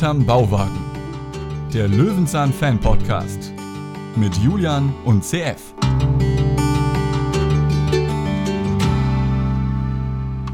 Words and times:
Hinterm 0.00 0.24
Bauwagen. 0.24 0.80
Der 1.74 1.86
Löwenzahn 1.86 2.54
Fan 2.54 2.80
Podcast 2.80 3.52
mit 4.16 4.34
Julian 4.38 4.94
und 5.04 5.22
CF. 5.22 5.74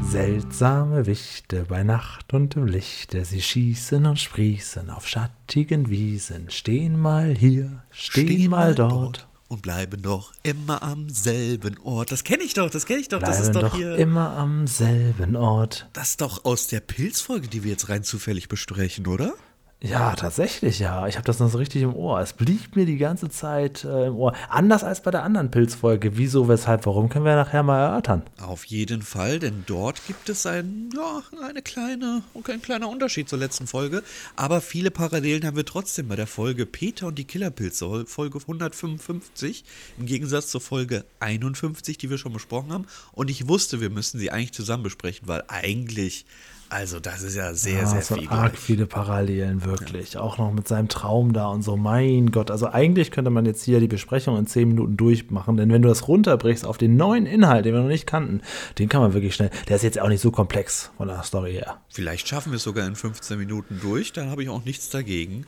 Seltsame 0.01 1.05
Wichte 1.05 1.63
bei 1.63 1.83
Nacht 1.83 2.33
und 2.33 2.57
im 2.57 2.65
Lichte, 2.65 3.23
sie 3.23 3.41
schießen 3.41 4.05
und 4.05 4.19
sprießen 4.19 4.89
auf 4.89 5.07
schattigen 5.07 5.89
Wiesen, 5.89 6.49
stehen 6.49 6.99
mal 6.99 7.33
hier, 7.33 7.83
stehen, 7.89 8.49
mal 8.49 8.75
dort. 8.75 9.29
Und 9.47 9.61
bleiben 9.61 10.01
doch 10.01 10.33
immer 10.43 10.83
am 10.83 11.09
selben 11.09 11.77
Ort. 11.79 12.11
Das 12.11 12.23
kenne 12.23 12.43
ich 12.43 12.53
doch, 12.53 12.69
das 12.69 12.85
kenne 12.85 12.99
ich 12.99 13.07
doch. 13.09 13.19
das 13.19 13.37
Bleiben 13.37 13.43
ist 13.43 13.55
doch, 13.55 13.61
doch 13.69 13.75
hier. 13.75 13.95
immer 13.95 14.31
am 14.31 14.67
selben 14.67 15.35
Ort. 15.35 15.87
das 15.93 16.09
ist 16.11 16.21
doch 16.21 16.45
aus 16.45 16.67
der 16.67 16.79
Pilzfolge, 16.81 17.47
die 17.47 17.63
wir 17.63 17.71
jetzt 17.71 17.89
rein 17.89 18.03
zufällig 18.03 18.49
besprechen, 18.49 19.07
oder? 19.07 19.33
Ja, 19.79 20.15
tatsächlich, 20.15 20.79
ja. 20.79 21.07
Ich 21.07 21.17
habe 21.17 21.25
das 21.25 21.37
noch 21.37 21.51
so 21.51 21.59
richtig 21.59 21.83
im 21.83 21.93
Ohr. 21.93 22.19
Es 22.19 22.33
blieb 22.33 22.75
mir 22.75 22.87
die 22.87 22.97
ganze 22.97 23.29
Zeit 23.29 23.83
äh, 23.83 24.07
im 24.07 24.15
Ohr. 24.15 24.33
Anders 24.49 24.83
als 24.83 25.03
bei 25.03 25.11
der 25.11 25.21
anderen 25.21 25.51
Pilzfolge. 25.51 26.17
Wieso, 26.17 26.47
weshalb, 26.47 26.87
warum, 26.87 27.09
können 27.09 27.25
wir 27.25 27.35
nachher 27.35 27.61
mal 27.61 27.79
erörtern. 27.79 28.23
Auf 28.41 28.65
jeden 28.65 29.03
Fall, 29.03 29.37
denn 29.37 29.65
dort 29.67 30.01
gibt 30.07 30.29
es 30.29 30.47
ein, 30.47 30.89
ja, 30.95 31.21
eine 31.47 31.61
kleine, 31.61 32.23
ein 32.33 32.61
kleiner 32.63 32.89
Unterschied 32.89 33.29
zur 33.29 33.37
letzten 33.37 33.67
Folge. 33.67 34.01
Aber 34.35 34.61
viele 34.61 34.89
Parallelen 34.89 35.45
haben 35.45 35.57
wir 35.57 35.65
trotzdem 35.65 36.07
bei 36.07 36.15
der 36.15 36.27
Folge 36.27 36.65
Peter 36.65 37.05
und 37.05 37.19
die 37.19 37.25
Killerpilze, 37.25 38.07
Folge 38.07 38.39
155, 38.39 39.63
im 39.99 40.07
Gegensatz 40.07 40.47
zur 40.47 40.61
Folge 40.61 41.05
51, 41.19 41.99
die 41.99 42.09
wir 42.09 42.17
schon 42.17 42.33
besprochen 42.33 42.73
haben. 42.73 42.87
Und 43.11 43.29
ich 43.29 43.47
wusste, 43.47 43.79
wir 43.79 43.91
müssen 43.91 44.17
sie 44.17 44.31
eigentlich 44.31 44.53
zusammen 44.53 44.81
besprechen, 44.81 45.27
weil 45.27 45.43
eigentlich, 45.49 46.25
also 46.69 46.99
das 46.99 47.21
ist 47.23 47.35
ja 47.35 47.53
sehr, 47.53 47.79
Ja, 47.81 47.85
sehr 47.85 48.01
so 48.01 48.15
viel. 48.15 48.27
arg 48.29 48.51
gleich. 48.53 48.59
viele 48.61 48.85
Parallelen, 48.85 49.63
wirklich. 49.63 50.17
Auch 50.17 50.37
noch 50.37 50.51
mit 50.51 50.67
seinem 50.67 50.87
Traum 50.89 51.33
da 51.33 51.47
und 51.47 51.61
so. 51.61 51.77
Mein 51.77 52.31
Gott. 52.31 52.51
Also 52.51 52.67
eigentlich 52.69 53.11
könnte 53.11 53.29
man 53.31 53.45
jetzt 53.45 53.63
hier 53.63 53.79
die 53.79 53.87
Besprechung 53.87 54.37
in 54.37 54.47
10 54.47 54.67
Minuten 54.67 54.97
durchmachen, 54.97 55.57
denn 55.57 55.71
wenn 55.71 55.81
du 55.81 55.87
das 55.89 56.07
runterbrichst 56.07 56.65
auf 56.65 56.77
den 56.77 56.95
neuen 56.97 57.25
Inhalt, 57.25 57.65
den 57.65 57.73
wir 57.73 57.81
noch 57.81 57.87
nicht 57.87 58.07
kannten, 58.07 58.41
den 58.79 58.89
kann 58.89 59.01
man 59.01 59.13
wirklich 59.13 59.35
schnell. 59.35 59.49
Der 59.69 59.77
ist 59.77 59.83
jetzt 59.83 59.99
auch 59.99 60.09
nicht 60.09 60.21
so 60.21 60.31
komplex 60.31 60.91
von 60.97 61.07
der 61.07 61.23
Story 61.23 61.53
her. 61.53 61.79
Vielleicht 61.89 62.27
schaffen 62.27 62.51
wir 62.51 62.57
es 62.57 62.63
sogar 62.63 62.85
in 62.87 62.95
15 62.95 63.37
Minuten 63.37 63.79
durch, 63.81 64.11
dann 64.13 64.29
habe 64.29 64.43
ich 64.43 64.49
auch 64.49 64.65
nichts 64.65 64.89
dagegen. 64.89 65.45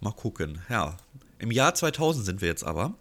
Mal 0.00 0.12
gucken. 0.12 0.58
Ja, 0.68 0.96
im 1.38 1.50
Jahr 1.50 1.74
2000 1.74 2.24
sind 2.24 2.40
wir 2.40 2.48
jetzt 2.48 2.64
aber. 2.64 2.94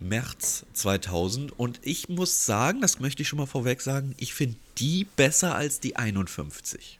März 0.00 0.66
2000. 0.72 1.58
Und 1.58 1.80
ich 1.82 2.08
muss 2.08 2.46
sagen, 2.46 2.80
das 2.80 3.00
möchte 3.00 3.22
ich 3.22 3.28
schon 3.28 3.38
mal 3.38 3.46
vorweg 3.46 3.80
sagen, 3.80 4.14
ich 4.18 4.34
finde 4.34 4.56
die 4.78 5.06
besser 5.16 5.54
als 5.54 5.80
die 5.80 5.96
51. 5.96 6.98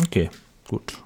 Okay, 0.00 0.30
gut. 0.68 1.02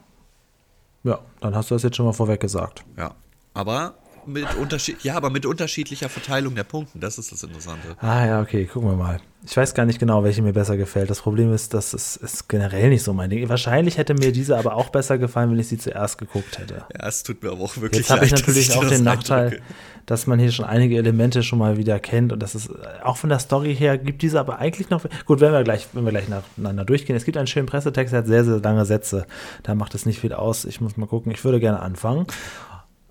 Ja, 1.02 1.20
dann 1.40 1.54
hast 1.54 1.70
du 1.70 1.74
das 1.74 1.82
jetzt 1.82 1.96
schon 1.96 2.06
mal 2.06 2.12
vorweg 2.12 2.40
gesagt. 2.40 2.84
Ja, 2.96 3.14
aber 3.52 3.94
mit, 4.26 4.54
Unterschied 4.56 5.02
ja, 5.04 5.16
aber 5.16 5.30
mit 5.30 5.46
unterschiedlicher 5.46 6.08
Verteilung 6.08 6.54
der 6.54 6.64
Punkten. 6.64 7.00
Das 7.00 7.18
ist 7.18 7.30
das 7.32 7.42
Interessante. 7.42 7.96
Ah 8.00 8.26
ja, 8.26 8.40
okay, 8.40 8.64
gucken 8.66 8.90
wir 8.90 8.96
mal. 8.96 9.20
Ich 9.46 9.56
weiß 9.56 9.74
gar 9.74 9.84
nicht 9.84 9.98
genau, 9.98 10.24
welche 10.24 10.40
mir 10.40 10.54
besser 10.54 10.78
gefällt. 10.78 11.10
Das 11.10 11.20
Problem 11.20 11.52
ist, 11.52 11.74
dass 11.74 11.92
es 11.92 12.16
ist 12.16 12.48
generell 12.48 12.88
nicht 12.88 13.02
so 13.02 13.12
mein 13.12 13.28
Ding. 13.28 13.46
Wahrscheinlich 13.48 13.98
hätte 13.98 14.14
mir 14.14 14.32
diese 14.32 14.56
aber 14.56 14.74
auch 14.74 14.88
besser 14.88 15.18
gefallen, 15.18 15.50
wenn 15.50 15.58
ich 15.58 15.68
sie 15.68 15.76
zuerst 15.76 16.16
geguckt 16.16 16.58
hätte. 16.58 16.84
Ja, 16.98 17.06
es 17.06 17.22
tut 17.22 17.42
mir 17.42 17.50
aber 17.50 17.60
auch 17.60 17.76
wirklich 17.76 18.00
Jetzt 18.00 18.10
habe 18.10 18.24
ich 18.24 18.30
leid, 18.30 18.40
natürlich 18.40 18.68
dir 18.68 18.78
auch 18.78 18.88
den 18.88 19.04
Nachteil, 19.04 19.44
eindrücke. 19.44 19.62
dass 20.06 20.26
man 20.26 20.38
hier 20.38 20.50
schon 20.50 20.64
einige 20.64 20.96
Elemente 20.96 21.42
schon 21.42 21.58
mal 21.58 21.76
wieder 21.76 21.98
kennt 21.98 22.32
und 22.32 22.42
das 22.42 22.54
ist 22.54 22.70
auch 23.02 23.18
von 23.18 23.28
der 23.28 23.38
Story 23.38 23.76
her 23.76 23.98
gibt 23.98 24.22
diese 24.22 24.40
aber 24.40 24.60
eigentlich 24.60 24.88
noch 24.88 25.04
gut, 25.26 25.40
wenn 25.40 25.52
wir 25.52 25.62
gleich, 25.62 25.88
wenn 25.92 26.04
wir 26.04 26.10
gleich 26.10 26.28
nacheinander 26.28 26.86
durchgehen. 26.86 27.14
Es 27.14 27.26
gibt 27.26 27.36
einen 27.36 27.46
schönen 27.46 27.66
Pressetext, 27.66 28.12
der 28.14 28.20
hat 28.20 28.26
sehr 28.26 28.44
sehr 28.44 28.60
lange 28.60 28.86
Sätze. 28.86 29.26
Da 29.62 29.74
macht 29.74 29.94
es 29.94 30.06
nicht 30.06 30.20
viel 30.20 30.32
aus. 30.32 30.64
Ich 30.64 30.80
muss 30.80 30.96
mal 30.96 31.06
gucken. 31.06 31.30
Ich 31.32 31.44
würde 31.44 31.60
gerne 31.60 31.80
anfangen. 31.80 32.26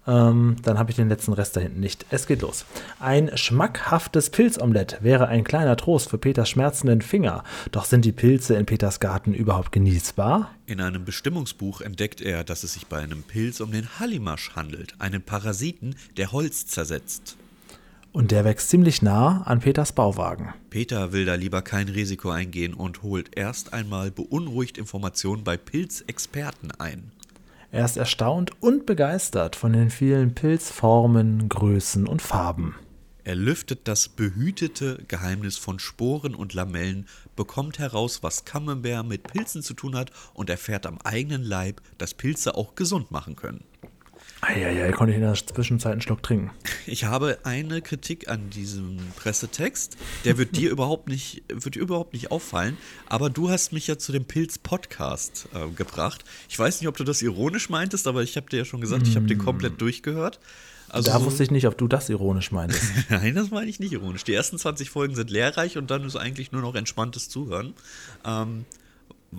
Ähm, 0.05 0.57
dann 0.63 0.77
habe 0.77 0.91
ich 0.91 0.97
den 0.97 1.09
letzten 1.09 1.33
Rest 1.33 1.55
da 1.55 1.61
hinten 1.61 1.79
nicht. 1.79 2.05
Es 2.09 2.27
geht 2.27 2.41
los. 2.41 2.65
Ein 2.99 3.31
schmackhaftes 3.35 4.29
Pilzomelett 4.29 4.97
wäre 5.01 5.27
ein 5.27 5.43
kleiner 5.43 5.77
Trost 5.77 6.09
für 6.09 6.17
Peters 6.17 6.49
schmerzenden 6.49 7.01
Finger. 7.01 7.43
Doch 7.71 7.85
sind 7.85 8.03
die 8.05 8.11
Pilze 8.11 8.55
in 8.55 8.65
Peters 8.65 8.99
Garten 8.99 9.33
überhaupt 9.33 9.71
genießbar? 9.71 10.51
In 10.65 10.81
einem 10.81 11.05
Bestimmungsbuch 11.05 11.81
entdeckt 11.81 12.21
er, 12.21 12.43
dass 12.43 12.63
es 12.63 12.73
sich 12.73 12.87
bei 12.87 12.99
einem 12.99 13.23
Pilz 13.23 13.59
um 13.61 13.71
den 13.71 13.99
Hallimasch 13.99 14.55
handelt, 14.55 14.95
einen 14.99 15.21
Parasiten, 15.21 15.95
der 16.17 16.31
Holz 16.31 16.67
zersetzt. 16.67 17.37
Und 18.11 18.29
der 18.29 18.45
wächst 18.45 18.69
ziemlich 18.69 19.01
nah 19.01 19.41
an 19.41 19.59
Peters 19.59 19.91
Bauwagen. 19.91 20.53
Peter 20.69 21.13
will 21.13 21.25
da 21.25 21.33
lieber 21.33 21.63
kein 21.63 21.89
Risiko 21.89 22.29
eingehen 22.29 22.75
und 22.75 23.01
holt 23.01 23.35
erst 23.35 23.73
einmal 23.73 24.11
beunruhigt 24.11 24.77
Informationen 24.77 25.43
bei 25.43 25.57
Pilzexperten 25.57 26.71
ein. 26.77 27.11
Er 27.73 27.85
ist 27.85 27.97
erstaunt 27.97 28.51
und 28.61 28.85
begeistert 28.85 29.55
von 29.55 29.73
den 29.73 29.89
vielen 29.89 30.35
Pilzformen, 30.35 31.49
Größen 31.49 32.07
und 32.07 32.21
Farben. 32.21 32.75
Er 33.23 33.33
lüftet 33.33 33.87
das 33.87 34.09
behütete 34.09 35.03
Geheimnis 35.07 35.57
von 35.57 35.79
Sporen 35.79 36.35
und 36.35 36.53
Lamellen, 36.53 37.07
bekommt 37.35 37.79
heraus, 37.79 38.21
was 38.21 38.45
Camembert 38.45 39.07
mit 39.07 39.23
Pilzen 39.23 39.63
zu 39.63 39.73
tun 39.73 39.95
hat 39.95 40.11
und 40.35 40.51
erfährt 40.51 40.85
am 40.85 40.99
eigenen 40.99 41.41
Leib, 41.41 41.81
dass 41.97 42.13
Pilze 42.13 42.53
auch 42.53 42.75
gesund 42.75 43.09
machen 43.09 43.35
können. 43.35 43.63
Eieiei, 44.43 44.91
konnte 44.91 45.11
ich 45.11 45.17
in 45.17 45.23
der 45.23 45.33
Zwischenzeit 45.33 45.93
einen 45.93 46.01
Schluck 46.01 46.21
trinken. 46.21 46.51
Ich 46.85 47.05
habe 47.05 47.39
eine 47.43 47.81
Kritik 47.81 48.29
an 48.29 48.49
diesem 48.49 48.97
Pressetext. 49.15 49.97
Der 50.25 50.37
wird 50.37 50.57
dir 50.57 50.69
überhaupt 50.71 51.07
nicht, 51.07 51.43
wird 51.47 51.75
dir 51.75 51.79
überhaupt 51.79 52.13
nicht 52.13 52.31
auffallen. 52.31 52.77
Aber 53.07 53.29
du 53.29 53.49
hast 53.49 53.71
mich 53.71 53.87
ja 53.87 53.97
zu 53.97 54.11
dem 54.11 54.25
Pilz-Podcast 54.25 55.47
äh, 55.53 55.69
gebracht. 55.69 56.25
Ich 56.49 56.59
weiß 56.59 56.81
nicht, 56.81 56.87
ob 56.89 56.97
du 56.97 57.03
das 57.03 57.21
ironisch 57.21 57.69
meintest, 57.69 58.05
aber 58.05 58.21
ich 58.21 58.35
habe 58.35 58.49
dir 58.49 58.57
ja 58.57 58.65
schon 58.65 58.81
gesagt, 58.81 59.07
ich 59.07 59.15
habe 59.15 59.27
den 59.27 59.37
komplett 59.37 59.79
durchgehört. 59.79 60.39
Also 60.89 61.11
da 61.11 61.23
wusste 61.23 61.43
ich 61.43 61.49
nicht, 61.49 61.65
ob 61.65 61.77
du 61.77 61.87
das 61.87 62.09
ironisch 62.09 62.51
meintest. 62.51 62.83
Nein, 63.09 63.33
das 63.35 63.49
meine 63.49 63.69
ich 63.69 63.79
nicht 63.79 63.93
ironisch. 63.93 64.25
Die 64.25 64.33
ersten 64.33 64.59
20 64.59 64.89
Folgen 64.89 65.15
sind 65.15 65.31
lehrreich 65.31 65.77
und 65.77 65.89
dann 65.89 66.05
ist 66.05 66.15
eigentlich 66.15 66.51
nur 66.51 66.61
noch 66.61 66.75
entspanntes 66.75 67.29
Zuhören. 67.29 67.73
Ähm, 68.25 68.65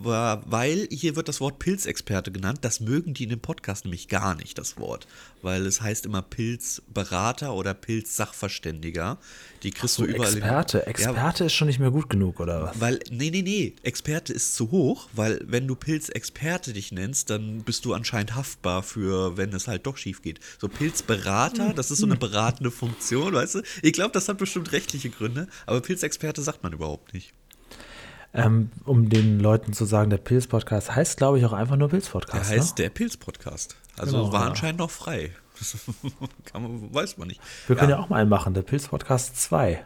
weil 0.03 0.89
hier 0.91 1.15
wird 1.17 1.29
das 1.29 1.41
Wort 1.41 1.59
Pilzexperte 1.59 2.33
genannt. 2.33 2.59
Das 2.63 2.81
mögen 2.81 3.15
die 3.15 3.25
in 3.25 3.31
dem 3.31 3.41
Podcast 3.41 3.85
nämlich 3.85 4.09
gar 4.09 4.35
nicht, 4.35 4.59
das 4.59 4.77
Wort. 4.79 5.07
Weil 5.43 5.67
es 5.67 5.81
heißt 5.81 6.07
immer 6.07 6.23
Pilzberater 6.23 7.55
oder 7.55 7.75
Pilzsachverständiger. 7.75 9.19
Die 9.63 9.71
kriegst 9.71 9.95
So, 9.97 10.05
du 10.05 10.11
überall. 10.11 10.33
in- 10.33 10.39
Experte. 10.39 10.79
Ja, 10.79 10.85
Experte 10.85 11.45
ist 11.45 11.53
schon 11.55 11.69
nicht 11.69 11.79
mehr 11.79 11.91
gut 11.91 12.11
genug, 12.11 12.41
oder 12.41 12.63
was? 12.63 12.81
weil, 12.81 13.01
nee, 13.11 13.31
nee, 13.31 13.43
nee, 13.43 13.75
Experte 13.83 14.33
ist 14.33 14.55
zu 14.57 14.71
hoch, 14.71 15.09
weil 15.13 15.41
wenn 15.47 15.67
du 15.67 15.75
Pilzexperte 15.75 16.73
dich 16.73 16.93
nennst, 16.93 17.31
dann 17.31 17.63
bist 17.63 17.85
du 17.85 17.95
anscheinend 17.95 18.35
haftbar 18.35 18.83
für, 18.83 19.37
wenn 19.37 19.53
es 19.53 19.69
halt 19.69 19.87
doch 19.87 19.97
schief 19.97 20.23
geht. 20.23 20.41
So 20.59 20.69
Pilzberater, 20.69 21.73
das 21.75 21.91
ist 21.91 21.99
so 21.99 22.07
eine 22.07 22.17
beratende 22.17 22.71
Funktion, 22.71 23.35
weißt 23.35 23.57
du? 23.57 23.63
Ich 23.83 23.93
glaube, 23.93 24.13
das 24.13 24.29
hat 24.29 24.39
bestimmt 24.39 24.73
rechtliche 24.73 25.11
Gründe, 25.11 25.47
aber 25.67 25.81
Pilzexperte 25.81 26.43
sagt 26.43 26.63
man 26.63 26.73
überhaupt 26.73 27.13
nicht. 27.15 27.33
Ähm, 28.35 28.71
um 28.85 29.09
den 29.09 29.39
Leuten 29.39 29.73
zu 29.73 29.85
sagen, 29.85 30.11
der 30.11 30.19
Pilz-Podcast 30.19 30.95
heißt, 30.95 31.17
glaube 31.19 31.39
ich, 31.39 31.47
auch 31.47 31.53
einfach 31.53 31.77
nur 31.77 31.89
Der 31.89 31.97
Pilz-Podcast. 31.97 32.51
heißt 32.51 32.79
ne? 32.79 32.85
der 32.85 32.91
Pilz-Podcast. 32.91 33.77
Also 33.97 34.19
Genau, 34.19 34.33
war 34.33 34.43
ja. 34.43 34.47
anscheinend 34.49 34.79
noch 34.81 34.91
frei. 34.91 35.31
Das 35.61 35.77
man, 36.53 36.93
weiß 36.93 37.17
man 37.17 37.29
nicht. 37.29 37.41
Wir 37.69 37.77
können 37.77 37.91
ja. 37.91 37.99
auch 38.01 38.09
mal 38.09 38.21
einen 38.21 38.29
machen, 38.29 38.55
der 38.55 38.63
Pilz-Podcast 38.63 39.41
2. 39.41 39.85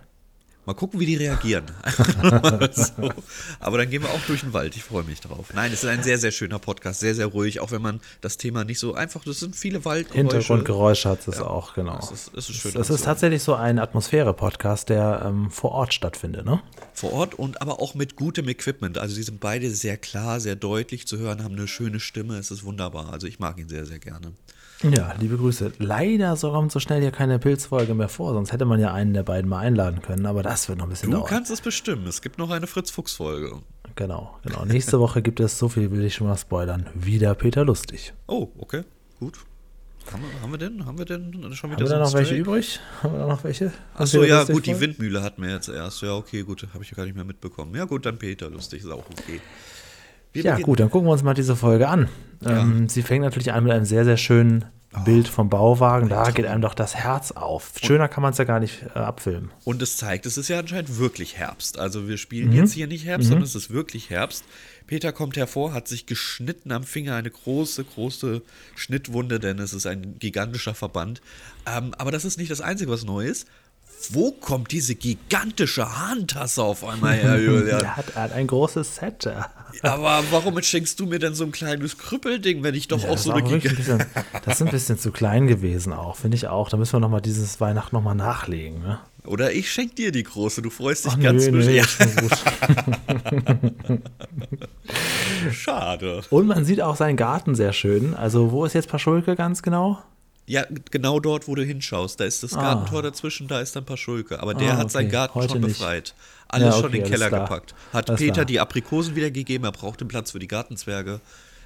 Mal 0.68 0.74
gucken, 0.74 1.00
wie 1.00 1.06
die 1.06 1.16
reagieren. 1.16 1.64
so. 2.72 3.10
Aber 3.58 3.78
dann 3.78 3.88
gehen 3.88 4.02
wir 4.02 4.10
auch 4.10 4.20
durch 4.26 4.42
den 4.42 4.52
Wald. 4.52 4.76
Ich 4.76 4.84
freue 4.84 5.02
mich 5.02 5.18
drauf. 5.18 5.46
Nein, 5.54 5.72
es 5.72 5.82
ist 5.82 5.88
ein 5.88 6.02
sehr, 6.02 6.18
sehr 6.18 6.30
schöner 6.30 6.58
Podcast. 6.58 7.00
Sehr, 7.00 7.14
sehr 7.14 7.24
ruhig. 7.24 7.60
Auch 7.60 7.70
wenn 7.70 7.80
man 7.80 8.02
das 8.20 8.36
Thema 8.36 8.64
nicht 8.64 8.78
so 8.78 8.92
einfach. 8.92 9.24
Das 9.24 9.40
sind 9.40 9.56
viele 9.56 9.86
Waldgeräusche. 9.86 10.18
Hintergrundgeräusche 10.18 11.08
hat 11.08 11.26
es 11.26 11.40
auch, 11.40 11.72
genau. 11.72 11.98
Es 11.98 12.10
ist, 12.10 12.32
es 12.36 12.50
ist 12.50 12.56
schön. 12.56 12.74
Das 12.74 12.90
ist 12.90 13.06
tatsächlich 13.06 13.42
so 13.42 13.54
ein 13.54 13.78
Atmosphäre-Podcast, 13.78 14.90
der 14.90 15.22
ähm, 15.24 15.50
vor 15.50 15.72
Ort 15.72 15.94
stattfindet, 15.94 16.44
ne? 16.44 16.60
vor 16.92 17.14
Ort 17.14 17.34
und 17.34 17.62
aber 17.62 17.80
auch 17.80 17.94
mit 17.94 18.16
gutem 18.16 18.46
Equipment. 18.46 18.98
Also, 18.98 19.14
sie 19.14 19.22
sind 19.22 19.40
beide 19.40 19.70
sehr 19.70 19.96
klar, 19.96 20.38
sehr 20.38 20.54
deutlich 20.54 21.06
zu 21.06 21.16
hören, 21.16 21.44
haben 21.44 21.54
eine 21.56 21.66
schöne 21.66 21.98
Stimme. 21.98 22.36
Es 22.36 22.50
ist 22.50 22.62
wunderbar. 22.62 23.10
Also, 23.10 23.26
ich 23.26 23.38
mag 23.38 23.58
ihn 23.58 23.70
sehr, 23.70 23.86
sehr 23.86 24.00
gerne. 24.00 24.32
Ja, 24.82 25.12
liebe 25.18 25.36
Grüße. 25.36 25.72
Leider 25.78 26.36
so 26.36 26.52
kommt 26.52 26.70
so 26.70 26.78
schnell 26.78 27.00
hier 27.00 27.10
keine 27.10 27.38
Pilzfolge 27.40 27.94
mehr 27.94 28.08
vor, 28.08 28.32
sonst 28.32 28.52
hätte 28.52 28.64
man 28.64 28.78
ja 28.78 28.92
einen 28.94 29.12
der 29.12 29.24
beiden 29.24 29.48
mal 29.50 29.58
einladen 29.58 30.02
können, 30.02 30.24
aber 30.26 30.42
das 30.44 30.68
wird 30.68 30.78
noch 30.78 30.86
ein 30.86 30.90
bisschen 30.90 31.10
Du 31.10 31.16
dauern. 31.16 31.28
kannst 31.28 31.50
es 31.50 31.60
bestimmen. 31.60 32.06
Es 32.06 32.22
gibt 32.22 32.38
noch 32.38 32.50
eine 32.50 32.66
Fritz-Fuchs-Folge. 32.68 33.56
Genau, 33.96 34.38
genau. 34.44 34.64
Nächste 34.64 35.00
Woche 35.00 35.20
gibt 35.22 35.40
es, 35.40 35.58
so 35.58 35.68
viel 35.68 35.90
will 35.90 36.04
ich 36.04 36.14
schon 36.14 36.28
mal 36.28 36.36
spoilern, 36.36 36.86
wieder 36.94 37.34
Peter 37.34 37.64
Lustig. 37.64 38.12
Oh, 38.28 38.48
okay. 38.58 38.82
Gut. 39.18 39.34
Haben 40.12 40.22
wir, 40.22 40.40
haben 40.42 40.50
wir 40.52 40.58
denn? 40.58 40.86
Haben 40.86 40.96
wir 40.96 41.04
denn 41.04 41.52
schon 41.54 41.70
wieder 41.72 41.80
Haben 41.80 41.80
wir 41.80 41.86
so 41.86 41.92
da 41.92 41.96
ein 41.96 42.02
noch 42.02 42.12
welche 42.14 42.26
Stray? 42.28 42.38
übrig? 42.40 42.80
Haben 43.02 43.12
wir 43.14 43.18
da 43.18 43.26
noch 43.26 43.44
welche? 43.44 43.72
Achso, 43.94 44.22
ja, 44.22 44.44
gut, 44.44 44.64
die? 44.66 44.80
Windmühle 44.80 45.22
hatten 45.22 45.42
wir 45.42 45.50
jetzt 45.50 45.68
erst. 45.68 46.00
Ja, 46.02 46.14
okay, 46.14 46.44
gut, 46.44 46.66
habe 46.72 46.82
ich 46.84 46.92
gar 46.92 47.04
nicht 47.04 47.16
mehr 47.16 47.24
mitbekommen. 47.24 47.74
Ja, 47.74 47.84
gut, 47.84 48.06
dann 48.06 48.16
Peter, 48.16 48.48
lustig, 48.48 48.84
ist 48.84 48.90
auch 48.90 49.04
okay. 49.10 49.40
Wir 50.32 50.44
Ja, 50.44 50.58
gut, 50.58 50.80
dann 50.80 50.90
gucken 50.90 51.08
wir 51.08 51.12
uns 51.12 51.22
mal 51.22 51.34
diese 51.34 51.56
Folge 51.56 51.88
an. 51.88 52.08
Ähm, 52.44 52.88
sie 52.88 53.02
fängt 53.02 53.24
natürlich 53.24 53.52
an 53.52 53.64
mit 53.64 53.72
einem 53.72 53.84
sehr, 53.84 54.04
sehr 54.04 54.16
schönen 54.16 54.64
Bild 55.04 55.28
vom 55.28 55.50
Bauwagen, 55.50 56.08
da 56.08 56.30
geht 56.30 56.46
einem 56.46 56.62
doch 56.62 56.72
das 56.72 56.94
Herz 56.94 57.32
auf. 57.32 57.72
Schöner 57.82 58.08
kann 58.08 58.22
man 58.22 58.32
es 58.32 58.38
ja 58.38 58.44
gar 58.44 58.58
nicht 58.58 58.84
äh, 58.94 58.98
abfilmen. 58.98 59.50
Und 59.64 59.82
es 59.82 59.98
zeigt, 59.98 60.24
es 60.24 60.38
ist 60.38 60.48
ja 60.48 60.58
anscheinend 60.58 60.98
wirklich 60.98 61.36
Herbst. 61.36 61.78
Also 61.78 62.08
wir 62.08 62.16
spielen 62.16 62.52
jetzt 62.52 62.72
hier 62.72 62.86
nicht 62.86 63.04
Herbst, 63.04 63.28
sondern 63.28 63.44
es 63.44 63.54
ist 63.54 63.70
wirklich 63.70 64.08
Herbst. 64.08 64.44
Peter 64.86 65.12
kommt 65.12 65.36
hervor, 65.36 65.74
hat 65.74 65.88
sich 65.88 66.06
geschnitten 66.06 66.72
am 66.72 66.84
Finger, 66.84 67.16
eine 67.16 67.30
große, 67.30 67.84
große 67.84 68.40
Schnittwunde, 68.76 69.38
denn 69.38 69.58
es 69.58 69.74
ist 69.74 69.86
ein 69.86 70.18
gigantischer 70.18 70.74
Verband. 70.74 71.20
Ähm, 71.66 71.92
aber 71.98 72.10
das 72.10 72.24
ist 72.24 72.38
nicht 72.38 72.50
das 72.50 72.62
Einzige, 72.62 72.90
was 72.90 73.04
neu 73.04 73.26
ist. 73.26 73.46
Wo 74.10 74.32
kommt 74.32 74.70
diese 74.72 74.94
gigantische 74.94 75.98
Handtasse 75.98 76.62
auf 76.62 76.84
einmal 76.84 77.14
her, 77.14 77.40
Julian? 77.40 77.80
Er 77.88 77.96
hat, 77.96 78.32
ein 78.32 78.46
großes 78.46 78.96
Set. 78.96 79.24
Ja. 79.24 79.50
Aber 79.82 80.22
warum 80.30 80.60
schenkst 80.62 80.98
du 80.98 81.06
mir 81.06 81.18
denn 81.18 81.34
so 81.34 81.44
ein 81.44 81.52
kleines 81.52 81.98
Krüppelding, 81.98 82.62
wenn 82.62 82.74
ich 82.74 82.88
doch 82.88 83.04
auch 83.04 83.12
das, 83.12 83.24
so 83.24 83.32
eine 83.32 83.44
auch 83.44 83.48
gigantische... 83.48 83.98
das 84.44 84.54
ist 84.56 84.62
ein 84.62 84.70
bisschen 84.70 84.98
zu 84.98 85.10
klein 85.10 85.46
gewesen 85.46 85.92
auch, 85.92 86.16
finde 86.16 86.36
ich 86.36 86.48
auch. 86.48 86.68
Da 86.68 86.76
müssen 86.76 86.94
wir 86.94 87.00
nochmal 87.00 87.20
dieses 87.20 87.60
Weihnachten 87.60 87.94
nochmal 87.94 88.14
nachlegen. 88.14 88.80
Ne? 88.80 88.98
Oder 89.28 89.52
ich 89.52 89.70
schenk 89.70 89.96
dir 89.96 90.10
die 90.10 90.22
große, 90.22 90.62
du 90.62 90.70
freust 90.70 91.04
dich 91.04 91.12
Ach, 91.16 91.20
ganz 91.20 91.46
nö, 91.46 91.62
nö. 91.62 91.70
Ja, 95.44 95.52
schade. 95.52 96.22
Und 96.30 96.46
man 96.46 96.64
sieht 96.64 96.80
auch 96.80 96.96
seinen 96.96 97.16
Garten 97.16 97.54
sehr 97.54 97.72
schön. 97.72 98.14
Also, 98.14 98.52
wo 98.52 98.64
ist 98.64 98.72
jetzt 98.72 98.88
Paschulke 98.88 99.36
ganz 99.36 99.62
genau? 99.62 100.02
Ja, 100.48 100.64
genau 100.90 101.20
dort, 101.20 101.46
wo 101.46 101.54
du 101.54 101.62
hinschaust. 101.62 102.18
Da 102.20 102.24
ist 102.24 102.42
das 102.42 102.52
Gartentor 102.52 103.02
dazwischen, 103.02 103.48
da 103.48 103.60
ist 103.60 103.76
dann 103.76 103.84
Paschulke. 103.84 104.40
Aber 104.40 104.54
der 104.54 104.72
Ah, 104.72 104.76
hat 104.78 104.90
seinen 104.90 105.06
okay. 105.06 105.12
Garten 105.12 105.34
Heute 105.34 105.52
schon 105.52 105.60
nicht. 105.60 105.78
befreit. 105.78 106.14
Alles 106.48 106.66
Ja, 106.68 106.72
schon 106.80 106.84
okay, 106.86 106.96
in 106.98 107.02
den 107.04 107.10
Keller 107.12 107.28
klar. 107.28 107.40
gepackt. 107.42 107.74
Hat 107.92 108.08
Alles 108.08 108.18
Peter 108.18 108.32
klar. 108.32 108.44
die 108.46 108.58
Aprikosen 108.60 109.14
wiedergegeben, 109.14 109.66
er 109.66 109.72
braucht 109.72 110.00
den 110.00 110.08
Platz 110.08 110.30
für 110.30 110.38
die 110.38 110.48
Gartenzwerge. 110.48 111.20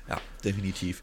Ja, 0.09 0.21
definitiv. 0.45 1.03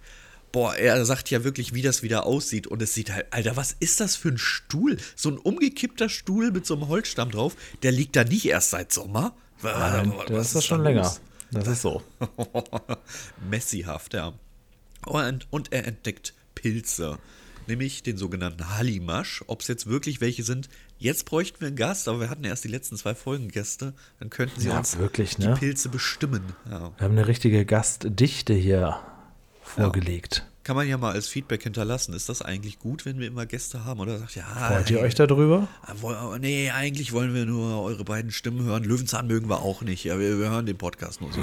Boah, 0.51 0.75
er 0.75 1.05
sagt 1.05 1.29
ja 1.29 1.43
wirklich, 1.45 1.73
wie 1.73 1.81
das 1.81 2.03
wieder 2.03 2.25
aussieht. 2.25 2.67
Und 2.67 2.81
es 2.81 2.93
sieht 2.93 3.13
halt, 3.13 3.27
Alter, 3.31 3.55
was 3.55 3.75
ist 3.79 3.99
das 4.01 4.15
für 4.17 4.29
ein 4.29 4.37
Stuhl? 4.37 4.97
So 5.15 5.29
ein 5.29 5.37
umgekippter 5.37 6.09
Stuhl 6.09 6.51
mit 6.51 6.65
so 6.65 6.73
einem 6.73 6.87
Holzstamm 6.89 7.31
drauf, 7.31 7.55
der 7.83 7.91
liegt 7.93 8.15
da 8.17 8.23
nicht 8.25 8.45
erst 8.45 8.71
seit 8.71 8.91
Sommer. 8.91 9.33
Nein, 9.61 10.11
Was 10.17 10.25
das 10.27 10.37
ist 10.37 10.37
das 10.37 10.51
da 10.53 10.61
schon 10.67 10.83
länger. 10.83 11.03
los? 11.03 11.21
Das 11.51 11.67
ist 11.67 11.81
so. 11.81 12.03
Messihaft, 13.49 14.13
ja. 14.13 14.33
Und, 15.05 15.47
und 15.49 15.71
er 15.71 15.87
entdeckt 15.87 16.33
Pilze, 16.55 17.17
nämlich 17.69 18.03
den 18.03 18.17
sogenannten 18.17 18.75
Hallimasch. 18.77 19.43
Ob 19.47 19.61
es 19.61 19.67
jetzt 19.67 19.87
wirklich 19.87 20.19
welche 20.19 20.43
sind, 20.43 20.67
jetzt 20.97 21.25
bräuchten 21.25 21.61
wir 21.61 21.67
einen 21.67 21.77
Gast, 21.77 22.07
aber 22.09 22.19
wir 22.19 22.29
hatten 22.29 22.43
erst 22.43 22.63
die 22.65 22.67
letzten 22.69 22.97
zwei 22.97 23.15
Folgen 23.15 23.47
Gäste. 23.47 23.93
Dann 24.19 24.29
könnten 24.29 24.59
sie 24.59 24.67
Ja, 24.67 24.77
uns 24.79 24.97
wirklich, 24.97 25.37
die 25.37 25.47
ne? 25.47 25.55
Pilze 25.55 25.87
bestimmen. 25.89 26.41
Ja. 26.69 26.91
Wir 26.97 27.05
haben 27.05 27.11
eine 27.17 27.27
richtige 27.27 27.65
Gastdichte 27.65 28.53
hier 28.53 28.99
vorgelegt. 29.63 30.45
Kann 30.63 30.75
man 30.75 30.87
ja 30.87 30.97
mal 30.97 31.13
als 31.13 31.27
Feedback 31.27 31.63
hinterlassen. 31.63 32.13
Ist 32.13 32.29
das 32.29 32.41
eigentlich 32.43 32.77
gut, 32.77 33.05
wenn 33.05 33.17
wir 33.17 33.25
immer 33.27 33.45
Gäste 33.47 33.85
haben? 33.85 33.99
Oder 34.01 34.19
sagt 34.19 34.35
ja, 34.35 34.43
Freut 34.43 34.89
ihr 34.91 34.99
euch 34.99 35.15
darüber? 35.15 35.67
Ah, 35.81 35.93
woll- 36.01 36.37
Nee, 36.39 36.69
eigentlich 36.69 37.11
wollen 37.11 37.33
wir 37.33 37.45
nur 37.47 37.81
eure 37.81 38.03
beiden 38.03 38.29
Stimmen 38.29 38.63
hören. 38.65 38.83
Löwenzahn 38.83 39.25
mögen 39.25 39.49
wir 39.49 39.61
auch 39.61 39.81
nicht. 39.81 40.03
Ja, 40.03 40.19
wir, 40.19 40.37
wir 40.37 40.49
hören 40.51 40.67
den 40.67 40.77
Podcast 40.77 41.21
nur 41.21 41.31
so. 41.33 41.41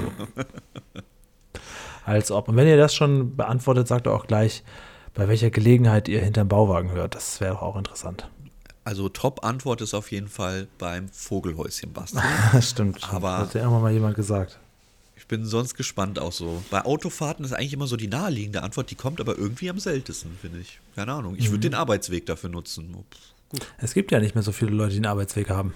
Als 2.05 2.31
ob. 2.31 2.47
Und 2.47 2.55
wenn 2.55 2.67
ihr 2.67 2.77
das 2.77 2.95
schon 2.95 3.35
beantwortet, 3.35 3.87
sagt 3.87 4.07
auch 4.07 4.27
gleich, 4.27 4.63
bei 5.17 5.27
welcher 5.27 5.49
Gelegenheit 5.49 6.07
ihr 6.07 6.21
hinterm 6.21 6.47
Bauwagen 6.47 6.91
hört. 6.91 7.15
Das 7.15 7.41
wäre 7.41 7.53
doch 7.55 7.61
auch 7.61 7.75
interessant. 7.75 8.29
Also 8.83 9.09
Top-Antwort 9.09 9.81
ist 9.81 9.93
auf 9.93 10.11
jeden 10.11 10.29
Fall 10.29 10.67
beim 10.77 11.09
Vogelhäuschen 11.09 11.91
basteln. 11.91 12.23
Stimmt. 12.61 13.11
Aber- 13.13 13.39
Hat 13.39 13.53
ja 13.53 13.61
irgendwann 13.61 13.81
mal 13.81 13.91
jemand 13.91 14.15
gesagt. 14.15 14.59
Ich 15.17 15.27
bin 15.27 15.43
sonst 15.45 15.75
gespannt 15.75 16.19
auch 16.19 16.31
so. 16.31 16.63
Bei 16.69 16.85
Autofahrten 16.85 17.43
ist 17.43 17.51
eigentlich 17.51 17.73
immer 17.73 17.87
so 17.87 17.97
die 17.97 18.07
naheliegende 18.07 18.63
Antwort, 18.63 18.89
die 18.91 18.95
kommt 18.95 19.19
aber 19.19 19.37
irgendwie 19.37 19.69
am 19.69 19.79
seltensten, 19.79 20.31
finde 20.39 20.59
ich. 20.59 20.79
Keine 20.95 21.11
Ahnung. 21.11 21.35
Ich 21.37 21.47
Mhm. 21.47 21.53
würde 21.53 21.61
den 21.69 21.73
Arbeitsweg 21.73 22.25
dafür 22.27 22.49
nutzen. 22.49 22.93
Ups. 22.95 23.17
Es 23.79 23.93
gibt 23.93 24.11
ja 24.11 24.19
nicht 24.19 24.35
mehr 24.35 24.43
so 24.43 24.51
viele 24.53 24.71
Leute, 24.71 24.91
die 24.91 24.97
einen 24.97 25.05
Arbeitsweg 25.07 25.49
haben. 25.49 25.73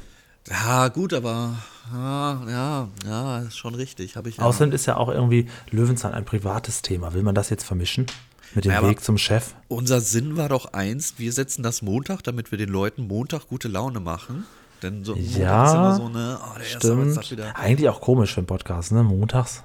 Ja, 0.49 0.87
gut, 0.87 1.13
aber 1.13 1.55
ja, 1.93 2.43
ja, 2.49 2.87
ja, 3.05 3.39
ist 3.39 3.57
schon 3.57 3.75
richtig. 3.75 4.15
Habe 4.15 4.29
ich 4.29 4.37
ja. 4.37 4.43
Außerdem 4.43 4.73
ist 4.73 4.85
ja 4.85 4.97
auch 4.97 5.09
irgendwie 5.09 5.47
Löwenzahn 5.69 6.13
ein 6.13 6.25
privates 6.25 6.81
Thema. 6.81 7.13
Will 7.13 7.23
man 7.23 7.35
das 7.35 7.49
jetzt 7.49 7.63
vermischen? 7.63 8.07
Mit 8.53 8.65
dem 8.65 8.71
Ja, 8.71 8.81
Weg 8.87 9.01
zum 9.03 9.17
Chef? 9.17 9.53
Unser 9.69 10.01
Sinn 10.01 10.35
war 10.35 10.49
doch 10.49 10.73
einst, 10.73 11.19
wir 11.19 11.31
setzen 11.31 11.63
das 11.63 11.81
Montag, 11.81 12.23
damit 12.23 12.51
wir 12.51 12.57
den 12.57 12.69
Leuten 12.69 13.07
Montag 13.07 13.47
gute 13.47 13.67
Laune 13.69 13.99
machen. 13.99 14.45
Denn 14.81 15.05
so 15.05 15.15
Montag 15.15 15.37
Ja, 15.37 15.65
ist 15.65 15.73
immer 15.73 15.95
so 15.95 16.05
eine, 16.07 16.39
oh, 16.43 16.57
der 16.57 16.67
erste 16.67 16.91
Arbeitstag 16.91 17.25
Stimmt. 17.25 17.39
wieder. 17.41 17.55
Eigentlich 17.55 17.87
auch 17.89 18.01
komisch 18.01 18.33
für 18.33 18.39
einen 18.39 18.47
Podcast, 18.47 18.91
ne? 18.91 19.03
Montags. 19.03 19.63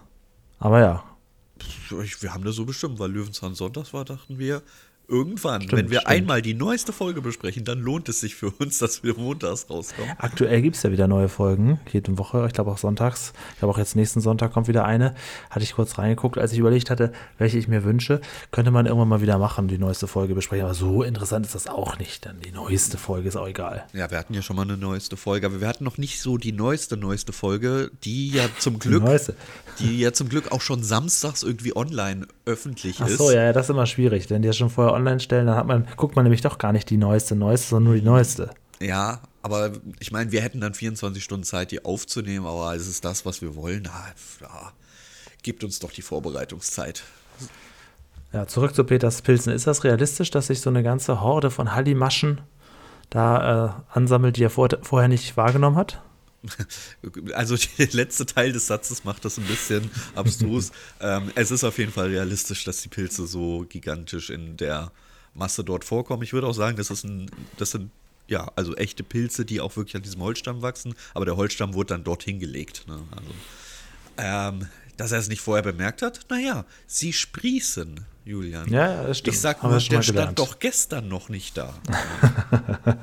Aber 0.59 0.81
ja. 0.81 1.05
Ich, 2.05 2.23
wir 2.23 2.35
haben 2.35 2.45
das 2.45 2.55
so 2.55 2.65
bestimmt, 2.67 2.99
weil 2.99 3.11
Löwenzahn 3.11 3.55
Sonntags 3.55 3.93
war, 3.93 4.05
dachten 4.05 4.39
wir, 4.39 4.63
irgendwann, 5.09 5.63
Stimmt, 5.63 5.73
wenn 5.83 5.91
wir 5.91 6.01
stimmt. 6.01 6.11
einmal 6.13 6.43
die 6.43 6.55
neueste 6.55 6.93
Folge 6.93 7.23
besprechen, 7.23 7.65
dann 7.65 7.81
lohnt 7.81 8.09
es 8.09 8.21
sich 8.21 8.35
für 8.35 8.51
uns, 8.51 8.79
dass 8.79 9.03
wir 9.03 9.15
montags 9.17 9.69
rauskommen. 9.71 10.11
Aktuell 10.19 10.63
gibt 10.63 10.77
es 10.77 10.83
ja 10.83 10.91
wieder 10.93 11.07
neue 11.09 11.29
Folgen, 11.29 11.81
jede 11.93 12.17
Woche, 12.19 12.45
ich 12.47 12.53
glaube 12.53 12.71
auch 12.71 12.79
sonntags. 12.79 13.33
Ich 13.53 13.59
glaube 13.61 13.75
auch 13.75 13.79
jetzt 13.79 13.97
nächsten 13.97 14.21
Sonntag 14.21 14.53
kommt 14.53 14.69
wieder 14.69 14.85
eine. 14.85 15.15
Hatte 15.51 15.63
ich 15.65 15.75
kurz 15.75 15.99
reingeguckt, 15.99 16.39
als 16.39 16.53
ich 16.53 16.59
überlegt 16.59 16.91
hatte, 16.91 17.13
welche 17.39 17.59
ich 17.59 17.69
mir 17.69 17.85
wünsche. 17.85 18.21
Könnte 18.51 18.71
man 18.71 18.87
irgendwann 18.87 19.09
mal 19.09 19.21
wieder 19.23 19.39
machen, 19.39 19.69
die 19.69 19.79
neueste 19.79 20.07
Folge 20.07 20.35
besprechen. 20.35 20.65
Aber 20.65 20.75
so 20.75 21.03
interessant 21.03 21.47
ist 21.47 21.55
das 21.55 21.67
auch 21.67 21.99
nicht. 21.99 22.27
Dann 22.27 22.41
die 22.41 22.53
neueste 22.53 22.99
Folge 22.99 23.29
ist 23.29 23.37
auch 23.37 23.49
egal. 23.49 23.85
Ja, 23.93 24.11
wir 24.11 24.19
hatten 24.19 24.35
ja 24.35 24.43
schon 24.43 24.57
mal 24.57 24.63
eine 24.63 24.77
neueste 24.77 25.17
Folge, 25.17 25.47
aber 25.47 25.61
wir 25.61 25.69
hatten 25.69 25.85
noch 25.85 25.99
nicht 25.99 26.21
so 26.21 26.37
die 26.37 26.53
neueste, 26.53 26.97
neueste 26.97 27.33
Folge, 27.33 27.91
die 28.05 28.31
ja 28.31 28.45
zum 28.59 28.79
Glück, 28.79 29.05
neueste. 29.05 29.35
die 29.79 30.01
ja 30.01 30.13
zum 30.13 30.29
Glück 30.29 30.53
auch 30.53 30.61
schon 30.61 30.83
samstags 30.83 31.43
irgendwie 31.43 31.77
online 31.77 32.27
öffentlich 32.45 32.99
Ach 33.01 33.09
ist. 33.09 33.19
so, 33.19 33.31
ja, 33.31 33.45
ja, 33.45 33.53
das 33.53 33.67
ist 33.67 33.71
immer 33.71 33.87
schwierig. 33.87 34.29
Wenn 34.31 34.43
die 34.43 34.49
das 34.49 34.57
schon 34.57 34.71
vorher 34.71 34.96
online 34.97 35.21
stellen, 35.21 35.47
dann 35.47 35.57
hat 35.57 35.67
man, 35.67 35.87
guckt 35.97 36.17
man 36.17 36.25
nämlich 36.25 36.41
doch 36.41 36.59
gar 36.59 36.73
nicht 36.73 36.91
die 36.91 36.97
neueste, 36.97 37.37
neueste, 37.37 37.69
sondern 37.69 37.93
nur 37.93 38.01
die 38.01 38.07
neueste. 38.07 38.51
Ja, 38.81 39.21
aber 39.43 39.73
ich 40.01 40.11
meine, 40.11 40.33
wir 40.33 40.43
hätten 40.43 40.61
dann 40.61 40.75
24 40.75 41.23
Stunden 41.23 41.45
Zeit, 41.45 41.71
die 41.71 41.85
aufzunehmen, 41.85 42.47
aber 42.47 42.75
ist 42.75 42.89
es 42.89 43.01
das, 43.01 43.25
was 43.25 43.43
wir 43.43 43.55
wollen? 43.55 43.85
Na, 43.85 44.07
ja, 44.41 44.73
gibt 45.43 45.63
uns 45.63 45.79
doch 45.79 45.93
die 45.93 46.03
Vorbereitungszeit. 46.03 47.05
Ja, 48.33 48.47
zurück 48.47 48.75
zu 48.75 48.85
Peters 48.85 49.23
Pilzen. 49.23 49.53
Ist 49.53 49.67
das 49.67 49.85
realistisch, 49.85 50.31
dass 50.31 50.49
sich 50.49 50.61
so 50.61 50.69
eine 50.69 50.83
ganze 50.83 51.21
Horde 51.21 51.51
von 51.51 51.75
Hallimaschen 51.75 52.41
da 53.09 53.67
äh, 53.67 53.97
ansammelt, 53.97 54.37
die 54.37 54.45
er 54.45 54.51
vor, 54.51 54.69
vorher 54.83 55.09
nicht 55.09 55.37
wahrgenommen 55.37 55.77
hat? 55.77 56.03
Also 57.35 57.57
der 57.79 57.89
letzte 57.93 58.27
Teil 58.27 58.53
des 58.53 58.67
Satzes 58.67 59.05
macht 59.05 59.25
das 59.25 59.39
ein 59.39 59.45
bisschen 59.45 59.91
abstrus. 60.15 60.73
ähm, 61.01 61.31
es 61.35 61.51
ist 61.51 61.65
auf 61.65 61.79
jeden 61.79 61.93
Fall 61.93 62.09
realistisch, 62.09 62.65
dass 62.65 62.83
die 62.83 62.89
Pilze 62.89 63.27
so 63.27 63.67
gigantisch 63.69 64.31
in 64.31 64.57
der 64.57 64.93
Masse 65.35 65.65
dort 65.65 65.85
vorkommen. 65.85 66.23
Ich 66.23 66.33
würde 66.33 66.47
auch 66.47 66.55
sagen, 66.55 66.77
das, 66.77 66.91
ist 66.91 67.05
ein, 67.05 67.31
das 67.59 67.73
sind 67.73 67.91
ja 68.29 68.51
also 68.57 68.75
echte 68.75 69.03
Pilze, 69.03 69.45
die 69.45 69.61
auch 69.61 69.77
wirklich 69.77 69.97
an 69.97 70.03
diesem 70.03 70.23
Holzstamm 70.23 70.63
wachsen, 70.63 70.95
aber 71.15 71.25
der 71.25 71.37
Holzstamm 71.37 71.75
wurde 71.75 71.89
dann 71.89 72.05
dorthin 72.05 72.41
gelegt. 72.41 72.87
Ne? 72.89 73.01
Also, 73.11 73.31
ähm, 74.19 74.69
dass 74.97 75.13
er 75.13 75.19
es 75.19 75.29
nicht 75.29 75.41
vorher 75.41 75.63
bemerkt 75.63 76.03
hat, 76.03 76.21
naja, 76.29 76.65
sie 76.87 77.13
sprießen, 77.13 78.07
Julian. 78.27 78.69
Ja, 78.69 79.05
das 79.05 79.19
stimmt. 79.19 79.37
Ich 79.37 79.41
sag 79.41 79.63
mal, 79.63 79.79
der 79.79 80.03
stand 80.03 80.41
doch 80.41 80.59
gestern 80.59 81.07
noch 81.09 81.29
nicht 81.29 81.57
da. 81.57 81.73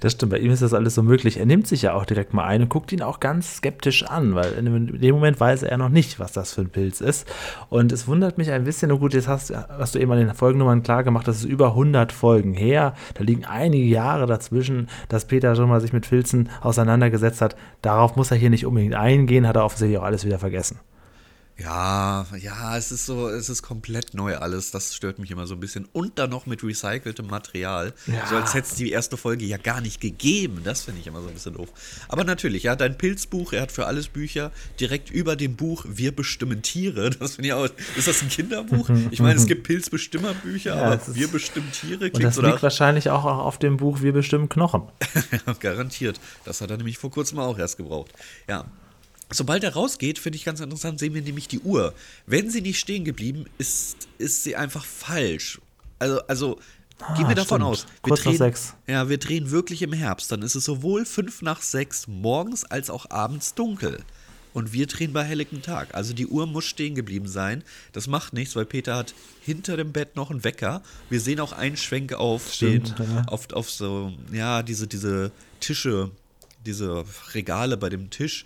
Das 0.00 0.12
stimmt, 0.12 0.30
bei 0.30 0.38
ihm 0.38 0.52
ist 0.52 0.62
das 0.62 0.74
alles 0.74 0.94
so 0.94 1.02
möglich. 1.02 1.38
Er 1.38 1.46
nimmt 1.46 1.66
sich 1.66 1.82
ja 1.82 1.94
auch 1.94 2.04
direkt 2.04 2.32
mal 2.32 2.44
ein 2.44 2.62
und 2.62 2.68
guckt 2.68 2.92
ihn 2.92 3.02
auch 3.02 3.18
ganz 3.20 3.56
skeptisch 3.56 4.04
an, 4.04 4.34
weil 4.34 4.52
in 4.52 5.00
dem 5.00 5.14
Moment 5.14 5.40
weiß 5.40 5.64
er 5.64 5.76
noch 5.76 5.88
nicht, 5.88 6.20
was 6.20 6.32
das 6.32 6.54
für 6.54 6.60
ein 6.60 6.70
Pilz 6.70 7.00
ist. 7.00 7.26
Und 7.68 7.90
es 7.90 8.06
wundert 8.06 8.38
mich 8.38 8.50
ein 8.50 8.64
bisschen, 8.64 8.92
und 8.92 9.00
gut, 9.00 9.14
jetzt 9.14 9.28
hast, 9.28 9.52
hast 9.54 9.94
du 9.94 9.98
eben 9.98 10.12
an 10.12 10.18
den 10.18 10.34
Folgennummern 10.34 10.82
klar 10.82 11.02
gemacht, 11.02 11.26
das 11.26 11.38
ist 11.38 11.44
über 11.44 11.70
100 11.70 12.12
Folgen 12.12 12.54
her. 12.54 12.94
Da 13.14 13.24
liegen 13.24 13.44
einige 13.44 13.84
Jahre 13.84 14.26
dazwischen, 14.26 14.88
dass 15.08 15.26
Peter 15.26 15.56
schon 15.56 15.68
mal 15.68 15.80
sich 15.80 15.92
mit 15.92 16.08
Pilzen 16.08 16.48
auseinandergesetzt 16.60 17.40
hat. 17.40 17.56
Darauf 17.82 18.16
muss 18.16 18.30
er 18.30 18.36
hier 18.36 18.50
nicht 18.50 18.66
unbedingt 18.66 18.94
eingehen, 18.94 19.46
hat 19.46 19.56
er 19.56 19.64
offensichtlich 19.64 19.98
auch 19.98 20.04
alles 20.04 20.24
wieder 20.24 20.38
vergessen. 20.38 20.78
Ja, 21.60 22.24
ja, 22.40 22.76
es 22.76 22.92
ist 22.92 23.06
so, 23.06 23.28
es 23.28 23.48
ist 23.48 23.62
komplett 23.62 24.14
neu 24.14 24.36
alles. 24.36 24.70
Das 24.70 24.94
stört 24.94 25.18
mich 25.18 25.32
immer 25.32 25.48
so 25.48 25.54
ein 25.54 25.60
bisschen. 25.60 25.88
Und 25.92 26.18
dann 26.20 26.30
noch 26.30 26.46
mit 26.46 26.62
recyceltem 26.62 27.26
Material. 27.26 27.94
Ja. 28.06 28.26
So 28.28 28.36
als 28.36 28.54
hätte 28.54 28.68
es 28.68 28.74
die 28.76 28.92
erste 28.92 29.16
Folge 29.16 29.44
ja 29.44 29.56
gar 29.56 29.80
nicht 29.80 30.00
gegeben. 30.00 30.60
Das 30.62 30.82
finde 30.82 31.00
ich 31.00 31.08
immer 31.08 31.20
so 31.20 31.26
ein 31.26 31.34
bisschen 31.34 31.54
doof. 31.54 31.68
Aber 32.06 32.22
natürlich, 32.22 32.62
ja, 32.62 32.76
dein 32.76 32.96
Pilzbuch, 32.96 33.52
er 33.52 33.62
hat 33.62 33.72
für 33.72 33.86
alles 33.86 34.06
Bücher 34.06 34.52
direkt 34.78 35.10
über 35.10 35.34
dem 35.34 35.56
Buch 35.56 35.84
Wir 35.88 36.14
bestimmen 36.14 36.62
Tiere. 36.62 37.10
Das 37.10 37.34
finde 37.34 37.48
ich 37.48 37.54
auch. 37.54 37.68
Ist 37.96 38.06
das 38.06 38.22
ein 38.22 38.28
Kinderbuch? 38.28 38.88
Ich 39.10 39.20
meine, 39.20 39.38
es 39.38 39.46
gibt 39.46 39.64
Pilzbestimmerbücher, 39.64 40.76
Ja, 40.76 40.82
aber 40.92 41.00
Wir 41.14 41.28
bestimmen 41.28 41.70
Tiere 41.72 42.04
Und 42.04 42.12
klingt 42.12 42.24
das 42.24 42.34
so 42.36 42.42
liegt 42.42 42.62
wahrscheinlich 42.62 43.10
auch 43.10 43.24
auf 43.24 43.58
dem 43.58 43.78
Buch 43.78 44.00
Wir 44.00 44.12
bestimmen 44.12 44.48
Knochen. 44.48 44.82
Ja, 45.46 45.52
garantiert. 45.54 46.20
Das 46.44 46.60
hat 46.60 46.70
er 46.70 46.76
nämlich 46.76 46.98
vor 46.98 47.10
kurzem 47.10 47.38
auch 47.38 47.58
erst 47.58 47.76
gebraucht. 47.76 48.12
Ja. 48.48 48.64
Sobald 49.30 49.62
er 49.64 49.74
rausgeht, 49.74 50.18
finde 50.18 50.36
ich 50.36 50.44
ganz 50.44 50.60
interessant, 50.60 50.98
sehen 50.98 51.14
wir 51.14 51.22
nämlich 51.22 51.48
die 51.48 51.60
Uhr. 51.60 51.92
Wenn 52.26 52.50
sie 52.50 52.62
nicht 52.62 52.78
stehen 52.78 53.04
geblieben 53.04 53.44
ist, 53.58 54.08
ist 54.18 54.42
sie 54.44 54.56
einfach 54.56 54.84
falsch. 54.84 55.60
Also, 55.98 56.20
also 56.28 56.58
gehen 57.16 57.28
wir 57.28 57.34
davon 57.34 57.60
stimmt. 57.60 57.70
aus. 57.70 57.84
Wir 57.84 57.92
Kurz 58.02 58.20
nach 58.20 58.24
drehen, 58.24 58.38
sechs. 58.38 58.74
Ja, 58.86 59.08
wir 59.08 59.18
drehen 59.18 59.50
wirklich 59.50 59.82
im 59.82 59.92
Herbst. 59.92 60.32
Dann 60.32 60.42
ist 60.42 60.54
es 60.54 60.64
sowohl 60.64 61.04
fünf 61.04 61.42
nach 61.42 61.60
sechs 61.60 62.06
morgens 62.08 62.64
als 62.64 62.88
auch 62.88 63.10
abends 63.10 63.54
dunkel. 63.54 64.02
und 64.54 64.72
wir 64.72 64.86
drehen 64.86 65.12
bei 65.12 65.22
helllichem 65.24 65.62
Tag. 65.62 65.94
Also 65.94 66.14
die 66.14 66.26
Uhr 66.26 66.46
muss 66.46 66.64
stehen 66.64 66.94
geblieben 66.94 67.28
sein. 67.28 67.62
Das 67.92 68.06
macht 68.06 68.32
nichts, 68.32 68.56
weil 68.56 68.64
Peter 68.64 68.96
hat 68.96 69.14
hinter 69.40 69.76
dem 69.76 69.92
Bett 69.92 70.16
noch 70.16 70.30
einen 70.30 70.42
Wecker. 70.44 70.82
Wir 71.10 71.20
sehen 71.20 71.40
auch 71.40 71.52
einen 71.52 71.76
Schwenk 71.76 72.12
auf, 72.14 72.52
Stimmt, 72.52 72.98
den, 72.98 73.14
ja. 73.14 73.24
auf, 73.26 73.52
auf 73.52 73.70
so, 73.70 74.12
ja, 74.32 74.62
diese, 74.62 74.86
diese 74.86 75.30
Tische, 75.60 76.10
diese 76.66 77.04
Regale 77.34 77.76
bei 77.76 77.88
dem 77.88 78.10
Tisch. 78.10 78.44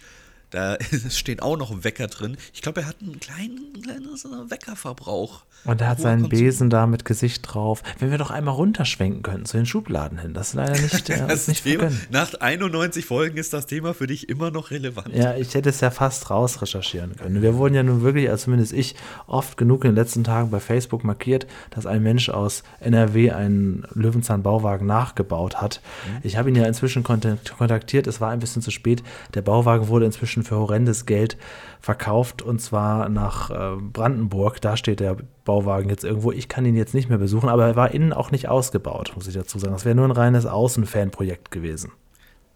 Da 0.52 0.76
steht 1.10 1.42
auch 1.42 1.56
noch 1.56 1.70
ein 1.72 1.82
Wecker 1.82 2.06
drin. 2.06 2.36
Ich 2.54 2.62
glaube, 2.62 2.82
er 2.82 2.86
hat 2.86 2.96
einen 3.02 3.18
kleinen, 3.18 3.72
kleinen 3.82 4.16
so 4.16 4.30
einen 4.30 4.50
Weckerverbrauch. 4.50 5.42
Und 5.64 5.80
er 5.80 5.88
hat 5.88 6.00
seinen. 6.00 6.28
Besen 6.28 6.70
da 6.70 6.86
mit 6.86 7.04
Gesicht 7.04 7.42
drauf. 7.46 7.82
Wenn 7.98 8.10
wir 8.10 8.18
doch 8.18 8.30
einmal 8.30 8.54
runterschwenken 8.54 9.22
könnten 9.22 9.44
zu 9.46 9.56
den 9.56 9.66
Schubladen 9.66 10.18
hin. 10.18 10.34
Das 10.34 10.48
ist 10.48 10.54
leider 10.54 10.72
nicht, 10.80 11.08
äh, 11.10 11.24
Das 11.28 11.48
nicht 11.48 11.62
Thema, 11.64 11.80
vergönnt. 11.90 12.10
nach 12.10 12.34
91 12.34 13.04
Folgen 13.04 13.36
ist 13.38 13.52
das 13.52 13.66
Thema 13.66 13.94
für 13.94 14.06
dich 14.06 14.28
immer 14.28 14.50
noch 14.50 14.70
relevant. 14.70 15.14
Ja, 15.14 15.34
ich 15.36 15.54
hätte 15.54 15.68
es 15.70 15.80
ja 15.80 15.90
fast 15.90 16.30
raus 16.30 16.60
recherchieren 16.62 17.16
können. 17.16 17.42
Wir 17.42 17.56
wurden 17.56 17.74
ja 17.74 17.82
nun 17.82 18.02
wirklich, 18.02 18.28
also 18.28 18.44
zumindest 18.44 18.72
ich, 18.72 18.94
oft 19.26 19.56
genug 19.56 19.84
in 19.84 19.90
den 19.90 19.96
letzten 19.96 20.24
Tagen 20.24 20.50
bei 20.50 20.60
Facebook 20.60 21.04
markiert, 21.04 21.46
dass 21.70 21.86
ein 21.86 22.02
Mensch 22.02 22.28
aus 22.28 22.62
NRW 22.80 23.30
einen 23.30 23.86
Löwenzahn-Bauwagen 23.94 24.86
nachgebaut 24.86 25.60
hat. 25.60 25.80
Ich 26.22 26.36
habe 26.36 26.48
ihn 26.50 26.56
ja 26.56 26.66
inzwischen 26.66 27.02
kontakt- 27.04 27.56
kontaktiert, 27.56 28.06
es 28.06 28.20
war 28.20 28.30
ein 28.30 28.40
bisschen 28.40 28.62
zu 28.62 28.70
spät. 28.70 29.02
Der 29.34 29.42
Bauwagen 29.42 29.88
wurde 29.88 30.06
inzwischen 30.06 30.41
für 30.44 30.56
horrendes 30.56 31.06
Geld 31.06 31.36
verkauft 31.80 32.42
und 32.42 32.60
zwar 32.60 33.08
nach 33.08 33.50
äh, 33.50 33.80
Brandenburg. 33.80 34.60
Da 34.60 34.76
steht 34.76 35.00
der 35.00 35.16
Bauwagen 35.44 35.88
jetzt 35.90 36.04
irgendwo. 36.04 36.32
Ich 36.32 36.48
kann 36.48 36.64
ihn 36.64 36.76
jetzt 36.76 36.94
nicht 36.94 37.08
mehr 37.08 37.18
besuchen, 37.18 37.48
aber 37.48 37.66
er 37.66 37.76
war 37.76 37.92
innen 37.92 38.12
auch 38.12 38.30
nicht 38.30 38.48
ausgebaut, 38.48 39.12
muss 39.14 39.26
ich 39.26 39.34
dazu 39.34 39.58
sagen. 39.58 39.72
Das 39.72 39.84
wäre 39.84 39.94
nur 39.94 40.06
ein 40.06 40.10
reines 40.12 40.46
Außenfanprojekt 40.46 41.50
gewesen. 41.50 41.92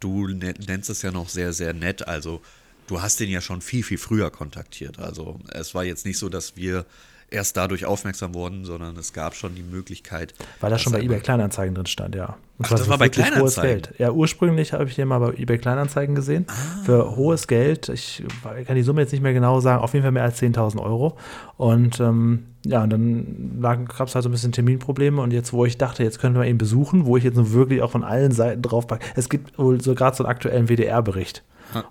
Du 0.01 0.29
ne- 0.29 0.55
nennst 0.67 0.91
es 0.91 1.03
ja 1.03 1.11
noch 1.11 1.29
sehr, 1.29 1.53
sehr 1.53 1.73
nett. 1.73 2.07
Also, 2.07 2.41
du 2.87 3.01
hast 3.01 3.19
den 3.21 3.31
ja 3.31 3.41
schon 3.41 3.61
viel, 3.61 3.83
viel 3.83 3.99
früher 3.99 4.31
kontaktiert. 4.31 4.99
Also, 4.99 5.39
es 5.53 5.75
war 5.75 5.85
jetzt 5.85 6.07
nicht 6.07 6.19
so, 6.19 6.29
dass 6.29 6.57
wir 6.57 6.85
erst 7.31 7.57
dadurch 7.57 7.85
aufmerksam 7.85 8.35
wurden, 8.35 8.65
sondern 8.65 8.97
es 8.97 9.13
gab 9.13 9.35
schon 9.35 9.55
die 9.55 9.63
Möglichkeit. 9.63 10.35
Weil 10.61 10.71
das 10.71 10.83
schon 10.83 10.93
bei 10.93 11.01
eBay 11.01 11.21
Kleinanzeigen 11.21 11.75
drin 11.75 11.87
stand, 11.87 12.15
ja. 12.15 12.37
Und 12.59 12.65
Ach, 12.65 12.71
das 12.71 12.89
war 12.89 12.97
bei 12.97 13.07
wirklich 13.07 13.27
hohes 13.27 13.55
Kleinanzeigen? 13.55 13.83
Geld. 13.83 13.95
Ja, 13.99 14.13
ursprünglich 14.13 14.73
habe 14.73 14.85
ich 14.85 14.95
den 14.95 15.09
mal 15.09 15.19
bei 15.19 15.35
eBay 15.35 15.59
Kleinanzeigen 15.59 16.15
gesehen. 16.15 16.47
Ah. 16.49 16.85
Für 16.85 17.17
hohes 17.17 17.47
Geld. 17.49 17.89
Ich 17.91 18.23
kann 18.67 18.77
die 18.77 18.83
Summe 18.83 19.03
jetzt 19.03 19.13
nicht 19.13 19.23
mehr 19.23 19.35
genau 19.35 19.61
sagen. 19.61 19.83
Auf 19.83 19.93
jeden 19.93 20.05
Fall 20.05 20.13
mehr 20.13 20.23
als 20.23 20.41
10.000 20.41 20.81
Euro. 20.81 21.19
Und 21.59 22.01
ähm, 22.01 22.47
ja, 22.65 22.83
und 22.83 22.91
dann 22.91 23.87
gab 23.89 24.09
es 24.09 24.15
halt 24.15 24.23
so 24.23 24.29
ein 24.29 24.33
bisschen 24.33 24.53
Terminprobleme. 24.53 25.21
Und 25.21 25.33
jetzt, 25.33 25.53
wo 25.53 25.67
ich 25.67 25.77
dachte, 25.77 26.03
jetzt 26.03 26.19
könnte 26.19 26.39
man 26.39 26.49
ihn 26.49 26.59
besuchen, 26.59 27.05
wo 27.05 27.17
ich 27.19 27.25
jetzt 27.25 27.37
wirklich 27.53 27.83
auch 27.83 27.91
von 27.91 28.05
allen 28.05 28.33
Seiten 28.33 28.63
drauf 28.63 28.87
packe. 28.87 29.05
Es 29.17 29.29
gibt 29.29 29.59
wohl 29.59 29.81
so 29.83 29.95
gerade 29.95 30.17
so 30.17 30.25
einen 30.25 30.31
aktuellen 30.31 30.69
WDR-Bericht. 30.69 31.43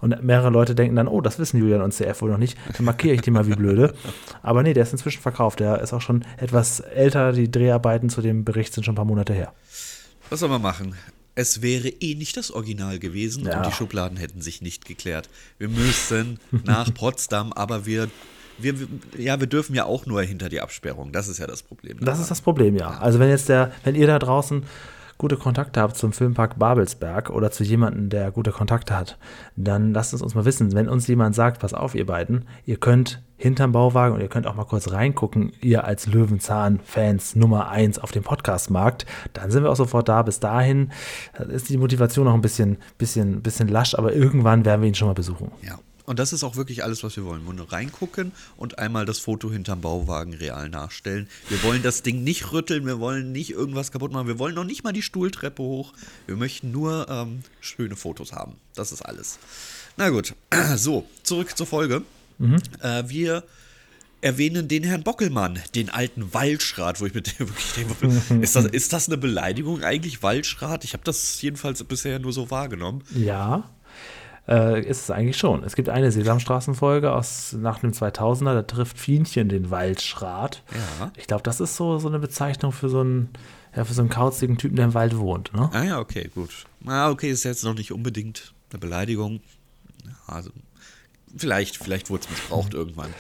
Und 0.01 0.23
mehrere 0.23 0.49
Leute 0.49 0.75
denken 0.75 0.95
dann, 0.95 1.07
oh, 1.07 1.21
das 1.21 1.37
wissen 1.39 1.59
Julian 1.59 1.81
und 1.81 1.93
CF 1.93 2.21
wohl 2.21 2.31
noch 2.31 2.37
nicht. 2.37 2.57
Dann 2.77 2.85
markiere 2.85 3.15
ich 3.15 3.21
die 3.21 3.31
mal 3.31 3.45
wie 3.47 3.55
blöde. 3.55 3.93
Aber 4.41 4.63
nee, 4.63 4.73
der 4.73 4.83
ist 4.83 4.91
inzwischen 4.93 5.21
verkauft. 5.21 5.59
Der 5.59 5.81
ist 5.81 5.93
auch 5.93 6.01
schon 6.01 6.25
etwas 6.37 6.79
älter. 6.79 7.31
Die 7.33 7.49
Dreharbeiten 7.51 8.09
zu 8.09 8.21
dem 8.21 8.45
Bericht 8.45 8.73
sind 8.73 8.83
schon 8.83 8.93
ein 8.93 8.97
paar 8.97 9.05
Monate 9.05 9.33
her. 9.33 9.53
Was 10.29 10.39
soll 10.39 10.49
man 10.49 10.61
machen? 10.61 10.95
Es 11.35 11.61
wäre 11.61 11.89
eh 11.89 12.15
nicht 12.15 12.37
das 12.37 12.49
Original 12.49 12.97
gewesen 12.97 13.45
Ja. 13.45 13.57
und 13.57 13.67
die 13.67 13.71
Schubladen 13.73 14.17
hätten 14.17 14.41
sich 14.41 14.61
nicht 14.61 14.85
geklärt. 14.85 15.29
Wir 15.57 15.67
müssen 15.67 16.39
nach 16.63 16.93
Potsdam, 16.93 17.51
aber 17.51 17.85
wir, 17.85 18.07
wir, 18.57 18.79
wir- 18.79 18.87
ja, 19.17 19.37
wir 19.39 19.47
dürfen 19.47 19.75
ja 19.75 19.83
auch 19.83 20.05
nur 20.05 20.21
hinter 20.21 20.47
die 20.47 20.61
Absperrung. 20.61 21.11
Das 21.11 21.27
ist 21.27 21.37
ja 21.39 21.45
das 21.45 21.61
Problem. 21.61 21.97
Das 21.99 22.19
ist 22.19 22.31
das 22.31 22.39
Problem, 22.39 22.77
ja. 22.77 22.97
Also 22.99 23.19
wenn 23.19 23.27
jetzt 23.29 23.49
der, 23.49 23.73
wenn 23.83 23.95
ihr 23.95 24.07
da 24.07 24.17
draußen 24.17 24.63
gute 25.17 25.37
Kontakte 25.37 25.81
habt 25.81 25.95
zum 25.95 26.11
Filmpark 26.11 26.59
Babelsberg 26.59 27.29
oder 27.29 27.51
zu 27.51 27.63
jemandem, 27.63 28.09
der 28.09 28.31
gute 28.31 28.51
Kontakte 28.51 28.97
hat, 28.97 29.17
dann 29.55 29.93
lasst 29.93 30.13
es 30.13 30.21
uns 30.21 30.35
mal 30.35 30.45
wissen. 30.45 30.73
Wenn 30.73 30.89
uns 30.89 31.07
jemand 31.07 31.35
sagt, 31.35 31.61
pass 31.61 31.73
auf, 31.73 31.95
ihr 31.95 32.05
beiden, 32.05 32.45
ihr 32.65 32.77
könnt 32.77 33.21
hinterm 33.37 33.71
Bauwagen 33.71 34.15
und 34.15 34.21
ihr 34.21 34.27
könnt 34.27 34.47
auch 34.47 34.55
mal 34.55 34.65
kurz 34.65 34.91
reingucken, 34.91 35.51
ihr 35.61 35.83
als 35.83 36.07
Löwenzahn-Fans 36.07 37.35
Nummer 37.35 37.69
eins 37.69 37.99
auf 37.99 38.11
dem 38.11 38.23
Podcastmarkt, 38.23 39.05
dann 39.33 39.51
sind 39.51 39.63
wir 39.63 39.71
auch 39.71 39.75
sofort 39.75 40.07
da. 40.07 40.21
Bis 40.21 40.39
dahin 40.39 40.91
ist 41.49 41.69
die 41.69 41.77
Motivation 41.77 42.25
noch 42.25 42.33
ein 42.33 42.41
bisschen, 42.41 42.77
bisschen, 42.97 43.41
bisschen 43.41 43.67
lasch, 43.67 43.95
aber 43.95 44.13
irgendwann 44.13 44.65
werden 44.65 44.81
wir 44.81 44.87
ihn 44.87 44.95
schon 44.95 45.07
mal 45.07 45.13
besuchen. 45.13 45.51
Ja. 45.61 45.77
Und 46.05 46.19
das 46.19 46.33
ist 46.33 46.43
auch 46.43 46.55
wirklich 46.55 46.83
alles, 46.83 47.03
was 47.03 47.15
wir 47.15 47.25
wollen. 47.25 47.41
Wir 47.41 47.47
wollen 47.47 47.57
nur 47.57 47.71
reingucken 47.71 48.31
und 48.57 48.79
einmal 48.79 49.05
das 49.05 49.19
Foto 49.19 49.51
hinterm 49.51 49.81
Bauwagen 49.81 50.33
real 50.33 50.69
nachstellen. 50.69 51.27
Wir 51.49 51.61
wollen 51.63 51.83
das 51.83 52.03
Ding 52.03 52.23
nicht 52.23 52.51
rütteln, 52.51 52.85
wir 52.85 52.99
wollen 52.99 53.31
nicht 53.31 53.51
irgendwas 53.51 53.91
kaputt 53.91 54.11
machen, 54.11 54.27
wir 54.27 54.39
wollen 54.39 54.55
noch 54.55 54.63
nicht 54.63 54.83
mal 54.83 54.93
die 54.93 55.01
Stuhltreppe 55.01 55.63
hoch. 55.63 55.93
Wir 56.27 56.35
möchten 56.35 56.71
nur 56.71 57.07
ähm, 57.09 57.43
schöne 57.59 57.95
Fotos 57.95 58.33
haben. 58.33 58.55
Das 58.75 58.91
ist 58.91 59.01
alles. 59.01 59.39
Na 59.97 60.09
gut, 60.09 60.35
so, 60.75 61.07
zurück 61.23 61.57
zur 61.57 61.67
Folge. 61.67 62.03
Äh, 62.81 63.03
wir 63.07 63.43
erwähnen 64.21 64.67
den 64.67 64.83
Herrn 64.83 65.03
Bockelmann, 65.03 65.59
den 65.75 65.89
alten 65.89 66.33
Waldschrat, 66.33 66.99
wo 66.99 67.05
ich 67.05 67.13
mir 67.13 67.23
wirklich 67.37 67.73
denke, 67.73 68.41
ist 68.41 68.55
das, 68.55 68.65
ist 68.65 68.91
das 68.91 69.07
eine 69.07 69.17
Beleidigung 69.17 69.83
eigentlich, 69.83 70.23
Waldschrat? 70.23 70.83
Ich 70.83 70.93
habe 70.93 71.03
das 71.03 71.41
jedenfalls 71.41 71.83
bisher 71.83 72.19
nur 72.19 72.33
so 72.33 72.49
wahrgenommen. 72.49 73.03
Ja, 73.13 73.69
äh, 74.47 74.81
ist 74.81 75.03
es 75.03 75.11
eigentlich 75.11 75.37
schon. 75.37 75.63
Es 75.63 75.75
gibt 75.75 75.89
eine 75.89 76.11
Sesamstraßenfolge 76.11 77.11
aus 77.11 77.53
nach 77.53 77.79
dem 77.79 77.91
2000er, 77.91 78.53
da 78.53 78.61
trifft 78.61 78.99
Fienchen 78.99 79.49
den 79.49 79.71
Waldschrat. 79.71 80.63
Ja. 80.99 81.11
Ich 81.17 81.27
glaube, 81.27 81.43
das 81.43 81.59
ist 81.59 81.75
so, 81.75 81.97
so 81.97 82.07
eine 82.07 82.19
Bezeichnung 82.19 82.71
für 82.71 82.89
so 82.89 83.01
einen, 83.01 83.29
ja, 83.75 83.83
für 83.85 83.93
so 83.93 84.01
einen 84.01 84.09
kauzigen 84.09 84.57
Typen, 84.57 84.75
der 84.75 84.85
im 84.85 84.93
Wald 84.93 85.17
wohnt. 85.17 85.53
Ne? 85.53 85.69
Ah 85.73 85.83
ja, 85.83 85.99
okay, 85.99 86.29
gut. 86.33 86.65
Ah, 86.85 87.09
okay, 87.09 87.31
ist 87.31 87.43
jetzt 87.43 87.63
noch 87.63 87.75
nicht 87.75 87.91
unbedingt 87.91 88.53
eine 88.71 88.79
Beleidigung. 88.79 89.41
Also, 90.27 90.51
vielleicht, 91.35 91.77
vielleicht 91.77 92.09
wurde 92.09 92.23
es 92.23 92.29
missbraucht 92.29 92.73
irgendwann. 92.73 93.13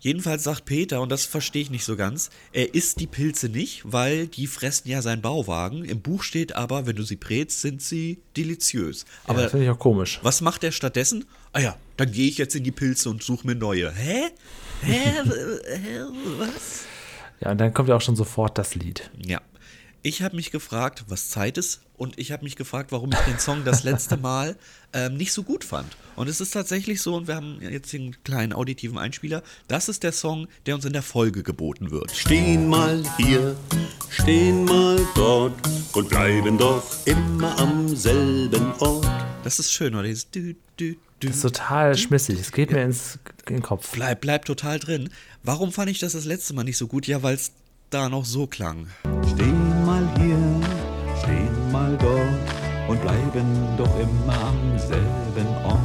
Jedenfalls 0.00 0.44
sagt 0.44 0.64
Peter, 0.64 1.02
und 1.02 1.10
das 1.10 1.26
verstehe 1.26 1.60
ich 1.60 1.70
nicht 1.70 1.84
so 1.84 1.94
ganz, 1.94 2.30
er 2.52 2.74
isst 2.74 3.00
die 3.00 3.06
Pilze 3.06 3.50
nicht, 3.50 3.82
weil 3.84 4.26
die 4.26 4.46
fressen 4.46 4.88
ja 4.88 5.02
seinen 5.02 5.20
Bauwagen. 5.20 5.84
Im 5.84 6.00
Buch 6.00 6.22
steht 6.22 6.56
aber, 6.56 6.86
wenn 6.86 6.96
du 6.96 7.02
sie 7.02 7.16
brätst, 7.16 7.60
sind 7.60 7.82
sie 7.82 8.18
deliziös. 8.34 9.04
Aber 9.26 9.42
ja, 9.42 9.48
finde 9.50 9.66
ich 9.66 9.70
auch 9.70 9.78
komisch. 9.78 10.18
was 10.22 10.40
macht 10.40 10.64
er 10.64 10.72
stattdessen? 10.72 11.26
Ah 11.52 11.60
ja, 11.60 11.76
dann 11.98 12.10
gehe 12.10 12.28
ich 12.28 12.38
jetzt 12.38 12.56
in 12.56 12.64
die 12.64 12.70
Pilze 12.70 13.10
und 13.10 13.22
suche 13.22 13.46
mir 13.46 13.54
neue. 13.54 13.92
Hä? 13.92 14.30
Hä? 14.82 14.94
Hä? 15.74 16.00
Was? 16.38 16.84
Ja, 17.40 17.50
und 17.50 17.58
dann 17.58 17.74
kommt 17.74 17.90
ja 17.90 17.96
auch 17.96 18.00
schon 18.00 18.16
sofort 18.16 18.56
das 18.56 18.74
Lied. 18.74 19.10
Ja. 19.26 19.40
Ich 20.02 20.22
habe 20.22 20.36
mich 20.36 20.50
gefragt, 20.50 21.04
was 21.08 21.28
Zeit 21.28 21.58
ist, 21.58 21.82
und 21.98 22.18
ich 22.18 22.32
habe 22.32 22.44
mich 22.44 22.56
gefragt, 22.56 22.90
warum 22.90 23.12
ich 23.12 23.18
den 23.18 23.38
Song 23.38 23.64
das 23.66 23.82
letzte 23.84 24.16
Mal 24.20 24.56
ähm, 24.94 25.18
nicht 25.18 25.34
so 25.34 25.42
gut 25.42 25.62
fand. 25.62 25.94
Und 26.16 26.26
es 26.26 26.40
ist 26.40 26.52
tatsächlich 26.52 27.02
so, 27.02 27.14
und 27.16 27.28
wir 27.28 27.34
haben 27.34 27.58
jetzt 27.60 27.92
den 27.92 28.16
kleinen 28.24 28.54
auditiven 28.54 28.96
Einspieler, 28.96 29.42
das 29.68 29.90
ist 29.90 30.02
der 30.02 30.12
Song, 30.12 30.48
der 30.64 30.76
uns 30.76 30.86
in 30.86 30.94
der 30.94 31.02
Folge 31.02 31.42
geboten 31.42 31.90
wird. 31.90 32.12
Stehen 32.12 32.66
mal 32.66 33.02
hier, 33.18 33.54
stehen 34.08 34.64
mal 34.64 35.06
dort 35.14 35.52
und 35.92 36.08
bleiben 36.08 36.56
doch 36.56 36.82
immer 37.04 37.58
am 37.58 37.94
selben 37.94 38.72
Ort. 38.78 39.06
Das 39.44 39.58
ist 39.58 39.70
schön, 39.70 39.94
oder? 39.94 40.04
Dieses 40.04 40.30
dü, 40.30 40.54
dü, 40.78 40.96
dü. 41.20 41.26
Das 41.26 41.36
ist 41.36 41.42
total 41.42 41.98
schmissig. 41.98 42.40
Es 42.40 42.52
geht 42.52 42.70
mir 42.70 42.82
ins 42.82 43.18
in 43.46 43.56
den 43.56 43.62
Kopf. 43.62 43.90
Bleib, 43.92 44.22
bleib 44.22 44.46
total 44.46 44.78
drin. 44.78 45.10
Warum 45.42 45.72
fand 45.72 45.90
ich 45.90 45.98
das 45.98 46.14
das 46.14 46.24
letzte 46.24 46.54
Mal 46.54 46.64
nicht 46.64 46.78
so 46.78 46.86
gut? 46.86 47.06
Ja, 47.06 47.22
weil 47.22 47.34
es 47.34 47.52
da 47.90 48.08
noch 48.08 48.24
so 48.24 48.46
klang. 48.46 48.86
Stehen 49.34 49.59
mal 49.90 50.08
hier, 50.20 50.38
stehen 51.20 51.72
mal 51.72 51.96
dort 52.00 52.88
und 52.88 53.02
bleiben 53.02 53.66
doch 53.76 53.92
immer 53.98 54.34
am 54.40 54.78
selben 54.78 55.48
Ort. 55.64 55.80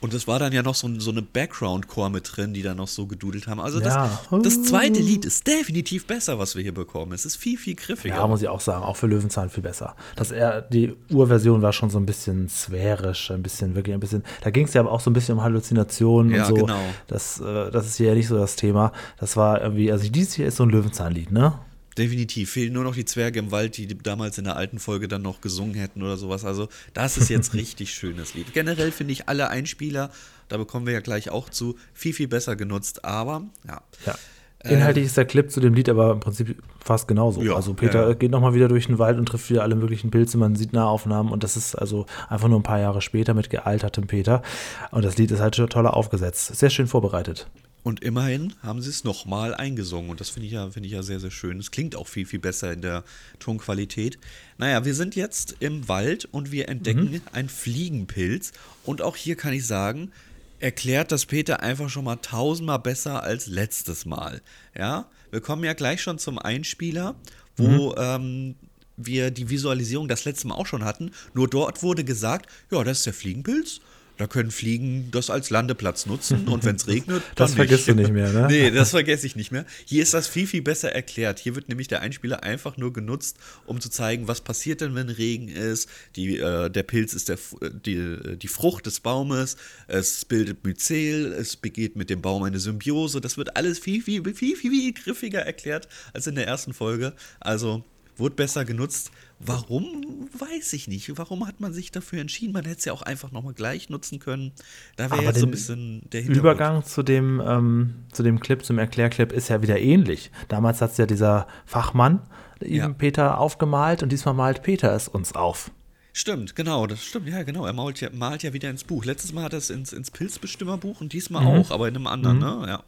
Und 0.00 0.14
es 0.14 0.26
war 0.28 0.38
dann 0.38 0.52
ja 0.52 0.62
noch 0.62 0.76
so, 0.76 0.88
so 1.00 1.10
eine 1.10 1.20
Background-Chor 1.20 2.08
mit 2.10 2.30
drin, 2.36 2.54
die 2.54 2.62
da 2.62 2.74
noch 2.74 2.86
so 2.88 3.06
gedudelt 3.06 3.48
haben. 3.48 3.60
Also 3.60 3.80
das, 3.80 3.94
Ja. 3.94 4.20
das 4.42 4.62
zweite 4.62 5.00
Lied 5.00 5.24
ist 5.24 5.46
definitiv 5.48 6.06
besser, 6.06 6.38
was 6.38 6.54
wir 6.54 6.62
hier 6.62 6.72
bekommen. 6.72 7.10
Es 7.12 7.26
ist 7.26 7.34
viel, 7.36 7.58
viel 7.58 7.74
griffiger. 7.74 8.14
Ja, 8.14 8.26
muss 8.28 8.40
ich 8.40 8.48
auch 8.48 8.60
sagen, 8.60 8.82
auch 8.84 8.96
für 8.96 9.08
Löwenzahn 9.08 9.50
viel 9.50 9.62
besser. 9.64 9.96
Das 10.16 10.30
er, 10.30 10.62
die 10.62 10.94
Urversion 11.12 11.60
war 11.60 11.72
schon 11.74 11.90
so 11.90 11.98
ein 11.98 12.06
bisschen 12.06 12.48
sphärisch, 12.48 13.30
ein 13.32 13.42
bisschen, 13.42 13.74
wirklich 13.74 13.92
ein 13.92 14.00
bisschen. 14.00 14.22
Da 14.42 14.50
ging 14.50 14.66
es 14.66 14.74
ja 14.74 14.80
aber 14.80 14.92
auch 14.92 15.00
so 15.00 15.10
ein 15.10 15.12
bisschen 15.12 15.36
um 15.36 15.42
Halluzinationen 15.44 16.32
Ja, 16.32 16.42
und 16.46 16.48
so. 16.48 16.54
genau. 16.54 16.80
Das, 17.08 17.40
äh, 17.40 17.70
das 17.72 17.86
ist 17.86 17.96
hier 17.96 18.10
ja 18.10 18.14
nicht 18.14 18.28
so 18.28 18.38
das 18.38 18.54
Thema. 18.56 18.92
Das 19.18 19.36
war 19.36 19.60
irgendwie, 19.60 19.90
also 19.90 20.08
dieses 20.08 20.34
hier 20.34 20.46
ist 20.46 20.56
so 20.56 20.62
ein 20.62 20.70
Löwenzahnlied, 20.70 21.32
ne? 21.32 21.58
Definitiv. 22.00 22.50
Fehlen 22.50 22.72
nur 22.72 22.82
noch 22.82 22.94
die 22.94 23.04
Zwerge 23.04 23.38
im 23.38 23.50
Wald, 23.50 23.76
die 23.76 23.86
damals 23.86 24.38
in 24.38 24.44
der 24.44 24.56
alten 24.56 24.78
Folge 24.78 25.06
dann 25.06 25.20
noch 25.20 25.42
gesungen 25.42 25.74
hätten 25.74 26.02
oder 26.02 26.16
sowas. 26.16 26.46
Also, 26.46 26.68
das 26.94 27.18
ist 27.18 27.28
jetzt 27.28 27.52
richtig 27.54 27.92
schönes 27.92 28.32
Lied. 28.32 28.54
Generell 28.54 28.90
finde 28.90 29.12
ich 29.12 29.28
alle 29.28 29.50
Einspieler, 29.50 30.10
da 30.48 30.56
bekommen 30.56 30.86
wir 30.86 30.94
ja 30.94 31.00
gleich 31.00 31.28
auch 31.28 31.50
zu, 31.50 31.76
viel, 31.92 32.14
viel 32.14 32.26
besser 32.26 32.56
genutzt. 32.56 33.04
Aber, 33.04 33.42
ja. 33.68 33.82
Ja. 34.06 34.14
Inhaltlich 34.62 35.06
ist 35.06 35.16
der 35.18 35.26
Clip 35.26 35.50
zu 35.50 35.60
dem 35.60 35.74
Lied 35.74 35.88
aber 35.88 36.12
im 36.12 36.20
Prinzip 36.20 36.62
fast 36.82 37.06
genauso. 37.06 37.42
Ja, 37.42 37.54
also 37.54 37.74
Peter 37.74 38.08
ja. 38.08 38.14
geht 38.14 38.30
nochmal 38.30 38.54
wieder 38.54 38.68
durch 38.68 38.86
den 38.86 38.98
Wald 38.98 39.18
und 39.18 39.26
trifft 39.26 39.50
wieder 39.50 39.62
alle 39.62 39.74
möglichen 39.74 40.10
Pilze. 40.10 40.38
Man 40.38 40.54
sieht 40.54 40.72
Nahaufnahmen 40.72 41.32
und 41.32 41.44
das 41.44 41.56
ist 41.56 41.74
also 41.74 42.06
einfach 42.28 42.48
nur 42.48 42.58
ein 42.58 42.62
paar 42.62 42.80
Jahre 42.80 43.00
später 43.00 43.32
mit 43.34 43.48
gealtertem 43.50 44.06
Peter. 44.06 44.42
Und 44.90 45.04
das 45.04 45.16
Lied 45.16 45.30
ist 45.30 45.40
halt 45.40 45.56
schon 45.56 45.68
toller 45.68 45.94
aufgesetzt. 45.94 46.54
Sehr 46.56 46.70
schön 46.70 46.86
vorbereitet. 46.86 47.46
Und 47.82 48.02
immerhin 48.02 48.54
haben 48.62 48.82
sie 48.82 48.90
es 48.90 49.04
nochmal 49.04 49.54
eingesungen. 49.54 50.10
Und 50.10 50.20
das 50.20 50.28
finde 50.30 50.46
ich, 50.46 50.52
ja, 50.52 50.70
finde 50.70 50.86
ich 50.86 50.92
ja 50.92 51.02
sehr, 51.02 51.20
sehr 51.20 51.30
schön. 51.30 51.58
Es 51.58 51.70
klingt 51.70 51.96
auch 51.96 52.08
viel, 52.08 52.26
viel 52.26 52.38
besser 52.38 52.72
in 52.72 52.82
der 52.82 53.04
Tonqualität. 53.38 54.18
Naja, 54.58 54.84
wir 54.84 54.94
sind 54.94 55.16
jetzt 55.16 55.56
im 55.60 55.88
Wald 55.88 56.26
und 56.26 56.52
wir 56.52 56.68
entdecken 56.68 57.22
einen 57.32 57.48
Fliegenpilz. 57.48 58.52
Und 58.84 59.00
auch 59.00 59.16
hier 59.16 59.36
kann 59.36 59.54
ich 59.54 59.66
sagen, 59.66 60.12
erklärt 60.58 61.10
das 61.10 61.26
Peter 61.26 61.60
einfach 61.60 61.88
schon 61.88 62.04
mal 62.04 62.16
tausendmal 62.16 62.78
besser 62.78 63.22
als 63.22 63.46
letztes 63.46 64.04
Mal. 64.04 64.42
Ja, 64.76 65.08
wir 65.30 65.40
kommen 65.40 65.64
ja 65.64 65.72
gleich 65.72 66.02
schon 66.02 66.18
zum 66.18 66.38
Einspieler, 66.38 67.14
wo 67.56 67.94
ähm, 67.96 68.56
wir 68.96 69.30
die 69.30 69.48
Visualisierung 69.48 70.08
das 70.08 70.24
letzte 70.24 70.48
Mal 70.48 70.54
auch 70.54 70.66
schon 70.66 70.84
hatten. 70.84 71.12
Nur 71.34 71.48
dort 71.48 71.82
wurde 71.82 72.04
gesagt, 72.04 72.50
ja, 72.70 72.84
das 72.84 72.98
ist 72.98 73.06
der 73.06 73.14
Fliegenpilz. 73.14 73.80
Da 74.20 74.26
können 74.26 74.50
Fliegen 74.50 75.10
das 75.12 75.30
als 75.30 75.48
Landeplatz 75.48 76.04
nutzen 76.04 76.46
und 76.46 76.62
wenn 76.66 76.76
es 76.76 76.86
regnet, 76.86 77.22
dann 77.36 77.46
Das 77.46 77.54
vergisst 77.54 77.88
du 77.88 77.94
nicht 77.94 78.12
mehr, 78.12 78.30
ne? 78.30 78.48
Nee, 78.50 78.70
das 78.70 78.90
vergesse 78.90 79.26
ich 79.26 79.34
nicht 79.34 79.50
mehr. 79.50 79.64
Hier 79.86 80.02
ist 80.02 80.12
das 80.12 80.28
viel, 80.28 80.46
viel 80.46 80.60
besser 80.60 80.92
erklärt. 80.92 81.38
Hier 81.38 81.54
wird 81.54 81.70
nämlich 81.70 81.88
der 81.88 82.02
Einspieler 82.02 82.42
einfach 82.42 82.76
nur 82.76 82.92
genutzt, 82.92 83.38
um 83.64 83.80
zu 83.80 83.88
zeigen, 83.88 84.28
was 84.28 84.42
passiert 84.42 84.82
denn, 84.82 84.94
wenn 84.94 85.08
Regen 85.08 85.48
ist. 85.48 85.88
Die, 86.16 86.36
äh, 86.36 86.68
der 86.68 86.82
Pilz 86.82 87.14
ist 87.14 87.30
der, 87.30 87.38
äh, 87.62 87.70
die, 87.72 87.94
äh, 87.94 88.36
die 88.36 88.48
Frucht 88.48 88.84
des 88.84 89.00
Baumes, 89.00 89.56
es 89.88 90.26
bildet 90.26 90.64
Myzel, 90.64 91.32
es 91.32 91.56
begeht 91.56 91.96
mit 91.96 92.10
dem 92.10 92.20
Baum 92.20 92.42
eine 92.42 92.58
Symbiose. 92.58 93.22
Das 93.22 93.38
wird 93.38 93.56
alles 93.56 93.78
viel, 93.78 94.02
viel, 94.02 94.22
viel, 94.34 94.54
viel, 94.54 94.70
viel 94.70 94.92
griffiger 94.92 95.40
erklärt 95.40 95.88
als 96.12 96.26
in 96.26 96.34
der 96.34 96.46
ersten 96.46 96.74
Folge. 96.74 97.14
Also 97.40 97.84
wurde 98.16 98.34
besser 98.34 98.64
genutzt. 98.64 99.10
Warum, 99.38 100.28
weiß 100.38 100.74
ich 100.74 100.86
nicht. 100.86 101.16
Warum 101.16 101.46
hat 101.46 101.60
man 101.60 101.72
sich 101.72 101.90
dafür 101.90 102.20
entschieden? 102.20 102.52
Man 102.52 102.64
hätte 102.64 102.78
es 102.78 102.84
ja 102.84 102.92
auch 102.92 103.02
einfach 103.02 103.32
nochmal 103.32 103.54
gleich 103.54 103.88
nutzen 103.88 104.18
können. 104.18 104.52
Da 104.96 105.10
wäre 105.10 105.22
jetzt 105.24 105.40
so 105.40 105.46
ein 105.46 105.50
bisschen 105.50 106.02
der 106.12 106.20
Hintergrund. 106.20 106.38
Übergang 106.38 106.84
zu 106.84 107.02
dem, 107.02 107.40
ähm, 107.44 107.94
zu 108.12 108.22
dem 108.22 108.40
Clip, 108.40 108.62
zum 108.64 108.78
Erklärclip 108.78 109.32
ist 109.32 109.48
ja 109.48 109.62
wieder 109.62 109.78
ähnlich. 109.78 110.30
Damals 110.48 110.82
hat 110.82 110.92
es 110.92 110.98
ja 110.98 111.06
dieser 111.06 111.46
Fachmann 111.64 112.20
ihm 112.62 112.76
Ja. 112.76 112.88
Peter 112.90 113.38
aufgemalt 113.38 114.02
und 114.02 114.12
diesmal 114.12 114.34
malt 114.34 114.62
Peter 114.62 114.94
es 114.94 115.08
uns 115.08 115.34
auf. 115.34 115.70
Stimmt, 116.12 116.56
genau, 116.56 116.86
das 116.86 117.04
stimmt, 117.04 117.28
ja, 117.28 117.42
genau. 117.44 117.66
Er 117.66 117.72
malt 117.72 118.00
ja, 118.00 118.08
malt 118.12 118.42
ja 118.42 118.52
wieder 118.52 118.68
ins 118.70 118.84
Buch. 118.84 119.04
Letztes 119.04 119.32
Mal 119.32 119.44
hat 119.44 119.52
er 119.52 119.58
es 119.58 119.70
ins, 119.70 119.92
ins 119.92 120.10
Pilzbestimmerbuch 120.10 121.00
und 121.00 121.06
Mhm. 121.06 121.10
diesmal 121.10 121.46
auch, 121.46 121.70
aber 121.70 121.86
in 121.88 121.94
einem 121.96 122.06
anderen, 122.08 122.38
ne? 122.38 122.64
Ja. 122.66 122.82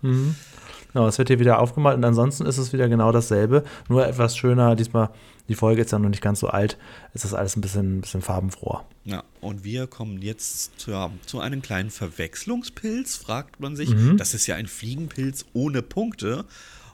Genau, 0.92 1.06
es 1.06 1.16
wird 1.18 1.28
hier 1.28 1.38
wieder 1.38 1.58
aufgemalt 1.60 1.96
und 1.96 2.04
ansonsten 2.04 2.44
ist 2.46 2.58
es 2.58 2.72
wieder 2.72 2.88
genau 2.88 3.12
dasselbe, 3.12 3.64
nur 3.88 4.06
etwas 4.06 4.36
schöner. 4.36 4.76
Diesmal, 4.76 5.08
die 5.48 5.54
Folge 5.54 5.82
ist 5.82 5.90
ja 5.92 5.98
noch 5.98 6.08
nicht 6.10 6.20
ganz 6.22 6.40
so 6.40 6.48
alt, 6.48 6.76
ist 7.14 7.24
das 7.24 7.32
alles 7.32 7.56
ein 7.56 7.60
bisschen, 7.62 8.00
bisschen 8.02 8.20
farbenfroher. 8.22 8.84
ja. 9.04 9.22
Und 9.40 9.64
wir 9.64 9.86
kommen 9.86 10.20
jetzt 10.20 10.78
zu, 10.78 10.90
ja, 10.90 11.10
zu 11.24 11.40
einem 11.40 11.62
kleinen 11.62 11.90
Verwechslungspilz, 11.90 13.16
fragt 13.16 13.60
man 13.60 13.76
sich. 13.76 13.90
Mhm. 13.94 14.16
Das 14.18 14.34
ist 14.34 14.46
ja 14.46 14.56
ein 14.56 14.66
Fliegenpilz 14.66 15.46
ohne 15.52 15.82
Punkte. 15.82 16.44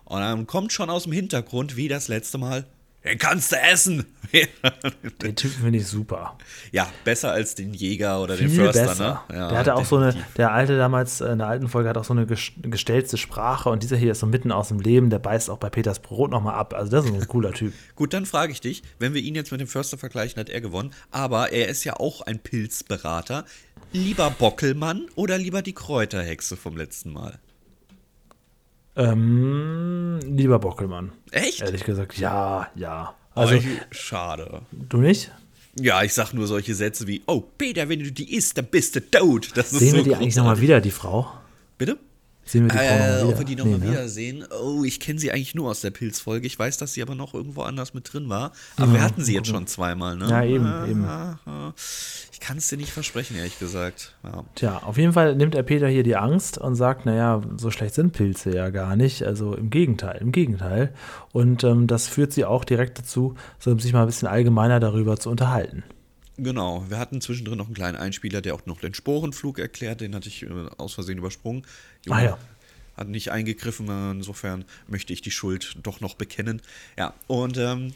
Und 0.04 0.20
dann 0.20 0.46
kommt 0.46 0.72
schon 0.72 0.88
aus 0.90 1.02
dem 1.04 1.12
Hintergrund, 1.12 1.76
wie 1.76 1.88
das 1.88 2.08
letzte 2.08 2.38
Mal, 2.38 2.64
den 3.08 3.18
kannst 3.18 3.52
du 3.52 3.56
essen. 3.56 4.06
Den 5.22 5.36
Typen 5.36 5.62
finde 5.62 5.78
ich 5.78 5.86
super. 5.86 6.36
ja, 6.70 6.86
besser 7.02 7.32
als 7.32 7.54
den 7.54 7.72
Jäger 7.72 8.20
oder 8.20 8.36
den 8.36 8.50
Viel 8.50 8.64
Förster, 8.64 8.86
besser. 8.86 9.22
ne? 9.30 9.34
Ja, 9.36 9.48
der 9.48 9.58
hatte 9.58 9.74
auch 9.74 9.86
so 9.86 9.96
eine, 9.96 10.06
definitiv. 10.08 10.34
der 10.34 10.52
alte 10.52 10.76
damals 10.76 11.22
äh, 11.22 11.30
in 11.32 11.38
der 11.38 11.46
alten 11.48 11.68
Folge 11.68 11.88
hat 11.88 11.96
auch 11.96 12.04
so 12.04 12.12
eine 12.12 12.24
ges- 12.26 12.52
gestellte 12.60 13.16
Sprache 13.16 13.70
und 13.70 13.82
dieser 13.82 13.96
hier 13.96 14.12
ist 14.12 14.20
so 14.20 14.26
mitten 14.26 14.52
aus 14.52 14.68
dem 14.68 14.80
Leben, 14.80 15.08
der 15.08 15.18
beißt 15.18 15.48
auch 15.48 15.56
bei 15.56 15.70
Peters 15.70 16.00
Brot 16.00 16.30
nochmal 16.30 16.56
ab. 16.56 16.74
Also 16.74 16.90
das 16.90 17.06
ist 17.06 17.14
ein 17.14 17.26
cooler 17.26 17.52
Typ. 17.52 17.72
Gut, 17.96 18.12
dann 18.12 18.26
frage 18.26 18.52
ich 18.52 18.60
dich, 18.60 18.82
wenn 18.98 19.14
wir 19.14 19.22
ihn 19.22 19.34
jetzt 19.34 19.50
mit 19.50 19.62
dem 19.62 19.66
Förster 19.68 19.96
vergleichen, 19.96 20.38
hat 20.38 20.50
er 20.50 20.60
gewonnen. 20.60 20.90
Aber 21.10 21.50
er 21.52 21.68
ist 21.68 21.84
ja 21.84 21.94
auch 21.94 22.20
ein 22.20 22.38
Pilzberater. 22.38 23.46
Lieber 23.92 24.28
Bockelmann 24.30 25.06
oder 25.14 25.38
lieber 25.38 25.62
die 25.62 25.72
Kräuterhexe 25.72 26.58
vom 26.58 26.76
letzten 26.76 27.14
Mal? 27.14 27.38
Ähm, 28.98 30.18
lieber 30.24 30.58
Bockelmann. 30.58 31.12
Echt? 31.30 31.60
Ehrlich 31.62 31.84
gesagt, 31.84 32.18
ja, 32.18 32.68
ja. 32.74 33.14
Also, 33.34 33.54
Also, 33.54 33.66
schade. 33.90 34.62
du 34.72 34.98
nicht? 34.98 35.30
Ja, 35.80 36.02
ich 36.02 36.12
sag 36.12 36.32
nur 36.34 36.48
solche 36.48 36.74
Sätze 36.74 37.06
wie, 37.06 37.22
oh, 37.26 37.40
Peter, 37.56 37.88
wenn 37.88 38.00
du 38.00 38.10
die 38.10 38.34
isst, 38.34 38.58
dann 38.58 38.66
bist 38.66 38.96
du 38.96 39.00
tot. 39.10 39.50
Das 39.54 39.70
Sehen 39.70 39.90
so 39.90 39.96
wir 39.98 40.02
die 40.02 40.14
eigentlich 40.16 40.34
nochmal 40.34 40.54
großartig. 40.54 40.62
wieder, 40.68 40.80
die 40.80 40.90
Frau? 40.90 41.32
Bitte? 41.78 41.98
Sehen 42.48 42.64
wir 42.64 42.70
die 42.70 42.76
Frau 42.78 42.82
Äh, 42.82 42.88
nochmal 42.88 43.18
wieder? 43.20 43.28
ob 43.28 43.38
wir 43.38 43.44
die 43.44 43.56
nochmal 43.56 43.78
Nee, 43.78 43.84
ne? 43.84 43.90
wiedersehen? 43.92 44.44
Oh, 44.62 44.82
ich 44.84 45.00
kenne 45.00 45.18
sie 45.18 45.30
eigentlich 45.30 45.54
nur 45.54 45.70
aus 45.70 45.82
der 45.82 45.90
Pilzfolge. 45.90 46.46
Ich 46.46 46.58
weiß, 46.58 46.78
dass 46.78 46.94
sie 46.94 47.02
aber 47.02 47.14
noch 47.14 47.34
irgendwo 47.34 47.62
anders 47.62 47.92
mit 47.94 48.12
drin 48.12 48.28
war. 48.28 48.52
Aber 48.76 48.92
wir 48.94 49.02
hatten 49.02 49.22
sie 49.22 49.34
jetzt 49.34 49.48
schon 49.48 49.66
zweimal, 49.66 50.16
ne? 50.16 50.28
Ja, 50.30 50.42
eben, 50.44 50.64
Ah, 50.66 50.86
eben. 50.88 51.06
Ich 52.32 52.40
kann 52.40 52.56
es 52.56 52.68
dir 52.68 52.76
nicht 52.76 52.92
versprechen, 52.92 53.36
ehrlich 53.36 53.58
gesagt. 53.58 54.14
Ja. 54.24 54.44
Tja, 54.54 54.78
auf 54.84 54.96
jeden 54.96 55.12
Fall 55.12 55.34
nimmt 55.36 55.54
er 55.54 55.62
Peter 55.62 55.88
hier 55.88 56.04
die 56.04 56.16
Angst 56.16 56.56
und 56.56 56.74
sagt, 56.76 57.04
naja, 57.04 57.42
so 57.56 57.70
schlecht 57.70 57.94
sind 57.94 58.12
Pilze 58.12 58.54
ja 58.54 58.70
gar 58.70 58.96
nicht. 58.96 59.24
Also 59.24 59.54
im 59.54 59.70
Gegenteil, 59.70 60.18
im 60.20 60.32
Gegenteil. 60.32 60.94
Und 61.32 61.64
ähm, 61.64 61.86
das 61.86 62.06
führt 62.08 62.32
sie 62.32 62.44
auch 62.44 62.64
direkt 62.64 62.98
dazu, 62.98 63.34
sich 63.58 63.92
mal 63.92 64.02
ein 64.02 64.06
bisschen 64.06 64.28
allgemeiner 64.28 64.80
darüber 64.80 65.18
zu 65.18 65.30
unterhalten. 65.30 65.82
Genau, 66.38 66.84
wir 66.88 66.98
hatten 66.98 67.20
zwischendrin 67.20 67.58
noch 67.58 67.66
einen 67.66 67.74
kleinen 67.74 67.96
Einspieler, 67.96 68.40
der 68.40 68.54
auch 68.54 68.64
noch 68.64 68.80
den 68.80 68.94
Sporenflug 68.94 69.58
erklärt, 69.58 70.00
den 70.00 70.14
hatte 70.14 70.28
ich 70.28 70.44
äh, 70.44 70.48
aus 70.76 70.94
Versehen 70.94 71.18
übersprungen. 71.18 71.66
Ah 72.08 72.22
ja. 72.22 72.38
Hat 72.96 73.08
nicht 73.08 73.30
eingegriffen, 73.30 73.88
insofern 74.12 74.64
möchte 74.88 75.12
ich 75.12 75.20
die 75.20 75.30
Schuld 75.30 75.76
doch 75.82 76.00
noch 76.00 76.14
bekennen. 76.14 76.60
Ja, 76.96 77.14
und 77.28 77.56
ähm, 77.56 77.92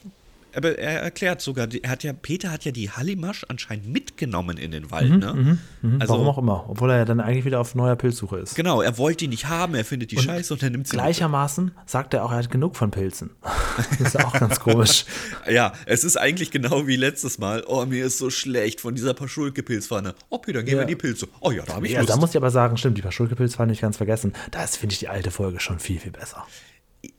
aber 0.55 0.79
er 0.79 1.01
erklärt 1.03 1.41
sogar, 1.41 1.69
er 1.83 1.91
hat 1.91 2.03
ja, 2.05 2.12
Peter 2.12 2.51
hat 2.51 2.65
ja 2.65 2.73
die 2.73 2.91
Hallimasch 2.91 3.45
anscheinend 3.49 3.87
mitgenommen 3.88 4.57
in 4.59 4.71
den 4.71 4.91
Wald, 4.91 5.11
ne? 5.19 5.59
Also, 5.99 6.15
Warum 6.15 6.29
auch 6.29 6.38
immer. 6.38 6.65
Obwohl 6.69 6.91
er 6.91 6.99
ja 6.99 7.05
dann 7.05 7.21
eigentlich 7.21 7.45
wieder 7.45 7.61
auf 7.61 7.75
neuer 7.75 7.97
Pilzsuche 7.97 8.38
ist. 8.38 8.55
Genau, 8.55 8.83
er 8.83 8.99
wollte 8.99 9.19
die 9.25 9.29
nicht 9.29 9.49
haben, 9.49 9.75
er 9.75 9.85
findet 9.85 10.11
die 10.11 10.19
scheiße 10.19 10.53
und 10.55 10.62
er 10.62 10.71
nimmt 10.71 10.87
sie 10.88 10.97
mit. 10.97 11.03
Gleichermaßen 11.05 11.73
sagt 11.87 12.15
er 12.15 12.25
auch, 12.25 12.31
er 12.33 12.38
hat 12.38 12.51
genug 12.51 12.77
von 12.77 12.91
Pilzen. 12.91 13.31
das 13.99 14.01
ist 14.01 14.25
auch 14.25 14.33
ganz 14.38 14.61
komisch. 14.61 15.05
Ja, 15.51 15.73
es 15.87 16.05
ist 16.05 16.17
eigentlich 16.17 16.51
genau 16.51 16.87
wie 16.87 16.97
letztes 16.97 17.38
Mal. 17.38 17.65
Oh, 17.67 17.85
mir 17.85 18.05
ist 18.07 18.19
so 18.19 18.31
schlecht 18.31 18.81
von 18.81 18.95
dieser 18.95 19.12
Paschulke-Pilzpfanne. 19.15 20.15
Oh, 20.29 20.38
Peter, 20.38 20.62
gehen 20.62 20.75
Ja. 20.75 20.81
wir 20.81 20.87
die 20.87 20.97
Pilze. 20.97 21.27
Oh 21.41 21.51
ja, 21.51 21.65
da 21.65 21.75
habe 21.75 21.87
ich 21.87 21.93
Ja, 21.93 22.01
Lust. 22.01 22.11
da 22.11 22.17
muss 22.17 22.31
ich 22.31 22.37
aber 22.37 22.51
sagen, 22.51 22.77
stimmt, 22.77 22.97
die 22.99 23.03
Paschulke-Pilzpfanne 23.03 23.71
nicht 23.73 23.81
ganz 23.83 23.97
vergessen. 23.97 24.33
Da 24.51 24.67
finde 24.67 24.93
ich, 24.93 24.99
die 25.01 25.09
alte 25.09 25.31
Folge 25.31 25.59
schon 25.61 25.79
viel, 25.79 25.99
viel 25.99 26.12
besser. 26.12 26.47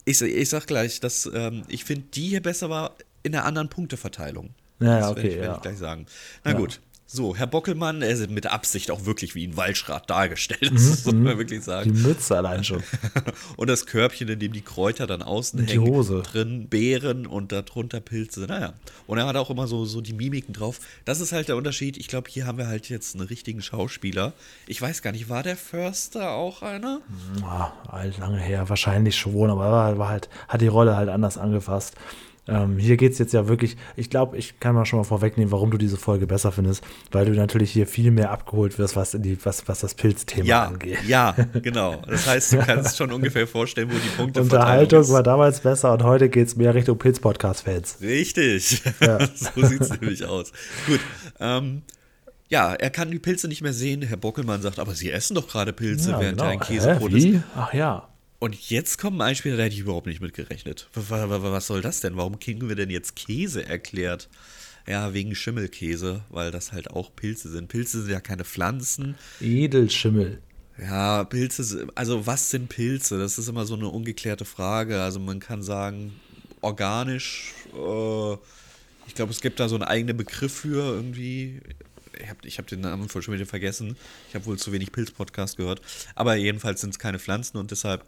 Ich, 0.05 0.21
ich 0.21 0.49
sag 0.49 0.67
gleich, 0.67 0.99
dass 1.01 1.29
ähm, 1.33 1.63
ich 1.67 1.83
finde, 1.83 2.05
die 2.13 2.29
hier 2.29 2.41
besser 2.41 2.69
war 2.69 2.95
in 3.23 3.31
der 3.31 3.45
anderen 3.45 3.69
Punkteverteilung. 3.69 4.51
Ja, 4.79 4.99
das 4.99 5.09
okay, 5.11 5.23
werde 5.23 5.29
ich, 5.29 5.35
werd 5.37 5.45
ja. 5.47 5.55
ich 5.55 5.61
gleich 5.61 5.77
sagen. 5.77 6.05
Na 6.43 6.51
Ja. 6.51 6.57
gut. 6.57 6.79
So, 7.05 7.35
Herr 7.35 7.45
Bockelmann, 7.45 8.01
er 8.01 8.09
ist 8.09 8.27
mit 8.31 8.47
Absicht 8.47 8.89
auch 8.89 9.05
wirklich 9.05 9.35
wie 9.35 9.45
ein 9.45 9.55
Waldschrat 9.55 10.09
dargestellt, 10.09 10.71
das 10.73 11.05
muss 11.05 11.13
man 11.13 11.37
wirklich 11.37 11.59
Die 11.59 11.63
sagen. 11.65 12.01
Mütze 12.01 12.35
allein 12.37 12.63
schon. 12.63 12.81
Und 13.55 13.69
das 13.69 13.85
Körbchen, 13.85 14.29
in 14.29 14.39
dem 14.39 14.51
die 14.51 14.61
Kräuter 14.61 15.05
dann 15.05 15.21
außen 15.21 15.63
die 15.63 15.73
hängen, 15.73 15.85
Hose. 15.93 16.23
drin 16.23 16.69
Beeren 16.69 17.27
und 17.27 17.51
darunter 17.51 17.99
Pilze, 17.99 18.39
naja. 18.47 18.73
Und 19.05 19.19
er 19.19 19.27
hat 19.27 19.35
auch 19.35 19.51
immer 19.51 19.67
so, 19.67 19.85
so 19.85 20.01
die 20.01 20.13
Mimiken 20.13 20.53
drauf. 20.55 20.79
Das 21.05 21.19
ist 21.19 21.33
halt 21.33 21.49
der 21.49 21.55
Unterschied. 21.57 21.97
Ich 21.97 22.07
glaube, 22.07 22.31
hier 22.31 22.47
haben 22.47 22.57
wir 22.57 22.65
halt 22.67 22.89
jetzt 22.89 23.13
einen 23.15 23.27
richtigen 23.27 23.61
Schauspieler. 23.61 24.33
Ich 24.65 24.81
weiß 24.81 25.03
gar 25.03 25.11
nicht, 25.11 25.29
war 25.29 25.43
der 25.43 25.57
Förster 25.57 26.31
auch 26.31 26.63
einer? 26.63 27.01
Ah, 27.43 27.73
alt, 27.89 28.17
lange 28.17 28.39
her, 28.39 28.69
wahrscheinlich 28.69 29.17
schon, 29.17 29.51
aber 29.51 29.69
war, 29.71 29.97
war 29.99 30.09
halt, 30.09 30.29
hat 30.47 30.61
die 30.61 30.67
Rolle 30.67 30.95
halt 30.95 31.09
anders 31.09 31.37
angefasst. 31.37 31.93
Ähm, 32.45 32.77
hier 32.77 32.97
geht 32.97 33.13
es 33.13 33.19
jetzt 33.19 33.33
ja 33.33 33.47
wirklich, 33.47 33.77
ich 33.95 34.09
glaube, 34.09 34.37
ich 34.37 34.59
kann 34.59 34.75
mal 34.75 34.85
schon 34.85 34.99
mal 34.99 35.05
vorwegnehmen, 35.05 35.51
warum 35.53 35.71
du 35.71 35.77
diese 35.77 35.95
Folge 35.95 36.27
besser 36.27 36.51
findest, 36.51 36.83
weil 37.11 37.25
du 37.25 37.31
natürlich 37.31 37.71
hier 37.71 37.87
viel 37.87 38.11
mehr 38.11 38.31
abgeholt 38.31 38.77
wirst, 38.77 38.97
was, 38.97 39.11
die, 39.11 39.37
was, 39.45 39.65
was 39.69 39.79
das 39.79 39.93
Pilzthema 39.95 40.45
Ja, 40.45 40.63
angeht. 40.65 40.97
ja, 41.07 41.33
genau. 41.61 42.01
Das 42.05 42.27
heißt, 42.27 42.53
du 42.53 42.57
kannst 42.57 42.97
schon 42.97 43.13
ungefähr 43.13 43.47
vorstellen, 43.47 43.89
wo 43.89 43.95
die 43.95 44.09
Punkte 44.17 44.41
Unterhaltung 44.41 45.07
war 45.09 45.23
damals 45.23 45.61
besser 45.61 45.93
und 45.93 46.03
heute 46.03 46.27
geht 46.27 46.47
es 46.47 46.57
mehr 46.57 46.75
Richtung 46.75 46.97
Pilz-Podcast-Fans. 46.97 47.99
Richtig. 48.01 48.81
Ja. 48.99 49.19
so 49.35 49.65
sieht 49.65 49.79
es 49.81 49.89
nämlich 49.91 50.25
aus. 50.25 50.51
Gut. 50.85 50.99
Ähm, 51.39 51.83
ja, 52.49 52.73
er 52.73 52.89
kann 52.89 53.09
die 53.09 53.19
Pilze 53.19 53.47
nicht 53.47 53.61
mehr 53.61 53.73
sehen. 53.73 54.01
Herr 54.01 54.17
Bockelmann 54.17 54.61
sagt, 54.61 54.79
aber 54.79 54.93
Sie 54.95 55.09
essen 55.09 55.33
doch 55.35 55.47
gerade 55.47 55.71
Pilze, 55.73 56.11
Ja, 56.11 56.19
während 56.19 56.37
genau. 56.39 56.49
er 56.49 56.53
ein 56.53 56.61
Hä, 56.61 56.73
Käsebrot 56.75 57.13
ist. 57.13 57.27
Ach 57.55 57.73
ja. 57.73 58.09
Und 58.43 58.69
jetzt 58.69 58.97
kommt 58.97 59.15
ein 59.15 59.21
Einspieler, 59.21 59.55
da 59.55 59.63
hätte 59.63 59.75
ich 59.75 59.79
überhaupt 59.79 60.05
nicht 60.05 60.19
mit 60.19 60.33
gerechnet. 60.33 60.89
W- 60.93 60.99
w- 60.99 61.29
w- 61.29 61.51
Was 61.53 61.67
soll 61.67 61.79
das 61.79 62.01
denn? 62.01 62.17
Warum 62.17 62.39
kriegen 62.39 62.67
wir 62.67 62.75
denn 62.75 62.89
jetzt 62.89 63.15
Käse 63.15 63.65
erklärt? 63.65 64.27
Ja, 64.85 65.13
wegen 65.13 65.33
Schimmelkäse, 65.33 66.25
weil 66.29 66.51
das 66.51 66.73
halt 66.73 66.91
auch 66.91 67.15
Pilze 67.15 67.49
sind. 67.49 67.69
Pilze 67.69 68.01
sind 68.01 68.11
ja 68.11 68.19
keine 68.19 68.43
Pflanzen. 68.43 69.15
Edelschimmel. 69.39 70.41
Ja, 70.77 71.23
Pilze, 71.23 71.87
also 71.95 72.27
was 72.27 72.49
sind 72.49 72.67
Pilze? 72.67 73.17
Das 73.17 73.37
ist 73.37 73.47
immer 73.47 73.65
so 73.65 73.75
eine 73.75 73.87
ungeklärte 73.87 74.43
Frage. 74.43 75.01
Also 75.01 75.21
man 75.21 75.39
kann 75.39 75.63
sagen, 75.63 76.19
organisch, 76.59 77.53
äh, 77.73 78.33
ich 79.07 79.15
glaube, 79.15 79.31
es 79.31 79.39
gibt 79.39 79.61
da 79.61 79.69
so 79.69 79.75
einen 79.75 79.85
eigenen 79.85 80.17
Begriff 80.17 80.51
für 80.51 80.83
irgendwie. 80.95 81.61
Ich 82.21 82.27
habe 82.27 82.39
ich 82.43 82.57
hab 82.57 82.67
den 82.67 82.81
Namen 82.81 83.07
voll 83.07 83.21
schon 83.21 83.35
wieder 83.35 83.45
vergessen. 83.45 83.95
Ich 84.27 84.35
habe 84.35 84.45
wohl 84.47 84.57
zu 84.59 84.73
wenig 84.73 84.91
Pilz-Podcast 84.91 85.55
gehört. 85.55 85.79
Aber 86.13 86.35
jedenfalls 86.35 86.81
sind 86.81 86.89
es 86.89 86.99
keine 86.99 87.19
Pflanzen 87.19 87.55
und 87.55 87.71
deshalb 87.71 88.03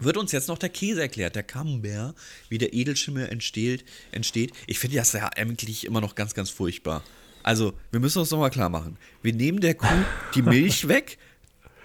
wird 0.00 0.16
uns 0.16 0.32
jetzt 0.32 0.48
noch 0.48 0.58
der 0.58 0.68
Käse 0.68 1.02
erklärt, 1.02 1.36
der 1.36 1.42
Camembert, 1.42 2.14
wie 2.48 2.58
der 2.58 2.74
Edelschimmel 2.74 3.28
entsteht. 3.28 3.84
entsteht. 4.12 4.52
Ich 4.66 4.78
finde 4.78 4.96
das 4.96 5.12
ja 5.12 5.28
eigentlich 5.36 5.84
immer 5.84 6.00
noch 6.00 6.14
ganz, 6.14 6.34
ganz 6.34 6.50
furchtbar. 6.50 7.02
Also, 7.42 7.74
wir 7.90 8.00
müssen 8.00 8.18
uns 8.18 8.30
nochmal 8.30 8.50
klar 8.50 8.70
machen. 8.70 8.96
Wir 9.22 9.34
nehmen 9.34 9.60
der 9.60 9.74
Kuh 9.74 10.04
die 10.34 10.42
Milch 10.42 10.88
weg, 10.88 11.18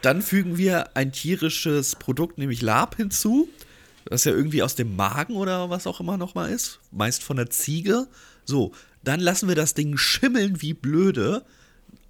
dann 0.01 0.21
fügen 0.21 0.57
wir 0.57 0.95
ein 0.95 1.11
tierisches 1.11 1.95
Produkt, 1.95 2.37
nämlich 2.37 2.61
Lab, 2.61 2.95
hinzu, 2.95 3.49
das 4.05 4.23
ja 4.23 4.31
irgendwie 4.31 4.63
aus 4.63 4.75
dem 4.75 4.95
Magen 4.95 5.35
oder 5.35 5.69
was 5.69 5.85
auch 5.85 5.99
immer 5.99 6.17
nochmal 6.17 6.49
ist, 6.49 6.79
meist 6.91 7.23
von 7.23 7.37
der 7.37 7.49
Ziege. 7.49 8.07
So, 8.45 8.71
dann 9.03 9.19
lassen 9.19 9.47
wir 9.47 9.55
das 9.55 9.73
Ding 9.73 9.97
schimmeln 9.97 10.61
wie 10.61 10.73
blöde 10.73 11.45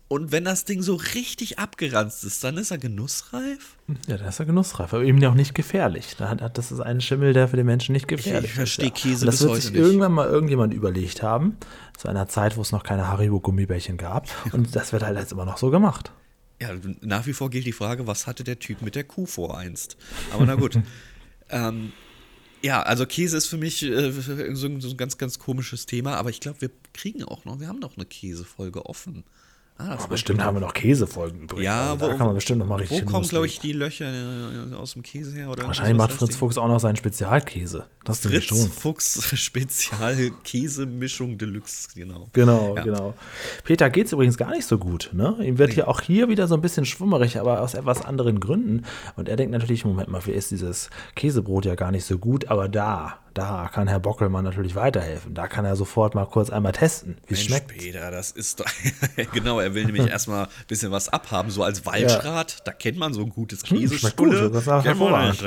Und 0.09 0.31
wenn 0.31 0.43
das 0.43 0.65
Ding 0.65 0.81
so 0.81 0.95
richtig 0.95 1.59
abgeranzt 1.59 2.23
ist, 2.23 2.43
dann 2.43 2.57
ist 2.57 2.71
er 2.71 2.79
genussreif? 2.79 3.77
Ja, 4.07 4.17
da 4.17 4.27
ist 4.29 4.39
er 4.39 4.45
genussreif, 4.47 4.91
aber 4.93 5.03
eben 5.03 5.23
auch 5.23 5.35
nicht 5.35 5.53
gefährlich. 5.53 6.15
Da 6.17 6.29
hat, 6.29 6.57
das 6.57 6.71
ist 6.71 6.79
ein 6.79 6.99
Schimmel, 6.99 7.33
der 7.33 7.47
für 7.47 7.57
den 7.57 7.67
Menschen 7.67 7.93
nicht 7.93 8.07
gefährlich 8.07 8.49
Ich 8.49 8.55
verstehe 8.55 8.87
ist. 8.87 8.95
Käse 8.95 9.25
Und 9.25 9.27
das 9.27 9.41
wird 9.41 9.55
sich 9.61 9.71
nicht. 9.71 9.79
irgendwann 9.79 10.11
mal 10.11 10.27
irgendjemand 10.27 10.73
überlegt 10.73 11.21
haben, 11.21 11.57
zu 11.95 12.07
einer 12.07 12.27
Zeit, 12.27 12.57
wo 12.57 12.61
es 12.61 12.71
noch 12.71 12.81
keine 12.83 13.07
Haribo-Gummibärchen 13.07 13.97
gab. 13.97 14.27
Und 14.51 14.75
das 14.75 14.93
wird 14.93 15.03
halt 15.03 15.15
jetzt 15.17 15.31
immer 15.31 15.45
noch 15.45 15.59
so 15.59 15.69
gemacht. 15.69 16.11
Ja, 16.59 16.69
nach 17.01 17.27
wie 17.27 17.33
vor 17.33 17.51
gilt 17.51 17.67
die 17.67 17.71
Frage, 17.71 18.07
was 18.07 18.25
hatte 18.25 18.43
der 18.43 18.57
Typ 18.57 18.81
mit 18.81 18.95
der 18.95 19.03
Kuh 19.03 19.27
vor 19.27 19.57
einst? 19.59 19.95
Aber 20.33 20.43
na 20.45 20.55
gut. 20.55 20.79
ähm, 21.51 21.91
ja, 22.63 22.81
also 22.81 23.05
Käse 23.05 23.37
ist 23.37 23.45
für 23.45 23.57
mich 23.57 23.83
äh, 23.83 24.11
so, 24.11 24.33
ein- 24.67 24.81
so 24.81 24.89
ein 24.89 24.97
ganz, 24.97 25.17
ganz 25.19 25.37
komisches 25.39 25.85
Thema, 25.85 26.15
aber 26.17 26.31
ich 26.31 26.39
glaube, 26.41 26.61
wir 26.61 26.71
kriegen 26.93 27.23
auch 27.23 27.45
noch, 27.45 27.59
wir 27.59 27.67
haben 27.67 27.79
noch 27.79 27.95
eine 27.95 28.05
Käsefolge 28.05 28.87
offen. 28.87 29.23
Ah, 29.81 29.91
das 29.95 30.03
Aber 30.03 30.09
bestimmt 30.09 30.43
haben 30.43 30.57
wir 30.57 30.59
noch 30.61 30.73
Käsefolgen 30.73 31.39
übrig. 31.43 31.63
Ja, 31.63 31.91
also 31.93 32.07
da 32.09 32.13
kann 32.15 32.25
man 32.27 32.35
bestimmt 32.35 32.59
noch 32.59 32.67
mal 32.67 32.75
richtig 32.75 33.01
Wo 33.01 33.11
kommen, 33.11 33.25
glaube 33.25 33.45
ich, 33.45 33.59
die 33.59 33.71
Löcher 33.71 34.07
äh, 34.11 34.75
aus 34.75 34.91
dem 34.91 35.03
Käse 35.03 35.33
her? 35.33 35.49
Oder 35.49 35.65
Wahrscheinlich 35.67 35.95
macht 35.95 36.11
Fritz? 36.11 36.35
Fuchs 36.35 36.57
auch 36.57 36.67
noch 36.67 36.79
seinen 36.81 36.97
Spezialkäse. 36.97 37.85
Das 38.03 38.19
Fritz 38.19 38.43
schon. 38.43 38.57
Fuchs 38.69 39.23
Spezial 39.39 40.31
Käsemischung 40.43 41.37
Deluxe, 41.37 41.87
genau. 41.95 42.27
Genau, 42.33 42.75
Ja. 42.75 42.83
genau. 42.83 43.13
Peter 43.63 43.89
geht 43.89 44.07
es 44.07 44.11
übrigens 44.11 44.35
gar 44.37 44.51
nicht 44.51 44.65
so 44.65 44.77
gut. 44.77 45.11
Ne? 45.13 45.37
Ihm 45.43 45.57
wird 45.57 45.71
hier 45.71 45.87
auch 45.87 46.01
hier 46.01 46.27
wieder 46.27 46.49
so 46.49 46.55
ein 46.55 46.61
bisschen 46.61 46.85
schwummerig, 46.85 47.39
aber 47.39 47.61
aus 47.61 47.73
etwas 47.73 48.03
anderen 48.03 48.41
Gründen. 48.41 48.83
Und 49.15 49.29
er 49.29 49.37
denkt 49.37 49.53
natürlich, 49.53 49.85
Moment 49.85 50.09
mal, 50.09 50.19
für 50.19 50.33
ist 50.33 50.51
dieses 50.51 50.89
Käsebrot 51.15 51.63
ja 51.63 51.75
gar 51.75 51.91
nicht 51.91 52.03
so 52.03 52.17
gut, 52.17 52.49
aber 52.49 52.67
da, 52.67 53.19
da 53.33 53.69
kann 53.71 53.87
Herr 53.87 53.99
Bockelmann 53.99 54.43
natürlich 54.43 54.75
weiterhelfen. 54.75 55.33
Da 55.33 55.47
kann 55.47 55.65
er 55.65 55.75
sofort 55.75 56.15
mal 56.15 56.25
kurz 56.25 56.49
einmal 56.49 56.71
testen, 56.71 57.17
wie 57.27 57.33
es 57.33 57.43
schmeckt. 57.43 57.67
Peter, 57.67 58.11
das 58.11 58.31
ist 58.31 58.59
doch. 58.59 58.65
genau, 59.33 59.59
er 59.59 59.73
will 59.75 59.85
nämlich 59.85 60.07
erstmal 60.07 60.45
ein 60.45 60.49
bisschen 60.67 60.91
was 60.91 61.09
abhaben. 61.09 61.49
So 61.51 61.63
als 61.63 61.85
Waldschrat, 61.85 62.67
da 62.67 62.71
kennt 62.71 62.97
man 62.97 63.13
so 63.13 63.21
ein 63.21 63.29
gutes 63.29 63.63
Hm, 63.69 63.79
Käsestulle. 63.79 64.49
gut, 64.49 64.55
das 64.55 64.67
ist. 64.67 65.43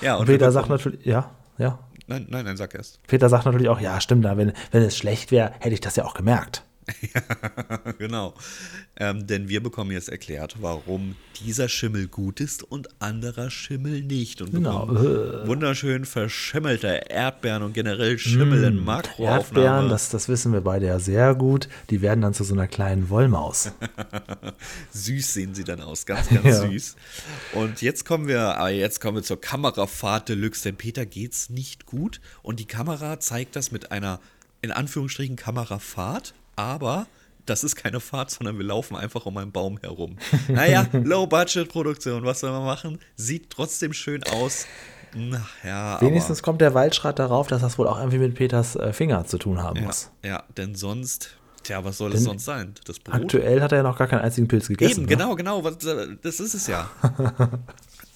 Ja, 0.00 0.16
und 0.16 0.26
Peter 0.26 0.50
sagt 0.52 0.68
natürlich, 0.68 1.04
ja, 1.04 1.30
ja. 1.58 1.78
Nein, 2.06 2.26
nein, 2.28 2.44
nein, 2.44 2.56
sag 2.56 2.74
erst. 2.74 3.00
Peter 3.06 3.28
sagt 3.28 3.46
natürlich 3.46 3.68
auch, 3.68 3.80
ja, 3.80 4.00
stimmt, 4.00 4.24
wenn, 4.24 4.52
wenn 4.72 4.82
es 4.82 4.96
schlecht 4.96 5.30
wäre, 5.30 5.52
hätte 5.60 5.74
ich 5.74 5.80
das 5.80 5.96
ja 5.96 6.04
auch 6.04 6.14
gemerkt. 6.14 6.64
genau. 7.98 8.34
Ähm, 8.96 9.26
denn 9.26 9.48
wir 9.48 9.62
bekommen 9.62 9.90
jetzt 9.92 10.08
erklärt, 10.08 10.56
warum 10.60 11.14
dieser 11.44 11.68
Schimmel 11.68 12.08
gut 12.08 12.40
ist 12.40 12.62
und 12.62 12.88
anderer 13.00 13.50
Schimmel 13.50 14.02
nicht. 14.02 14.42
Und 14.42 14.52
Genau. 14.52 14.86
bekommen 14.86 15.46
wunderschön 15.46 16.04
verschimmelte 16.04 16.88
Erdbeeren 17.08 17.62
und 17.62 17.72
generell 17.72 18.18
Schimmel 18.18 18.64
in 18.64 18.84
Makroaufnahme. 18.84 19.64
Erdbeeren, 19.64 19.88
das, 19.90 20.10
das 20.10 20.28
wissen 20.28 20.52
wir 20.52 20.60
beide 20.60 20.86
ja 20.86 20.98
sehr 20.98 21.34
gut, 21.34 21.68
die 21.90 22.02
werden 22.02 22.20
dann 22.20 22.34
zu 22.34 22.44
so 22.44 22.54
einer 22.54 22.68
kleinen 22.68 23.08
Wollmaus. 23.10 23.70
Süß 24.92 25.34
sehen 25.34 25.54
sie 25.54 25.64
dann 25.64 25.80
aus, 25.80 26.06
ganz, 26.06 26.28
ganz 26.28 26.44
Ja. 26.44 26.68
süß. 26.70 26.96
Und 27.54 27.80
jetzt 27.82 28.04
kommen 28.04 28.28
wir, 28.28 28.56
aber 28.58 28.70
jetzt 28.70 29.00
kommen 29.00 29.16
wir 29.18 29.22
zur 29.22 29.40
Kamerafahrt 29.40 30.28
Deluxe, 30.28 30.62
denn 30.64 30.76
Peter 30.76 31.06
geht's 31.06 31.48
nicht 31.50 31.86
gut 31.86 32.20
und 32.42 32.60
die 32.60 32.66
Kamera 32.66 33.20
zeigt 33.20 33.56
das 33.56 33.70
mit 33.72 33.92
einer, 33.92 34.20
in 34.60 34.70
Anführungsstrichen, 34.70 35.36
Kamerafahrt, 35.36 36.34
aber 36.56 37.06
das 37.46 37.64
ist 37.64 37.76
keine 37.76 38.00
Fahrt, 38.00 38.30
sondern 38.30 38.58
wir 38.58 38.64
laufen 38.64 38.96
einfach 38.96 39.26
um 39.26 39.36
einen 39.36 39.52
Baum 39.52 39.78
herum. 39.78 40.16
Naja, 40.48 40.86
Low-Budget-Produktion, 40.92 42.24
was 42.24 42.40
soll 42.40 42.50
man 42.52 42.64
machen? 42.64 42.98
Sieht 43.16 43.50
trotzdem 43.50 43.92
schön 43.92 44.22
aus. 44.24 44.66
Ja, 45.62 46.00
Wenigstens 46.00 46.42
kommt 46.42 46.60
der 46.60 46.72
Waldschrat 46.72 47.18
darauf, 47.18 47.46
dass 47.46 47.60
das 47.60 47.78
wohl 47.78 47.86
auch 47.86 47.98
irgendwie 47.98 48.18
mit 48.18 48.34
Peters 48.34 48.76
äh, 48.76 48.92
Finger 48.92 49.26
zu 49.26 49.36
tun 49.36 49.62
haben 49.62 49.76
aber, 49.78 49.86
muss. 49.86 50.10
ja, 50.22 50.30
ja, 50.30 50.44
denn 50.56 50.74
sonst, 50.74 51.36
tja, 51.64 51.84
was 51.84 51.98
soll 51.98 52.14
es 52.14 52.24
sonst 52.24 52.46
sein? 52.46 52.74
Das 52.86 52.98
Brot? 52.98 53.16
Aktuell 53.16 53.60
hat 53.60 53.72
er 53.72 53.78
ja 53.78 53.82
noch 53.82 53.98
gar 53.98 54.06
keinen 54.06 54.22
einzigen 54.22 54.48
Pilz 54.48 54.68
gegessen. 54.68 54.92
Eben, 54.92 55.02
ne? 55.02 55.08
genau, 55.08 55.34
genau, 55.34 55.64
was, 55.64 55.76
das 55.78 56.40
ist 56.40 56.54
es 56.54 56.66
ja. 56.66 56.90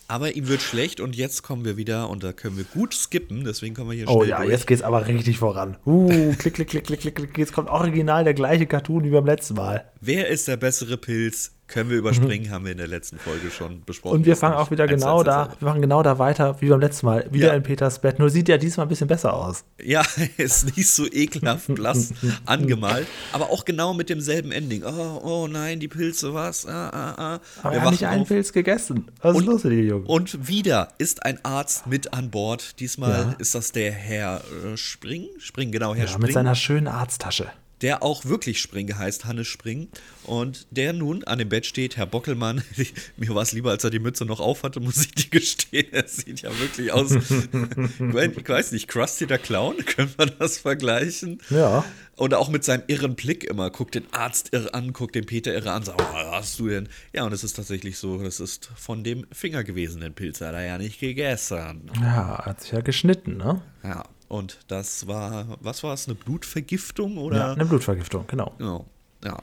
Aber 0.09 0.37
ihm 0.37 0.47
wird 0.49 0.63
schlecht 0.63 1.01
und 1.01 1.17
jetzt 1.17 1.43
kommen 1.43 1.65
wir 1.65 1.77
wieder 1.77 2.09
und 2.09 2.23
da 2.23 2.33
können 2.33 2.57
wir 2.57 2.65
gut 2.65 2.95
skippen, 2.95 3.45
deswegen 3.45 3.75
kommen 3.75 3.91
wir 3.91 3.97
hier 3.97 4.09
Oh 4.09 4.23
ja, 4.23 4.39
durch. 4.39 4.51
jetzt 4.51 4.67
geht's 4.67 4.83
aber 4.83 5.07
richtig 5.07 5.39
voran. 5.39 5.77
Uh, 5.85 6.33
klick, 6.39 6.55
klick, 6.55 6.69
klick, 6.69 6.85
klick, 6.85 7.01
klick, 7.01 7.15
klick. 7.17 7.39
Jetzt 7.39 7.53
kommt 7.53 7.69
original 7.69 8.23
der 8.23 8.35
gleiche 8.35 8.67
Cartoon 8.67 9.03
wie 9.05 9.11
beim 9.11 9.27
letzten 9.27 9.55
Mal. 9.55 9.91
Wer 10.01 10.29
ist 10.29 10.47
der 10.47 10.57
bessere 10.57 10.97
Pilz? 10.97 11.56
Können 11.69 11.91
wir 11.91 11.97
überspringen, 11.99 12.51
haben 12.51 12.65
wir 12.65 12.73
in 12.73 12.79
der 12.79 12.87
letzten 12.87 13.19
Folge 13.19 13.51
schon 13.51 13.83
besprochen. 13.85 14.15
Mhm. 14.15 14.21
Und 14.21 14.27
wir 14.27 14.37
fangen 14.37 14.55
auch 14.55 14.71
wieder 14.71 14.87
genau 14.87 15.25
da, 15.25 15.49
wir 15.59 15.67
machen 15.69 15.83
genau 15.83 16.03
da 16.03 16.19
weiter 16.19 16.61
wie 16.61 16.69
beim 16.69 16.79
letzten 16.81 17.07
Mal. 17.07 17.27
Wieder 17.33 17.49
Ja. 17.49 17.55
in 17.55 17.65
Peters 17.65 18.01
Bett. 18.01 18.21
Nur 18.21 18.31
sieht 18.31 18.49
ja 18.49 18.57
diesmal 18.57 18.87
ein 18.87 18.89
bisschen 18.89 19.09
besser 19.09 19.35
aus. 19.35 19.65
Ja, 19.83 20.03
ist 20.37 20.77
nicht 20.77 20.89
so 20.89 21.07
ekelhaft 21.11 21.75
blass 21.75 22.13
angemalt, 22.47 23.09
aber 23.33 23.51
auch 23.51 23.65
genau 23.65 23.95
mit 23.95 24.09
demselben 24.11 24.53
Ending. 24.53 24.85
Oh, 24.85 25.21
oh 25.25 25.49
nein, 25.49 25.81
die 25.81 25.89
Pilze, 25.89 26.33
was? 26.33 26.67
Ah, 26.67 26.89
ah, 26.91 27.15
ah. 27.19 27.41
Aber 27.65 27.75
Wir 27.75 27.83
hat 27.83 27.91
nicht 27.91 28.07
einen 28.07 28.23
auf. 28.23 28.29
Pilz 28.29 28.53
gegessen. 28.53 29.07
Was 29.23 29.37
ist 29.37 29.45
los 29.45 29.65
mit 29.65 29.73
dir, 29.73 29.83
Junge? 29.83 30.07
Und 30.07 30.47
wieder 30.47 30.91
ist 30.99 31.25
ein 31.25 31.45
Arzt 31.45 31.87
mit 31.89 32.13
an 32.15 32.31
Bord. 32.31 32.79
Diesmal 32.79 33.11
Ja. 33.11 33.35
ist 33.39 33.57
das 33.57 33.73
der 33.73 33.91
Herr 33.91 34.41
äh, 34.73 34.77
Spring. 34.77 35.27
Spring, 35.39 35.73
genau, 35.73 35.95
Herr 35.97 36.05
Ja, 36.05 36.11
Spring. 36.11 36.23
mit 36.27 36.33
seiner 36.33 36.55
schönen 36.55 36.87
Arzttasche. 36.87 37.47
Der 37.83 38.03
auch 38.03 38.25
wirklich 38.25 38.61
Spring 38.61 38.97
heißt, 38.97 39.25
Hannes 39.25 39.47
Spring. 39.47 39.89
Und 40.25 40.67
der 40.71 40.93
nun 40.93 41.25
an 41.25 41.39
dem 41.39 41.49
Bett 41.49 41.67
steht, 41.67 41.97
Herr 41.97 42.07
Bockelmann. 42.07 42.63
Mir 43.17 43.35
war 43.35 43.43
es 43.43 43.53
lieber, 43.53 43.71
als 43.71 43.85
er 43.85 43.91
die 43.91 43.99
Mütze 43.99 44.25
noch 44.25 44.41
auf 44.41 44.63
hatte, 44.63 44.81
muss 44.81 45.05
ich 45.05 45.13
dir 45.13 45.31
gestehen. 45.31 45.87
Er 45.93 46.09
sieht 46.09 46.43
ja 46.43 46.51
wirklich 46.59 46.93
aus. 46.93 47.13
ich 47.13 48.49
weiß 48.49 48.73
nicht, 48.73 48.89
Krusty 48.89 49.27
der 49.27 49.39
Clown, 49.39 49.77
können 49.85 50.13
wir 50.17 50.27
das 50.27 50.59
vergleichen? 50.59 51.41
Ja. 51.51 51.85
Und 52.17 52.35
auch 52.35 52.49
mit 52.49 52.65
seinem 52.65 52.83
irren 52.87 53.15
Blick 53.15 53.45
immer, 53.45 53.71
guckt 53.71 53.95
den 53.95 54.13
Arzt 54.13 54.53
irre 54.53 54.73
an, 54.75 54.93
guckt 54.93 55.15
den 55.15 55.27
Peter 55.27 55.55
irre 55.55 55.73
an, 55.73 55.83
sagt, 55.85 56.01
was 56.01 56.27
hast 56.33 56.59
du 56.59 56.69
denn? 56.69 56.89
Ja, 57.13 57.25
und 57.25 57.33
es 57.33 57.45
ist 57.45 57.55
tatsächlich 57.55 57.99
so, 57.99 58.23
das 58.23 58.41
ist 58.41 58.71
von 58.75 59.05
dem 59.05 59.27
Finger 59.33 59.65
gewesen, 59.65 60.01
den 60.01 60.15
Pilz 60.15 60.41
hat 60.41 60.55
er 60.55 60.65
ja 60.65 60.79
nicht 60.79 60.99
gegessen. 60.99 61.91
Ja, 62.01 62.45
hat 62.45 62.63
sich 62.63 62.73
ja 62.73 62.81
geschnitten, 62.81 63.37
ne? 63.37 63.63
Ja, 63.83 64.05
und 64.29 64.59
das 64.69 65.07
war, 65.07 65.59
was 65.61 65.83
war 65.83 65.95
es, 65.95 66.07
eine 66.07 66.15
Blutvergiftung 66.15 67.19
oder? 67.19 67.37
Ja, 67.37 67.53
eine 67.53 67.65
Blutvergiftung, 67.67 68.27
genau. 68.27 68.55
Ja, 68.59 68.81
ja. 69.25 69.43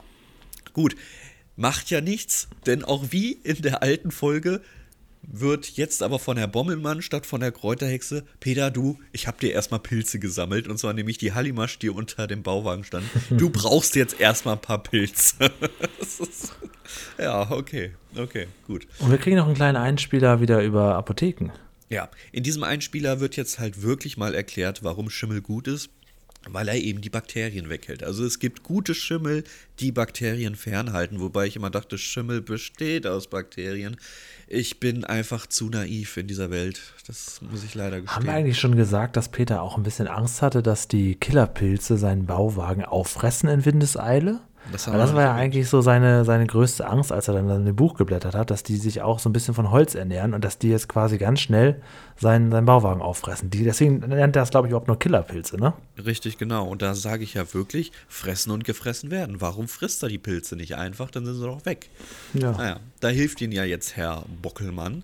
Gut. 0.72 0.96
Macht 1.56 1.90
ja 1.90 2.00
nichts, 2.00 2.48
denn 2.66 2.82
auch 2.84 3.04
wie 3.10 3.32
in 3.32 3.62
der 3.62 3.82
alten 3.82 4.10
Folge 4.10 4.60
wird 5.22 5.70
jetzt 5.70 6.02
aber 6.02 6.18
von 6.18 6.36
Herr 6.36 6.48
Bommelmann 6.48 7.00
statt 7.00 7.24
von 7.26 7.40
der 7.40 7.52
Kräuterhexe, 7.52 8.24
Peter, 8.40 8.70
du, 8.70 8.98
ich 9.12 9.26
hab 9.26 9.38
dir 9.40 9.52
erstmal 9.52 9.80
Pilze 9.80 10.18
gesammelt, 10.18 10.68
und 10.68 10.78
zwar 10.78 10.92
nämlich 10.92 11.16
die 11.16 11.32
Hallimasch, 11.32 11.78
die 11.78 11.88
unter 11.90 12.26
dem 12.26 12.42
Bauwagen 12.42 12.84
stand. 12.84 13.06
Du 13.30 13.50
brauchst 13.50 13.94
jetzt 13.94 14.20
erstmal 14.20 14.56
ein 14.56 14.60
paar 14.60 14.82
Pilze. 14.82 15.36
Ist- 16.00 16.54
ja, 17.18 17.50
okay, 17.50 17.92
okay, 18.16 18.48
gut. 18.66 18.86
Und 18.98 19.10
wir 19.10 19.18
kriegen 19.18 19.36
noch 19.36 19.46
einen 19.46 19.54
kleinen 19.54 19.76
Einspieler 19.76 20.40
wieder 20.40 20.62
über 20.62 20.96
Apotheken. 20.96 21.50
Ja, 21.94 22.08
in 22.32 22.42
diesem 22.42 22.64
Einspieler 22.64 23.20
wird 23.20 23.36
jetzt 23.36 23.60
halt 23.60 23.82
wirklich 23.82 24.16
mal 24.16 24.34
erklärt, 24.34 24.82
warum 24.82 25.10
Schimmel 25.10 25.40
gut 25.40 25.68
ist, 25.68 25.90
weil 26.48 26.66
er 26.66 26.74
eben 26.74 27.00
die 27.00 27.08
Bakterien 27.08 27.70
weghält. 27.70 28.02
Also 28.02 28.24
es 28.24 28.40
gibt 28.40 28.64
gute 28.64 28.96
Schimmel, 28.96 29.44
die 29.78 29.92
Bakterien 29.92 30.56
fernhalten, 30.56 31.20
wobei 31.20 31.46
ich 31.46 31.54
immer 31.54 31.70
dachte, 31.70 31.96
Schimmel 31.96 32.42
besteht 32.42 33.06
aus 33.06 33.28
Bakterien. 33.28 33.96
Ich 34.48 34.80
bin 34.80 35.04
einfach 35.04 35.46
zu 35.46 35.68
naiv 35.70 36.16
in 36.16 36.26
dieser 36.26 36.50
Welt. 36.50 36.80
Das 37.06 37.40
muss 37.42 37.62
ich 37.62 37.76
leider 37.76 37.98
Haben 37.98 38.02
wir 38.02 38.06
gestehen. 38.08 38.28
eigentlich 38.28 38.58
schon 38.58 38.74
gesagt, 38.74 39.16
dass 39.16 39.28
Peter 39.28 39.62
auch 39.62 39.76
ein 39.76 39.84
bisschen 39.84 40.08
Angst 40.08 40.42
hatte, 40.42 40.64
dass 40.64 40.88
die 40.88 41.14
Killerpilze 41.14 41.96
seinen 41.96 42.26
Bauwagen 42.26 42.84
auffressen 42.84 43.48
in 43.48 43.64
Windeseile? 43.64 44.40
Das 44.72 44.84
das 44.84 45.14
war 45.14 45.22
ja 45.22 45.34
eigentlich 45.34 45.68
so 45.68 45.82
seine, 45.82 46.24
seine 46.24 46.46
größte 46.46 46.86
Angst, 46.86 47.12
als 47.12 47.28
er 47.28 47.34
dann 47.34 47.50
in 47.50 47.66
dem 47.66 47.76
Buch 47.76 47.94
geblättert 47.94 48.34
hat, 48.34 48.50
dass 48.50 48.62
die 48.62 48.76
sich 48.76 49.02
auch 49.02 49.18
so 49.18 49.28
ein 49.28 49.32
bisschen 49.32 49.54
von 49.54 49.70
Holz 49.70 49.94
ernähren 49.94 50.32
und 50.32 50.42
dass 50.42 50.58
die 50.58 50.68
jetzt 50.68 50.88
quasi 50.88 51.18
ganz 51.18 51.40
schnell 51.40 51.82
seinen, 52.16 52.50
seinen 52.50 52.64
Bauwagen 52.64 53.02
auffressen. 53.02 53.50
Die, 53.50 53.62
deswegen 53.62 53.98
nennt 53.98 54.36
er 54.36 54.42
das, 54.42 54.50
glaube 54.50 54.66
ich, 54.66 54.70
überhaupt 54.70 54.88
nur 54.88 54.98
Killerpilze, 54.98 55.58
ne? 55.58 55.74
Richtig, 56.04 56.38
genau. 56.38 56.66
Und 56.66 56.80
da 56.80 56.94
sage 56.94 57.24
ich 57.24 57.34
ja 57.34 57.52
wirklich, 57.52 57.92
fressen 58.08 58.50
und 58.52 58.64
gefressen 58.64 59.10
werden. 59.10 59.40
Warum 59.40 59.68
frisst 59.68 60.02
er 60.02 60.08
die 60.08 60.18
Pilze 60.18 60.56
nicht 60.56 60.76
einfach? 60.76 61.10
Dann 61.10 61.26
sind 61.26 61.34
sie 61.34 61.44
doch 61.44 61.66
weg. 61.66 61.90
Ja. 62.32 62.52
Naja, 62.52 62.80
da 63.00 63.08
hilft 63.08 63.40
Ihnen 63.42 63.52
ja 63.52 63.64
jetzt 63.64 63.96
Herr 63.96 64.24
Bockelmann. 64.40 65.02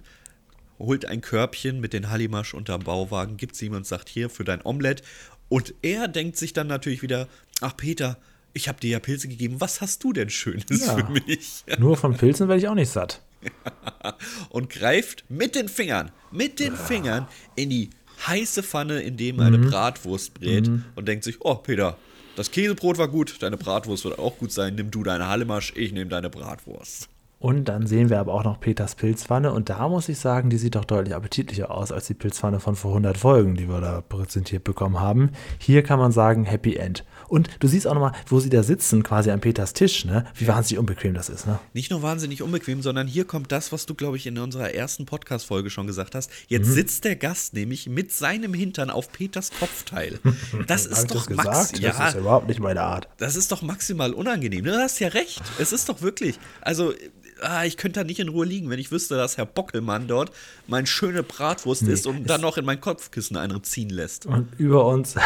Holt 0.78 1.04
ein 1.04 1.20
Körbchen 1.20 1.80
mit 1.80 1.92
den 1.92 2.08
Hallimasch 2.08 2.54
unterm 2.54 2.82
Bauwagen, 2.82 3.36
gibt 3.36 3.54
es 3.54 3.60
ihm 3.60 3.74
und 3.74 3.86
sagt, 3.86 4.08
hier 4.08 4.30
für 4.30 4.44
dein 4.44 4.64
Omelett. 4.64 5.02
Und 5.50 5.74
er 5.82 6.08
denkt 6.08 6.38
sich 6.38 6.54
dann 6.54 6.68
natürlich 6.68 7.02
wieder, 7.02 7.28
ach 7.60 7.76
Peter, 7.76 8.16
ich 8.52 8.68
habe 8.68 8.80
dir 8.80 8.90
ja 8.90 8.98
Pilze 8.98 9.28
gegeben, 9.28 9.56
was 9.58 9.80
hast 9.80 10.02
du 10.04 10.12
denn 10.12 10.30
Schönes 10.30 10.86
Ja. 10.86 10.96
für 10.96 11.10
mich? 11.10 11.64
Nur 11.78 11.96
von 11.96 12.16
Pilzen 12.16 12.48
werde 12.48 12.60
ich 12.60 12.68
auch 12.68 12.74
nicht 12.74 12.90
satt. 12.90 13.22
und 14.50 14.68
greift 14.70 15.24
mit 15.28 15.54
den 15.54 15.68
Fingern, 15.68 16.10
mit 16.30 16.60
den 16.60 16.76
Fingern 16.76 17.26
in 17.56 17.70
die 17.70 17.90
heiße 18.26 18.62
Pfanne, 18.62 19.00
in 19.00 19.16
dem 19.16 19.40
eine 19.40 19.58
Bratwurst 19.58 20.34
brät 20.34 20.70
und 20.94 21.08
denkt 21.08 21.24
sich, 21.24 21.36
oh 21.40 21.54
Peter, 21.54 21.96
das 22.36 22.50
Käsebrot 22.50 22.98
war 22.98 23.08
gut, 23.08 23.36
deine 23.40 23.56
Bratwurst 23.56 24.04
wird 24.04 24.18
auch 24.18 24.36
gut 24.38 24.52
sein, 24.52 24.74
nimm 24.74 24.90
du 24.90 25.02
deine 25.02 25.28
Hallimasch, 25.28 25.72
ich 25.74 25.92
nehme 25.92 26.10
deine 26.10 26.28
Bratwurst. 26.28 27.08
Und 27.38 27.70
dann 27.70 27.86
sehen 27.86 28.10
wir 28.10 28.20
aber 28.20 28.34
auch 28.34 28.44
noch 28.44 28.60
Peters 28.60 28.94
Pilzpfanne. 28.96 29.50
Und 29.50 29.70
da 29.70 29.88
muss 29.88 30.10
ich 30.10 30.18
sagen, 30.18 30.50
die 30.50 30.58
sieht 30.58 30.74
doch 30.74 30.84
deutlich 30.84 31.14
appetitlicher 31.14 31.70
aus 31.70 31.90
als 31.90 32.06
die 32.06 32.12
Pilzpfanne 32.12 32.60
von 32.60 32.76
vor 32.76 32.90
100 32.90 33.16
Folgen, 33.16 33.56
die 33.56 33.66
wir 33.66 33.80
da 33.80 34.02
präsentiert 34.02 34.62
bekommen 34.62 35.00
haben. 35.00 35.30
Hier 35.58 35.82
kann 35.82 35.98
man 35.98 36.12
sagen 36.12 36.44
Happy 36.44 36.76
End. 36.76 37.02
Und 37.30 37.48
du 37.60 37.68
siehst 37.68 37.86
auch 37.86 37.94
nochmal, 37.94 38.12
wo 38.26 38.40
sie 38.40 38.50
da 38.50 38.64
sitzen, 38.64 39.04
quasi 39.04 39.30
an 39.30 39.40
Peters 39.40 39.72
Tisch, 39.72 40.04
ne? 40.04 40.26
wie 40.34 40.48
wahnsinnig 40.48 40.80
unbequem 40.80 41.14
das 41.14 41.28
ist. 41.28 41.46
Ne? 41.46 41.60
Nicht 41.72 41.90
nur 41.90 42.02
wahnsinnig 42.02 42.42
unbequem, 42.42 42.82
sondern 42.82 43.06
hier 43.06 43.24
kommt 43.24 43.52
das, 43.52 43.70
was 43.70 43.86
du, 43.86 43.94
glaube 43.94 44.16
ich, 44.16 44.26
in 44.26 44.36
unserer 44.38 44.74
ersten 44.74 45.06
Podcast-Folge 45.06 45.70
schon 45.70 45.86
gesagt 45.86 46.16
hast. 46.16 46.30
Jetzt 46.48 46.72
sitzt 46.72 47.04
der 47.04 47.14
Gast 47.14 47.54
nämlich 47.54 47.88
mit 47.88 48.10
seinem 48.12 48.52
Hintern 48.52 48.90
auf 48.90 49.12
Peters 49.12 49.50
Kopfteil. 49.58 50.18
Das 50.66 50.86
ist 50.86 51.10
doch 51.10 51.26
das 51.26 51.26
gesagt? 51.26 51.46
max 51.46 51.72
Das 51.72 51.80
ja, 51.80 52.08
ist 52.08 52.16
überhaupt 52.16 52.48
nicht 52.48 52.60
meine 52.60 52.82
Art. 52.82 53.08
das 53.18 53.36
ist 53.36 53.52
doch 53.52 53.62
maximal 53.62 54.12
unangenehm. 54.12 54.64
Du 54.64 54.72
hast 54.76 54.98
ja 54.98 55.08
recht. 55.08 55.42
Es 55.58 55.72
ist 55.72 55.88
doch 55.88 56.02
wirklich. 56.02 56.38
Also, 56.60 56.92
ah, 57.40 57.64
ich 57.64 57.76
könnte 57.76 58.00
da 58.00 58.04
nicht 58.04 58.20
in 58.20 58.28
Ruhe 58.28 58.46
liegen, 58.46 58.70
wenn 58.70 58.78
ich 58.78 58.90
wüsste, 58.90 59.16
dass 59.16 59.36
Herr 59.36 59.46
Bockelmann 59.46 60.08
dort 60.08 60.32
mein 60.66 60.86
schöne 60.86 61.22
Bratwurst 61.22 61.82
isst 61.82 62.06
und 62.06 62.28
dann 62.28 62.40
noch 62.40 62.56
in 62.56 62.64
mein 62.64 62.80
Kopfkissen 62.80 63.36
einen 63.36 63.62
ziehen 63.62 63.90
lässt. 63.90 64.26
Und 64.26 64.48
über 64.58 64.86
uns. 64.86 65.14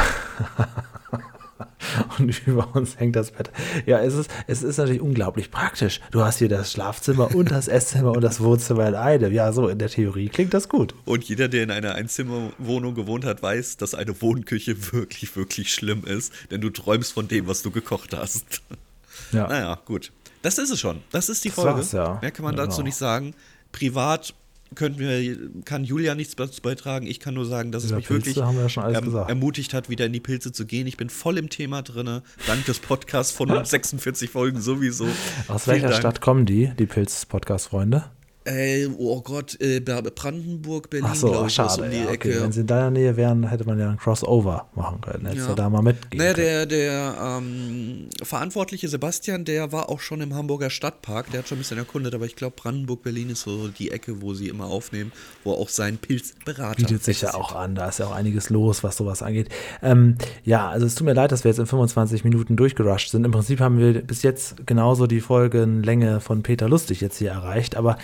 und 2.18 2.46
über 2.46 2.74
uns 2.74 2.98
hängt 2.98 3.16
das 3.16 3.30
Bett. 3.30 3.50
Ja, 3.86 4.00
es 4.00 4.14
ist, 4.14 4.30
es 4.46 4.62
ist 4.62 4.76
natürlich 4.78 5.00
unglaublich 5.00 5.50
praktisch. 5.50 6.00
Du 6.10 6.22
hast 6.22 6.38
hier 6.38 6.48
das 6.48 6.72
Schlafzimmer 6.72 7.34
und 7.34 7.50
das 7.50 7.68
Esszimmer 7.68 8.12
und 8.12 8.20
das 8.22 8.40
Wohnzimmer 8.40 8.88
in 8.88 8.94
einem. 8.94 9.32
Ja, 9.32 9.52
so 9.52 9.68
in 9.68 9.78
der 9.78 9.88
Theorie 9.88 10.28
klingt 10.28 10.54
das 10.54 10.68
gut. 10.68 10.94
Und 11.04 11.24
jeder, 11.24 11.48
der 11.48 11.62
in 11.62 11.70
einer 11.70 11.94
Einzimmerwohnung 11.94 12.94
gewohnt 12.94 13.24
hat, 13.24 13.42
weiß, 13.42 13.76
dass 13.76 13.94
eine 13.94 14.20
Wohnküche 14.20 14.92
wirklich, 14.92 15.34
wirklich 15.36 15.72
schlimm 15.72 16.04
ist, 16.04 16.32
denn 16.50 16.60
du 16.60 16.70
träumst 16.70 17.12
von 17.12 17.28
dem, 17.28 17.46
was 17.46 17.62
du 17.62 17.70
gekocht 17.70 18.14
hast. 18.16 18.62
Ja. 19.32 19.46
Naja, 19.48 19.78
gut. 19.84 20.12
Das 20.42 20.58
ist 20.58 20.70
es 20.70 20.80
schon. 20.80 21.00
Das 21.10 21.28
ist 21.28 21.44
die 21.44 21.48
Das 21.48 21.54
Folge. 21.54 21.82
ja. 21.92 22.18
Mehr 22.20 22.30
kann 22.30 22.44
man 22.44 22.56
Ja, 22.56 22.64
dazu 22.64 22.78
genau. 22.78 22.86
nicht 22.86 22.96
sagen. 22.96 23.34
Privat 23.72 24.34
könnten 24.74 24.98
wir, 24.98 25.62
kann 25.64 25.84
Julia 25.84 26.14
nichts 26.14 26.36
dazu 26.36 26.60
beitragen. 26.62 27.06
Ich 27.06 27.20
kann 27.20 27.34
nur 27.34 27.46
sagen, 27.46 27.72
dass 27.72 27.84
es 27.84 27.90
Über 27.90 27.98
mich 27.98 28.08
Pilze 28.08 28.26
wirklich 28.36 28.76
wir 28.76 28.92
ja 28.92 29.00
gesagt. 29.00 29.28
ermutigt 29.28 29.74
hat, 29.74 29.88
wieder 29.88 30.06
in 30.06 30.12
die 30.12 30.20
Pilze 30.20 30.52
zu 30.52 30.66
gehen. 30.66 30.86
Ich 30.86 30.96
bin 30.96 31.10
voll 31.10 31.38
im 31.38 31.48
Thema 31.48 31.82
drin. 31.82 32.22
Dank 32.46 32.64
des 32.66 32.78
Podcasts 32.80 33.32
von 33.32 33.48
46 33.64 34.30
Folgen 34.30 34.60
sowieso. 34.60 35.06
Aus 35.48 35.64
Vielen 35.64 35.74
welcher 35.74 35.88
Dank. 35.88 36.00
Stadt 36.00 36.20
kommen 36.20 36.46
die, 36.46 36.72
die 36.78 36.86
Pilz-Podcast-Freunde? 36.86 38.04
Äh, 38.46 38.88
oh 38.98 39.22
Gott, 39.22 39.58
äh, 39.60 39.80
Brandenburg, 39.80 40.90
Berlin, 40.90 41.08
Ach 41.10 41.14
so, 41.14 41.30
glaube 41.30 41.46
ich, 41.48 41.54
schade. 41.54 41.82
um 41.82 41.90
die 41.90 41.96
ja, 41.96 42.02
okay. 42.04 42.12
Ecke. 42.14 42.42
Wenn 42.42 42.52
sie 42.52 42.60
in 42.60 42.66
deiner 42.66 42.90
Nähe 42.90 43.16
wären, 43.16 43.48
hätte 43.48 43.64
man 43.64 43.78
ja 43.78 43.88
ein 43.90 43.96
Crossover 43.96 44.68
machen 44.74 45.00
können. 45.00 45.24
Hättest 45.26 45.46
Ja. 45.48 45.54
du 45.54 45.62
da 45.62 45.70
mal 45.70 45.80
mitgehen 45.80 46.18
Naja, 46.18 46.34
können. 46.34 46.46
der, 46.46 46.66
der 46.66 47.16
ähm, 47.38 48.08
verantwortliche 48.22 48.88
Sebastian, 48.88 49.46
der 49.46 49.72
war 49.72 49.88
auch 49.88 50.00
schon 50.00 50.20
im 50.20 50.34
Hamburger 50.34 50.68
Stadtpark, 50.68 51.30
der 51.30 51.40
hat 51.40 51.48
schon 51.48 51.56
ein 51.56 51.60
bisschen 51.60 51.78
erkundet, 51.78 52.14
aber 52.14 52.26
ich 52.26 52.36
glaube, 52.36 52.54
Brandenburg, 52.56 53.02
Berlin 53.02 53.30
ist 53.30 53.42
so 53.42 53.68
die 53.68 53.90
Ecke, 53.90 54.20
wo 54.20 54.34
sie 54.34 54.48
immer 54.48 54.66
aufnehmen, 54.66 55.10
wo 55.42 55.52
auch 55.52 55.70
sein 55.70 55.96
Pilzberater 55.96 56.76
bietet 56.76 57.02
sich 57.02 57.22
ja 57.22 57.32
auch 57.34 57.54
an. 57.54 57.74
Da 57.74 57.88
ist 57.88 57.98
ja 57.98 58.06
auch 58.06 58.12
einiges 58.14 58.50
los, 58.50 58.84
was 58.84 58.98
sowas 58.98 59.22
angeht. 59.22 59.48
Ähm, 59.82 60.16
ja, 60.44 60.68
also 60.68 60.84
es 60.84 60.94
tut 60.94 61.06
mir 61.06 61.14
leid, 61.14 61.32
dass 61.32 61.44
wir 61.44 61.50
jetzt 61.50 61.58
in 61.60 61.66
25 61.66 62.24
Minuten 62.24 62.56
durchgerusht 62.56 63.10
sind. 63.10 63.24
Im 63.24 63.30
Prinzip 63.32 63.60
haben 63.60 63.78
wir 63.78 64.02
bis 64.02 64.22
jetzt 64.22 64.66
genauso 64.66 65.06
die 65.06 65.20
Folgenlänge 65.22 66.20
von 66.20 66.42
Peter 66.42 66.68
Lustig 66.68 67.00
jetzt 67.00 67.16
hier 67.16 67.30
erreicht, 67.30 67.76
aber 67.76 67.96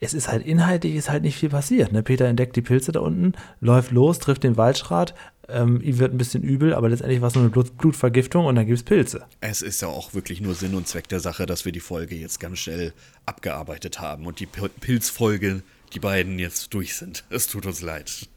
es 0.00 0.14
ist 0.14 0.28
halt 0.28 0.46
inhaltlich 0.46 0.94
ist 0.94 1.10
halt 1.10 1.22
nicht 1.22 1.36
viel 1.38 1.48
passiert. 1.50 1.92
Ne? 1.92 2.02
Peter 2.02 2.26
entdeckt 2.26 2.56
die 2.56 2.62
Pilze 2.62 2.92
da 2.92 3.00
unten, 3.00 3.32
läuft 3.60 3.90
los, 3.90 4.18
trifft 4.18 4.42
den 4.44 4.56
Waldschrat, 4.56 5.14
ähm, 5.48 5.80
ihm 5.80 5.98
wird 5.98 6.12
ein 6.12 6.18
bisschen 6.18 6.42
übel, 6.42 6.74
aber 6.74 6.88
letztendlich 6.88 7.20
war 7.20 7.28
es 7.28 7.34
nur 7.34 7.44
eine 7.44 7.50
Blut 7.50 7.76
Blutvergiftung 7.78 8.46
und 8.46 8.56
dann 8.56 8.66
gibt 8.66 8.78
es 8.78 8.82
Pilze. 8.84 9.24
Es 9.40 9.62
ist 9.62 9.80
ja 9.82 9.88
auch 9.88 10.12
wirklich 10.14 10.40
nur 10.40 10.54
Sinn 10.54 10.74
und 10.74 10.88
Zweck 10.88 11.08
der 11.08 11.20
Sache, 11.20 11.46
dass 11.46 11.64
wir 11.64 11.72
die 11.72 11.80
Folge 11.80 12.16
jetzt 12.16 12.40
ganz 12.40 12.58
schnell 12.58 12.92
abgearbeitet 13.26 14.00
haben 14.00 14.26
und 14.26 14.40
die 14.40 14.46
Pil- 14.46 14.70
Pilzfolge, 14.80 15.62
die 15.92 16.00
beiden 16.00 16.38
jetzt 16.38 16.74
durch 16.74 16.94
sind. 16.96 17.24
Es 17.30 17.46
tut 17.46 17.66
uns 17.66 17.80
leid. 17.80 18.28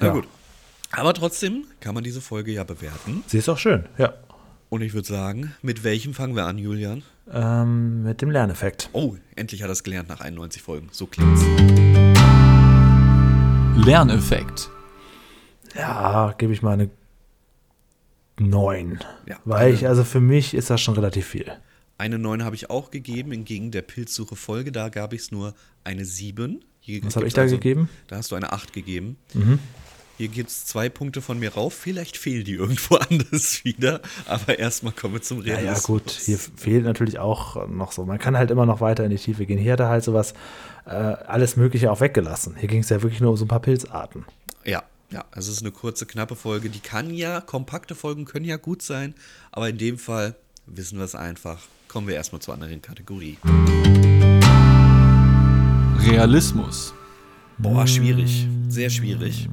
Na 0.00 0.08
Ja. 0.08 0.12
gut. 0.12 0.28
Aber 0.92 1.12
trotzdem 1.12 1.64
kann 1.80 1.94
man 1.94 2.02
diese 2.04 2.20
Folge 2.20 2.52
ja 2.52 2.64
bewerten. 2.64 3.22
Sie 3.26 3.38
ist 3.38 3.48
auch 3.48 3.58
schön, 3.58 3.84
ja. 3.98 4.14
Und 4.70 4.82
ich 4.82 4.94
würde 4.94 5.08
sagen, 5.08 5.54
mit 5.62 5.82
welchem 5.84 6.14
fangen 6.14 6.36
wir 6.36 6.44
an, 6.46 6.56
Julian? 6.58 7.02
Ähm, 7.30 8.02
mit 8.04 8.22
dem 8.22 8.30
Lerneffekt. 8.30 8.88
Oh, 8.92 9.16
endlich 9.36 9.62
hat 9.62 9.68
er 9.68 9.72
es 9.72 9.82
gelernt 9.84 10.08
nach 10.08 10.20
91 10.20 10.62
Folgen. 10.62 10.88
So 10.92 11.06
klingt's. 11.06 11.42
Lerneffekt. 13.76 14.70
Ja, 15.74 16.34
gebe 16.38 16.52
ich 16.52 16.62
mal 16.62 16.72
eine 16.72 16.90
9. 18.40 18.98
Ja, 19.26 19.36
Weil 19.44 19.66
eine- 19.66 19.74
ich, 19.74 19.86
also 19.86 20.04
für 20.04 20.20
mich 20.20 20.54
ist 20.54 20.70
das 20.70 20.80
schon 20.80 20.94
relativ 20.94 21.26
viel. 21.26 21.50
Eine 21.98 22.18
9 22.18 22.44
habe 22.44 22.54
ich 22.56 22.70
auch 22.70 22.90
gegeben, 22.90 23.32
hingegen 23.32 23.70
der 23.72 23.82
Pilzsuche-Folge, 23.82 24.70
da 24.72 24.88
gab 24.88 25.12
ich 25.12 25.22
es 25.22 25.32
nur 25.32 25.54
eine 25.84 26.04
7. 26.04 26.64
Hier 26.80 27.02
Was 27.04 27.16
habe 27.16 27.26
ich 27.26 27.34
da 27.34 27.44
gegeben? 27.46 27.82
Mhm. 27.82 27.88
Da 28.06 28.16
hast 28.16 28.30
du 28.30 28.36
eine 28.36 28.52
8 28.52 28.72
gegeben. 28.72 29.16
Hier 30.18 30.26
gibt 30.26 30.50
es 30.50 30.66
zwei 30.66 30.88
Punkte 30.88 31.22
von 31.22 31.38
mir 31.38 31.54
rauf. 31.54 31.72
Vielleicht 31.74 32.16
fehlen 32.16 32.44
die 32.44 32.54
irgendwo 32.54 32.96
anders 33.08 33.64
wieder. 33.64 34.00
Aber 34.26 34.58
erstmal 34.58 34.92
kommen 34.92 35.14
wir 35.14 35.22
zum 35.22 35.38
Ja, 35.46 35.54
Realismus. 35.54 35.80
ja, 35.80 35.86
gut, 35.86 36.10
hier 36.10 36.38
fehlt 36.38 36.84
natürlich 36.84 37.20
auch 37.20 37.68
noch 37.68 37.92
so. 37.92 38.04
Man 38.04 38.18
kann 38.18 38.36
halt 38.36 38.50
immer 38.50 38.66
noch 38.66 38.80
weiter 38.80 39.04
in 39.04 39.10
die 39.10 39.16
Tiefe 39.16 39.46
gehen. 39.46 39.58
Hier 39.58 39.74
hat 39.74 39.80
er 39.80 39.88
halt 39.88 40.02
sowas, 40.02 40.34
äh, 40.86 40.90
alles 40.90 41.56
Mögliche 41.56 41.92
auch 41.92 42.00
weggelassen. 42.00 42.56
Hier 42.58 42.68
ging 42.68 42.80
es 42.80 42.88
ja 42.88 43.00
wirklich 43.00 43.20
nur 43.20 43.30
um 43.30 43.36
so 43.36 43.44
ein 43.44 43.48
paar 43.48 43.60
Pilzarten. 43.60 44.24
Ja, 44.64 44.82
ja, 45.12 45.24
also 45.30 45.52
es 45.52 45.58
ist 45.58 45.62
eine 45.62 45.70
kurze, 45.70 46.04
knappe 46.04 46.34
Folge. 46.34 46.68
Die 46.68 46.80
kann 46.80 47.14
ja, 47.14 47.40
kompakte 47.40 47.94
Folgen 47.94 48.24
können 48.24 48.44
ja 48.44 48.56
gut 48.56 48.82
sein. 48.82 49.14
Aber 49.52 49.68
in 49.68 49.78
dem 49.78 49.98
Fall 49.98 50.34
wissen 50.66 50.98
wir 50.98 51.04
es 51.04 51.14
einfach. 51.14 51.60
Kommen 51.86 52.08
wir 52.08 52.16
erstmal 52.16 52.42
zur 52.42 52.54
anderen 52.54 52.82
Kategorie. 52.82 53.38
Realismus. 56.00 56.92
Boah, 57.58 57.86
schwierig. 57.86 58.46
Sehr 58.68 58.90
schwierig. 58.90 59.48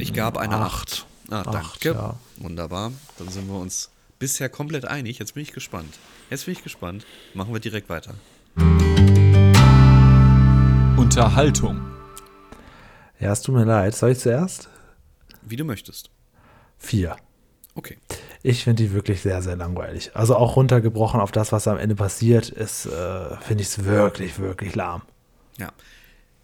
Ich 0.00 0.14
gab 0.14 0.38
eine 0.38 0.56
Acht. 0.56 1.06
8. 1.30 1.32
Ah, 1.32 1.42
Acht, 1.42 1.84
danke. 1.84 1.98
ja. 1.98 2.14
Wunderbar. 2.38 2.90
Dann 3.18 3.28
sind 3.28 3.48
wir 3.48 3.58
uns 3.58 3.90
bisher 4.18 4.48
komplett 4.48 4.86
einig. 4.86 5.18
Jetzt 5.18 5.34
bin 5.34 5.42
ich 5.42 5.52
gespannt. 5.52 5.98
Jetzt 6.30 6.46
bin 6.46 6.52
ich 6.52 6.62
gespannt. 6.62 7.04
Machen 7.34 7.52
wir 7.52 7.60
direkt 7.60 7.90
weiter. 7.90 8.14
Unterhaltung. 10.96 11.82
Ja, 13.18 13.32
es 13.32 13.42
tut 13.42 13.54
mir 13.54 13.64
leid. 13.64 13.94
Soll 13.94 14.12
ich 14.12 14.18
zuerst? 14.20 14.70
Wie 15.42 15.56
du 15.56 15.64
möchtest. 15.64 16.08
Vier. 16.78 17.16
Okay. 17.74 17.98
Ich 18.42 18.64
finde 18.64 18.82
die 18.82 18.92
wirklich 18.92 19.20
sehr, 19.20 19.42
sehr 19.42 19.56
langweilig. 19.56 20.12
Also 20.14 20.34
auch 20.34 20.56
runtergebrochen 20.56 21.20
auf 21.20 21.30
das, 21.30 21.52
was 21.52 21.68
am 21.68 21.76
Ende 21.76 21.94
passiert, 21.94 22.48
ist, 22.48 22.86
äh, 22.86 23.36
finde 23.42 23.62
ich 23.62 23.68
es 23.68 23.84
wirklich, 23.84 24.38
wirklich 24.38 24.74
lahm. 24.74 25.02
Ja. 25.58 25.72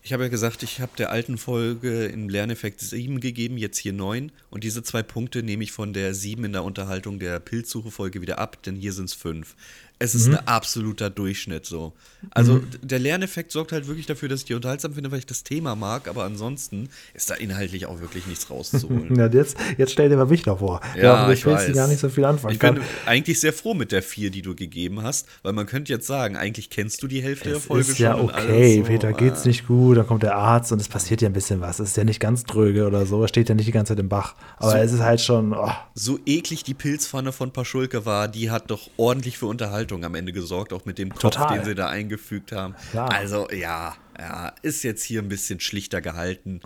Ich 0.06 0.12
habe 0.12 0.22
ja 0.22 0.28
gesagt, 0.28 0.62
ich 0.62 0.80
habe 0.80 0.92
der 0.96 1.10
alten 1.10 1.36
Folge 1.36 2.04
im 2.04 2.28
Lerneffekt 2.28 2.80
7 2.80 3.18
gegeben, 3.18 3.58
jetzt 3.58 3.78
hier 3.78 3.92
9. 3.92 4.30
Und 4.50 4.62
diese 4.62 4.84
zwei 4.84 5.02
Punkte 5.02 5.42
nehme 5.42 5.64
ich 5.64 5.72
von 5.72 5.92
der 5.92 6.14
7 6.14 6.44
in 6.44 6.52
der 6.52 6.62
Unterhaltung 6.62 7.18
der 7.18 7.40
Pilzsuche-Folge 7.40 8.20
wieder 8.20 8.38
ab, 8.38 8.62
denn 8.62 8.76
hier 8.76 8.92
sind 8.92 9.06
es 9.06 9.14
5. 9.14 9.56
Es 9.98 10.14
ist 10.14 10.26
ein 10.28 10.36
absoluter 10.46 11.08
Durchschnitt 11.08 11.64
so. 11.64 11.94
Also 12.32 12.58
d- 12.58 12.78
der 12.82 12.98
Lerneffekt 12.98 13.50
sorgt 13.50 13.72
halt 13.72 13.86
wirklich 13.86 14.04
dafür, 14.04 14.28
dass 14.28 14.40
ich 14.40 14.44
die 14.46 14.52
unterhaltsam 14.54 14.92
finde, 14.92 15.10
weil 15.10 15.20
ich 15.20 15.26
das 15.26 15.42
Thema 15.42 15.74
mag, 15.74 16.06
aber 16.08 16.24
ansonsten 16.24 16.90
ist 17.14 17.30
da 17.30 17.34
inhaltlich 17.34 17.86
auch 17.86 18.00
wirklich 18.00 18.26
nichts 18.26 18.50
rauszuholen. 18.50 19.16
Ja, 19.16 19.26
jetzt, 19.28 19.56
jetzt 19.78 19.92
stell 19.92 20.10
dir 20.10 20.16
mal 20.16 20.26
mich 20.26 20.44
noch 20.44 20.58
vor. 20.58 20.80
Ja, 21.00 21.26
mit 21.28 21.38
ich 21.38 21.46
weiß. 21.46 21.72
gar 21.72 21.88
nicht 21.88 22.00
so 22.00 22.10
viel 22.10 22.24
anfangen 22.26 22.52
Ich 22.52 22.58
bin 22.58 22.74
kann. 22.74 22.84
eigentlich 23.06 23.40
sehr 23.40 23.52
froh 23.54 23.72
mit 23.72 23.90
der 23.90 24.02
4, 24.02 24.30
die 24.30 24.42
du 24.42 24.54
gegeben 24.54 25.02
hast, 25.02 25.26
weil 25.42 25.54
man 25.54 25.64
könnte 25.66 25.92
jetzt 25.92 26.06
sagen, 26.06 26.36
eigentlich 26.36 26.68
kennst 26.68 27.02
du 27.02 27.06
die 27.06 27.22
Hälfte 27.22 27.48
der 27.48 27.58
Es 27.58 27.64
Folge 27.64 27.90
ist 27.90 27.98
ja 27.98 28.12
schon. 28.12 28.22
und 28.28 28.34
okay, 28.34 28.78
so, 28.78 28.82
Peter 28.84 29.12
geht's 29.14 29.44
nicht 29.46 29.66
gut, 29.66 29.96
dann 29.96 30.06
kommt 30.06 30.22
der 30.24 30.36
Arzt 30.36 30.72
und 30.72 30.80
es 30.80 30.88
passiert 30.88 31.22
ja 31.22 31.28
ein 31.30 31.32
bisschen 31.32 31.60
was. 31.62 31.78
Es 31.78 31.90
ist 31.90 31.96
ja 31.96 32.04
nicht 32.04 32.20
ganz 32.20 32.44
dröge 32.44 32.86
oder 32.86 33.06
so, 33.06 33.22
er 33.22 33.28
steht 33.28 33.48
ja 33.48 33.54
nicht 33.54 33.66
die 33.68 33.72
ganze 33.72 33.92
Zeit 33.94 34.00
im 34.00 34.08
Bach. 34.10 34.34
Aber 34.58 34.72
So. 34.72 34.76
es 34.76 34.92
ist 34.92 35.00
halt 35.00 35.20
schon, 35.22 35.54
oh, 35.54 35.70
so 35.94 36.18
eklig 36.26 36.64
die 36.64 36.74
Pilzpfanne 36.74 37.32
von 37.32 37.52
Paschulke 37.52 38.04
war, 38.04 38.28
die 38.28 38.50
hat 38.50 38.70
doch 38.70 38.90
ordentlich 38.98 39.38
für 39.38 39.46
Unterhaltung 39.46 39.85
am 39.92 40.14
Ende 40.14 40.32
gesorgt, 40.32 40.72
auch 40.72 40.84
mit 40.84 40.98
dem 40.98 41.10
Kopf, 41.10 41.20
Total. 41.34 41.56
den 41.58 41.64
sie 41.64 41.74
da 41.74 41.88
eingefügt 41.88 42.52
haben. 42.52 42.74
Klar. 42.90 43.10
Also 43.12 43.48
ja, 43.50 43.96
ja, 44.18 44.52
ist 44.62 44.82
jetzt 44.82 45.02
hier 45.04 45.22
ein 45.22 45.28
bisschen 45.28 45.60
schlichter 45.60 46.00
gehalten. 46.00 46.60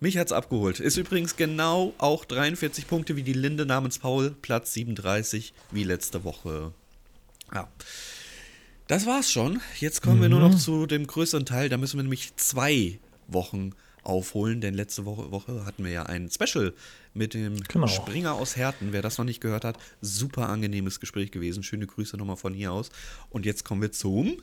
Mich 0.00 0.18
hat's 0.18 0.32
abgeholt. 0.32 0.80
Ist 0.80 0.96
übrigens 0.96 1.36
genau 1.36 1.94
auch 1.98 2.24
43 2.24 2.86
Punkte 2.86 3.16
wie 3.16 3.22
die 3.22 3.32
Linde 3.32 3.64
namens 3.64 3.98
Paul, 3.98 4.34
Platz 4.42 4.72
37, 4.74 5.54
wie 5.70 5.84
letzte 5.84 6.24
Woche. 6.24 6.72
Ja. 7.54 7.68
Das 8.86 9.06
war's 9.06 9.30
schon. 9.32 9.60
Jetzt 9.80 10.02
kommen 10.02 10.20
wir 10.20 10.28
nur 10.28 10.40
Mhm. 10.40 10.50
noch 10.50 10.58
zu 10.58 10.86
dem 10.86 11.06
größeren 11.06 11.46
Teil. 11.46 11.68
Da 11.70 11.78
müssen 11.78 11.96
wir 11.98 12.02
nämlich 12.02 12.36
zwei 12.36 12.98
Wochen 13.28 13.70
aufholen, 14.02 14.60
denn 14.60 14.74
letzte 14.74 15.06
Woche, 15.06 15.30
Woche 15.30 15.64
hatten 15.64 15.84
wir 15.84 15.92
ja 15.92 16.02
ein 16.02 16.28
Special 16.30 16.74
mit 17.14 17.32
dem 17.34 17.62
Genau. 17.62 17.86
Springer 17.86 18.34
aus 18.34 18.56
Herten. 18.56 18.88
Wer 18.90 19.02
das 19.02 19.18
noch 19.18 19.24
nicht 19.24 19.40
gehört 19.40 19.64
hat, 19.64 19.78
super 20.00 20.48
angenehmes 20.48 21.00
Gespräch 21.00 21.30
gewesen. 21.30 21.62
Schöne 21.62 21.86
Grüße 21.86 22.16
nochmal 22.16 22.36
von 22.36 22.52
hier 22.54 22.72
aus. 22.72 22.90
Und 23.30 23.46
jetzt 23.46 23.64
kommen 23.64 23.82
wir 23.82 23.92
zum, 23.92 24.36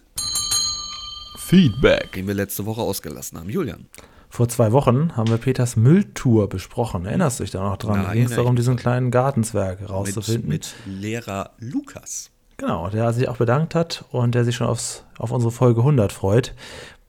Feedback. 1.37 2.11
den 2.13 2.27
wir 2.27 2.33
letzte 2.33 2.65
Woche 2.65 2.81
ausgelassen 2.81 3.37
haben. 3.37 3.49
Julian. 3.49 3.87
vor 4.29 4.47
zwei 4.47 4.71
Wochen 4.71 5.15
haben 5.17 5.29
wir 5.29 5.37
Peters 5.37 5.75
Mülltour 5.75 6.47
besprochen. 6.49 7.05
Erinnerst 7.05 7.39
du 7.39 7.43
dich 7.43 7.51
da 7.51 7.61
noch 7.63 7.77
dran? 7.77 8.03
Da 8.03 8.13
ging 8.13 8.25
es 8.25 8.35
darum, 8.35 8.55
diesen 8.55 8.75
kleinen 8.77 9.11
Gartenzwerg 9.11 9.81
Mit, 9.81 9.89
rauszufinden. 9.89 10.49
mit 10.49 10.73
Lehrer 10.85 11.51
Lukas. 11.59 12.31
Genau, 12.57 12.89
der 12.89 13.11
sich 13.11 13.27
auch 13.27 13.37
bedankt 13.37 13.75
hat 13.75 14.05
und 14.11 14.35
der 14.35 14.45
sich 14.45 14.55
schon 14.55 14.67
aufs, 14.67 15.03
auf 15.17 15.31
unsere 15.31 15.51
Folge 15.51 15.81
100 15.81 16.11
freut. 16.13 16.53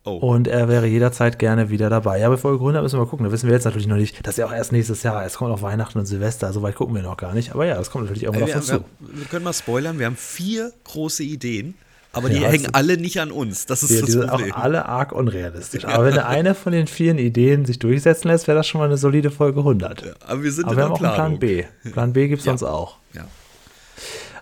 Oh. 0.04 0.16
Und 0.16 0.48
er 0.48 0.68
wäre 0.68 0.86
jederzeit 0.86 1.38
gerne 1.38 1.70
wieder 1.70 1.88
dabei. 1.88 2.18
Ja, 2.18 2.28
bei 2.28 2.36
Folge 2.36 2.58
100 2.58 2.82
müssen 2.82 2.96
wir 2.98 3.04
mal 3.04 3.08
gucken. 3.08 3.24
Da 3.24 3.30
wissen 3.32 3.46
wir 3.46 3.54
jetzt 3.54 3.64
natürlich 3.64 3.86
noch 3.86 3.96
nicht, 3.96 4.26
dass 4.26 4.36
er 4.36 4.46
auch 4.46 4.52
erst 4.52 4.72
nächstes 4.72 5.02
Jahr, 5.04 5.24
es 5.24 5.34
kommt 5.36 5.52
auch 5.52 5.62
Weihnachten 5.62 5.98
und 5.98 6.06
Silvester, 6.06 6.52
so 6.52 6.60
weit 6.62 6.74
gucken 6.74 6.94
wir 6.96 7.02
noch 7.02 7.16
gar 7.16 7.34
nicht. 7.34 7.52
Aber 7.52 7.64
ja, 7.66 7.76
das 7.76 7.90
kommt 7.90 8.04
natürlich 8.04 8.24
irgendwann 8.24 8.48
wir, 8.48 8.54
auf 8.56 8.60
uns 8.62 8.72
haben, 8.72 8.84
zu. 8.84 9.06
wir, 9.12 9.18
wir 9.20 9.26
können 9.26 9.44
mal 9.44 9.52
spoilern, 9.52 9.98
wir 10.00 10.06
haben 10.06 10.16
vier 10.16 10.72
große 10.84 11.22
Ideen, 11.22 11.74
aber 12.12 12.28
Ja, 12.28 12.34
die 12.34 12.40
das 12.40 12.52
hängen 12.52 12.64
ist- 12.64 12.74
alle 12.74 12.96
nicht 12.96 13.20
an 13.20 13.30
uns. 13.30 13.66
Das 13.66 13.84
ist 13.84 13.90
Die, 13.92 13.96
das 13.98 14.06
die 14.06 14.12
sind 14.12 14.28
auch 14.28 14.40
alle 14.56 14.86
arg 14.86 15.12
unrealistisch. 15.12 15.84
Aber 15.86 16.04
wenn 16.04 16.18
eine 16.18 16.54
von 16.56 16.72
den 16.72 16.88
vielen 16.88 17.18
Ideen 17.18 17.64
sich 17.64 17.78
durchsetzen 17.78 18.26
lässt, 18.28 18.48
wäre 18.48 18.58
das 18.58 18.66
schon 18.66 18.80
mal 18.80 18.86
eine 18.86 18.96
solide 18.96 19.30
Folge 19.30 19.60
100. 19.60 20.16
aber 20.26 20.42
wir 20.42 20.50
sind 20.52 20.64
Aber 20.64 20.72
in 20.72 20.76
wir 20.78 20.84
haben 20.84 20.92
auch 20.92 21.00
einen. 21.00 21.14
Plan 21.14 21.38
B. 21.38 21.64
Plan 21.92 22.12
B 22.12 22.26
gibt 22.28 22.40
es 22.40 22.46
Ja. 22.46 22.50
sonst 22.52 22.64
auch. 22.64 22.96
Ja. 23.14 23.24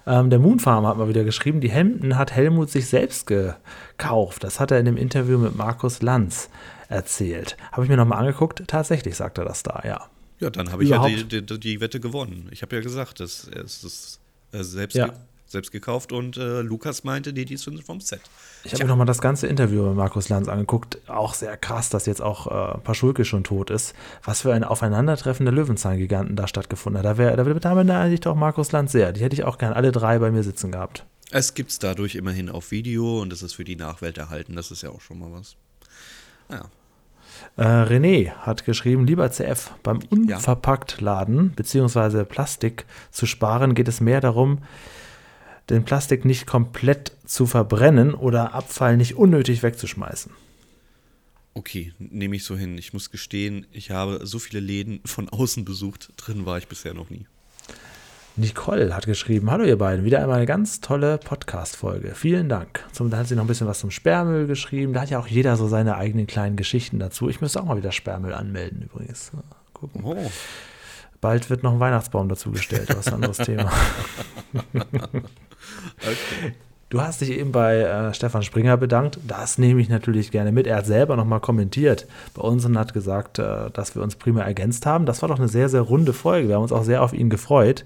Ähm, 0.06 0.30
der 0.30 0.38
Moonfarmer 0.38 0.88
hat 0.88 0.96
mal 0.96 1.08
wieder 1.08 1.24
geschrieben, 1.24 1.60
die 1.60 1.70
Hemden 1.70 2.16
hat 2.16 2.32
Helmut 2.32 2.70
sich 2.70 2.86
selbst 2.88 3.26
gekauft. 3.26 4.44
Das 4.44 4.60
hat 4.60 4.70
er 4.70 4.78
in 4.78 4.86
dem 4.86 4.96
Interview 4.96 5.38
mit 5.38 5.56
Markus 5.56 6.02
Lanz 6.02 6.48
erzählt. 6.88 7.56
Habe 7.72 7.84
ich 7.84 7.90
mir 7.90 7.96
nochmal 7.96 8.18
angeguckt. 8.18 8.62
Tatsächlich 8.66 9.16
sagt 9.16 9.38
er 9.38 9.44
das 9.44 9.62
da, 9.62 9.82
ja. 9.84 10.06
Ja, 10.40 10.48
dann 10.48 10.72
habe 10.72 10.82
ich 10.84 10.90
ja 10.90 11.06
die, 11.06 11.42
die, 11.42 11.60
die 11.60 11.80
Wette 11.80 12.00
gewonnen. 12.00 12.48
Ich 12.50 12.62
habe 12.62 12.74
ja 12.76 12.82
gesagt, 12.82 13.20
dass 13.20 13.46
er 13.46 13.62
es 13.62 13.84
ist 13.84 14.20
äh, 14.52 14.62
selbst, 14.62 14.96
Ja. 14.96 15.12
Selbst 15.50 15.72
gekauft 15.72 16.12
und 16.12 16.36
äh, 16.36 16.60
Lukas 16.62 17.04
meinte, 17.04 17.32
nee, 17.32 17.44
die 17.44 17.56
sind 17.56 17.82
vom 17.82 18.00
Set. 18.00 18.20
Ich 18.64 18.72
habe 18.72 18.84
mir 18.84 18.90
nochmal 18.90 19.06
das 19.06 19.20
ganze 19.20 19.46
Interview 19.46 19.82
mit 19.86 19.96
Markus 19.96 20.28
Lanz 20.28 20.48
angeguckt. 20.48 20.98
Auch 21.08 21.34
sehr 21.34 21.56
krass, 21.56 21.88
dass 21.88 22.06
jetzt 22.06 22.22
auch 22.22 22.46
äh, 22.46 22.78
Paschulke 22.78 23.24
schon 23.24 23.44
tot 23.44 23.70
ist. 23.70 23.94
Was 24.22 24.42
für 24.42 24.52
ein 24.52 24.64
Aufeinandertreffen 24.64 25.46
der 25.46 25.54
Löwenzahngiganten 25.54 26.36
da 26.36 26.46
stattgefunden 26.46 26.98
hat. 26.98 27.04
Da, 27.04 27.18
wär, 27.18 27.36
da, 27.36 27.44
da 27.44 27.74
beneide 27.74 28.14
ich 28.14 28.20
doch 28.20 28.34
Markus 28.34 28.72
Lanz 28.72 28.92
sehr. 28.92 29.12
Die 29.12 29.22
hätte 29.22 29.34
ich 29.34 29.44
auch 29.44 29.58
gern 29.58 29.72
alle 29.72 29.92
drei 29.92 30.18
bei 30.18 30.30
mir 30.30 30.42
sitzen 30.42 30.72
gehabt. 30.72 31.04
Es 31.32 31.54
gibt 31.54 31.70
es 31.70 31.78
dadurch 31.78 32.16
immerhin 32.16 32.48
auf 32.48 32.70
Video 32.70 33.20
und 33.20 33.32
es 33.32 33.42
ist 33.42 33.54
für 33.54 33.64
die 33.64 33.76
Nachwelt 33.76 34.18
erhalten. 34.18 34.56
Das 34.56 34.70
ist 34.70 34.82
ja 34.82 34.90
auch 34.90 35.00
schon 35.00 35.18
mal 35.18 35.32
was. 35.32 35.56
Ja. 36.50 36.68
Äh, 37.56 37.62
René 37.62 38.30
hat 38.30 38.64
geschrieben, 38.64 39.06
lieber 39.06 39.30
CF, 39.30 39.72
beim 39.82 40.00
Unverpackt-Laden 40.10 41.50
bzw. 41.50 42.24
Plastik 42.24 42.84
zu 43.10 43.26
sparen 43.26 43.74
geht 43.74 43.88
es 43.88 44.00
mehr 44.00 44.20
darum, 44.20 44.58
den 45.70 45.85
Plastik 45.85 46.24
nicht 46.24 46.46
komplett 46.46 47.12
zu 47.24 47.46
verbrennen 47.46 48.14
oder 48.14 48.54
Abfall 48.54 48.96
nicht 48.96 49.16
unnötig 49.16 49.62
wegzuschmeißen. 49.62 50.33
Okay, 51.54 51.92
nehme 51.98 52.37
ich 52.37 52.44
so 52.44 52.56
hin. 52.56 52.78
Ich 52.78 52.92
muss 52.92 53.11
gestehen, 53.11 53.66
ich 53.72 53.90
habe 53.90 54.20
so 54.24 54.38
viele 54.38 54.61
Läden 54.61 55.00
von 55.04 55.28
außen 55.28 55.64
besucht. 55.64 56.12
Drin 56.16 56.46
war 56.46 56.59
ich 56.59 56.68
bisher 56.68 56.94
noch 56.94 57.11
nie. 57.11 57.26
Nicole 58.37 58.94
hat 58.94 59.06
geschrieben, 59.06 59.50
hallo 59.50 59.64
ihr 59.64 59.76
beiden, 59.76 60.04
wieder 60.04 60.20
einmal 60.20 60.37
eine 60.37 60.46
ganz 60.46 60.80
tolle 60.80 61.18
Podcast-Folge. 61.18 62.14
Vielen 62.14 62.48
Dank. 62.48 62.85
Zum, 62.92 63.11
da 63.11 63.18
hat 63.18 63.28
sie 63.28 63.35
noch 63.35 63.44
ein 63.44 63.48
bisschen 63.48 63.66
was 63.66 63.80
zum 63.80 63.90
Sperrmüll 63.90 64.46
geschrieben. 64.46 64.92
Da 64.92 65.02
hat 65.02 65.11
ja 65.11 65.18
auch 65.18 65.26
jeder 65.26 65.56
so 65.56 65.66
seine 65.68 65.96
eigenen 65.96 66.26
kleinen 66.26 66.56
Geschichten 66.56 66.98
dazu. 66.98 67.28
Ich 67.28 67.40
müsste 67.40 67.61
auch 67.61 67.66
mal 67.66 67.76
wieder 67.76 67.92
Sperrmüll 67.92 68.33
anmelden 68.33 68.83
übrigens. 68.83 69.33
Mal 69.33 69.42
Gucken. 69.80 70.04
Oh, 70.04 70.30
Bald 71.20 71.50
wird 71.50 71.62
noch 71.62 71.72
ein 71.72 71.80
Weihnachtsbaum 71.80 72.28
dazugestellt, 72.28 72.90
ist 72.90 73.09
ein 73.09 73.14
anderes 73.14 73.38
Thema. 73.38 73.70
okay. 74.74 76.54
Du 76.90 77.00
hast 77.00 77.20
dich 77.20 77.30
eben 77.30 77.52
bei 77.52 77.83
äh, 77.83 78.12
Stefan 78.12 78.42
Springer 78.42 78.76
bedankt. 78.76 79.20
Das 79.24 79.59
nehme 79.59 79.80
ich 79.80 79.88
natürlich 79.88 80.33
gerne 80.33 80.50
mit. 80.50 80.66
Er 80.66 80.78
hat 80.78 80.87
selber 80.87 81.14
nochmal 81.14 81.38
kommentiert 81.38 82.09
bei 82.35 82.42
uns 82.42 82.64
und 82.64 82.76
hat 82.76 82.92
gesagt, 82.92 83.38
äh, 83.38 83.70
dass 83.70 83.94
wir 83.94 84.02
uns 84.02 84.16
prima 84.16 84.40
ergänzt 84.40 84.87
haben. 84.87 85.06
Das 85.06 85.22
war 85.22 85.28
doch 85.28 85.38
eine 85.38 85.46
sehr, 85.46 85.68
sehr 85.68 85.83
runde 85.83 86.12
Folge. 86.12 86.48
Wir 86.48 86.56
haben 86.56 86.64
uns 86.64 86.72
auch 86.72 86.83
sehr 86.83 87.04
auf 87.04 87.12
ihn 87.12 87.30
gefreut. 87.30 87.85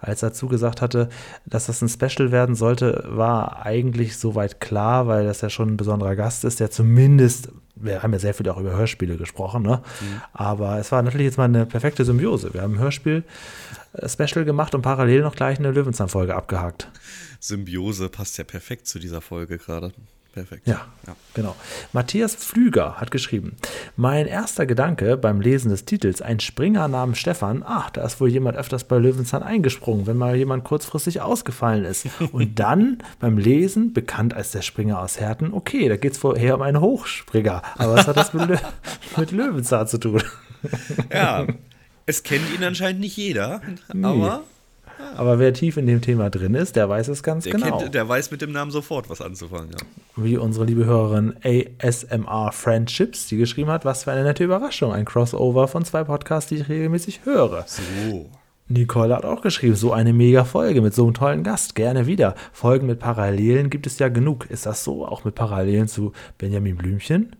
Als 0.00 0.22
er 0.22 0.32
zugesagt 0.32 0.80
hatte, 0.80 1.10
dass 1.44 1.66
das 1.66 1.82
ein 1.82 1.90
Special 1.90 2.32
werden 2.32 2.54
sollte, 2.54 3.04
war 3.08 3.66
eigentlich 3.66 4.16
soweit 4.16 4.58
klar, 4.58 5.06
weil 5.06 5.26
das 5.26 5.42
ja 5.42 5.50
schon 5.50 5.74
ein 5.74 5.76
besonderer 5.76 6.16
Gast 6.16 6.42
ist, 6.46 6.58
der 6.58 6.70
zumindest, 6.70 7.50
wir 7.76 8.02
haben 8.02 8.12
ja 8.12 8.18
sehr 8.18 8.34
viel 8.34 8.48
auch 8.48 8.58
über 8.58 8.76
Hörspiele 8.76 9.16
gesprochen, 9.16 9.62
ne? 9.62 9.82
aber 10.32 10.78
es 10.78 10.90
war 10.92 11.02
natürlich 11.02 11.26
jetzt 11.26 11.38
mal 11.38 11.44
eine 11.44 11.66
perfekte 11.66 12.04
Symbiose. 12.04 12.52
Wir 12.54 12.62
haben 12.62 12.74
ein 12.74 12.80
Hörspiel-Special 12.80 14.44
gemacht 14.44 14.74
und 14.74 14.82
parallel 14.82 15.22
noch 15.22 15.36
gleich 15.36 15.58
eine 15.58 15.70
Löwenzahn-Folge 15.70 16.34
abgehakt. 16.34 16.90
Symbiose 17.38 18.08
passt 18.08 18.38
ja 18.38 18.44
perfekt 18.44 18.86
zu 18.86 18.98
dieser 18.98 19.20
Folge 19.20 19.58
gerade. 19.58 19.92
Perfekt. 20.36 20.68
Ja, 20.68 20.84
ja. 21.06 21.16
genau. 21.32 21.56
Matthias 21.94 22.36
Pflüger 22.36 23.00
hat 23.00 23.10
geschrieben: 23.10 23.56
Mein 23.96 24.26
erster 24.26 24.66
Gedanke 24.66 25.16
beim 25.16 25.40
Lesen 25.40 25.70
des 25.70 25.86
Titels, 25.86 26.20
ein 26.20 26.40
Springer 26.40 26.88
namens 26.88 27.16
Stefan, 27.16 27.64
ach, 27.66 27.88
da 27.88 28.04
ist 28.04 28.20
wohl 28.20 28.28
jemand 28.28 28.58
öfters 28.58 28.84
bei 28.84 28.98
Löwenzahn 28.98 29.42
eingesprungen, 29.42 30.06
wenn 30.06 30.18
mal 30.18 30.36
jemand 30.36 30.64
kurzfristig 30.64 31.22
ausgefallen 31.22 31.86
ist. 31.86 32.06
Und 32.32 32.54
dann 32.58 32.98
beim 33.18 33.38
Lesen, 33.38 33.94
bekannt 33.94 34.34
als 34.34 34.50
der 34.50 34.60
Springer 34.60 35.00
aus 35.00 35.18
Herten, 35.18 35.54
okay, 35.54 35.88
da 35.88 35.96
geht 35.96 36.12
es 36.12 36.18
vorher 36.18 36.56
um 36.56 36.60
einen 36.60 36.82
Hochspringer. 36.82 37.62
Aber 37.78 37.94
was 37.94 38.06
hat 38.06 38.18
das 38.18 38.34
mit, 38.34 38.46
Lö 38.46 38.56
mit 39.16 39.30
Löwenzahn 39.30 39.88
zu 39.88 39.96
tun? 39.96 40.22
ja, 41.10 41.46
es 42.04 42.24
kennt 42.24 42.44
ihn 42.54 42.62
anscheinend 42.62 43.00
nicht 43.00 43.16
jeder, 43.16 43.62
aber 44.02 44.44
Aber 45.16 45.38
wer 45.38 45.52
tief 45.52 45.76
in 45.76 45.86
dem 45.86 46.00
Thema 46.00 46.30
drin 46.30 46.54
ist, 46.54 46.76
der 46.76 46.88
weiß 46.88 47.08
es 47.08 47.22
ganz 47.22 47.44
der, 47.44 47.54
genau. 47.54 47.78
kennt, 47.78 47.94
der 47.94 48.08
weiß 48.08 48.30
mit 48.30 48.42
dem 48.42 48.52
Namen 48.52 48.70
sofort 48.70 49.08
was 49.08 49.20
anzufangen. 49.20 49.70
Ja. 49.72 49.78
wie 50.16 50.36
unsere 50.36 50.64
liebe 50.66 50.84
Hörerin 50.84 51.34
ASMR 51.42 52.52
Friendships, 52.52 53.26
die 53.26 53.36
geschrieben 53.36 53.70
hat, 53.70 53.84
was 53.84 54.04
für 54.04 54.12
eine 54.12 54.24
nette 54.24 54.44
Überraschung. 54.44 54.92
Ein 54.92 55.04
Crossover 55.04 55.68
von 55.68 55.84
zwei 55.84 56.04
Podcasts, 56.04 56.48
die 56.48 56.56
ich 56.56 56.68
regelmäßig 56.68 57.24
höre. 57.24 57.64
So. 57.66 58.30
Nicole 58.68 59.14
hat 59.14 59.24
auch 59.24 59.42
geschrieben, 59.42 59.76
so 59.76 59.92
eine 59.92 60.12
mega 60.12 60.44
Folge 60.44 60.82
mit 60.82 60.94
so 60.94 61.04
einem 61.04 61.14
tollen 61.14 61.44
Gast. 61.44 61.76
Gerne 61.76 62.06
wieder. 62.06 62.34
Folgen 62.52 62.86
mit 62.86 62.98
Parallelen 62.98 63.70
gibt 63.70 63.86
es 63.86 63.98
ja 63.98 64.08
genug. 64.08 64.46
Ist 64.50 64.66
das 64.66 64.82
so? 64.82 65.06
Auch 65.06 65.24
mit 65.24 65.34
Parallelen 65.34 65.86
zu 65.86 66.12
Benjamin 66.36 66.76
Blümchen? 66.76 67.36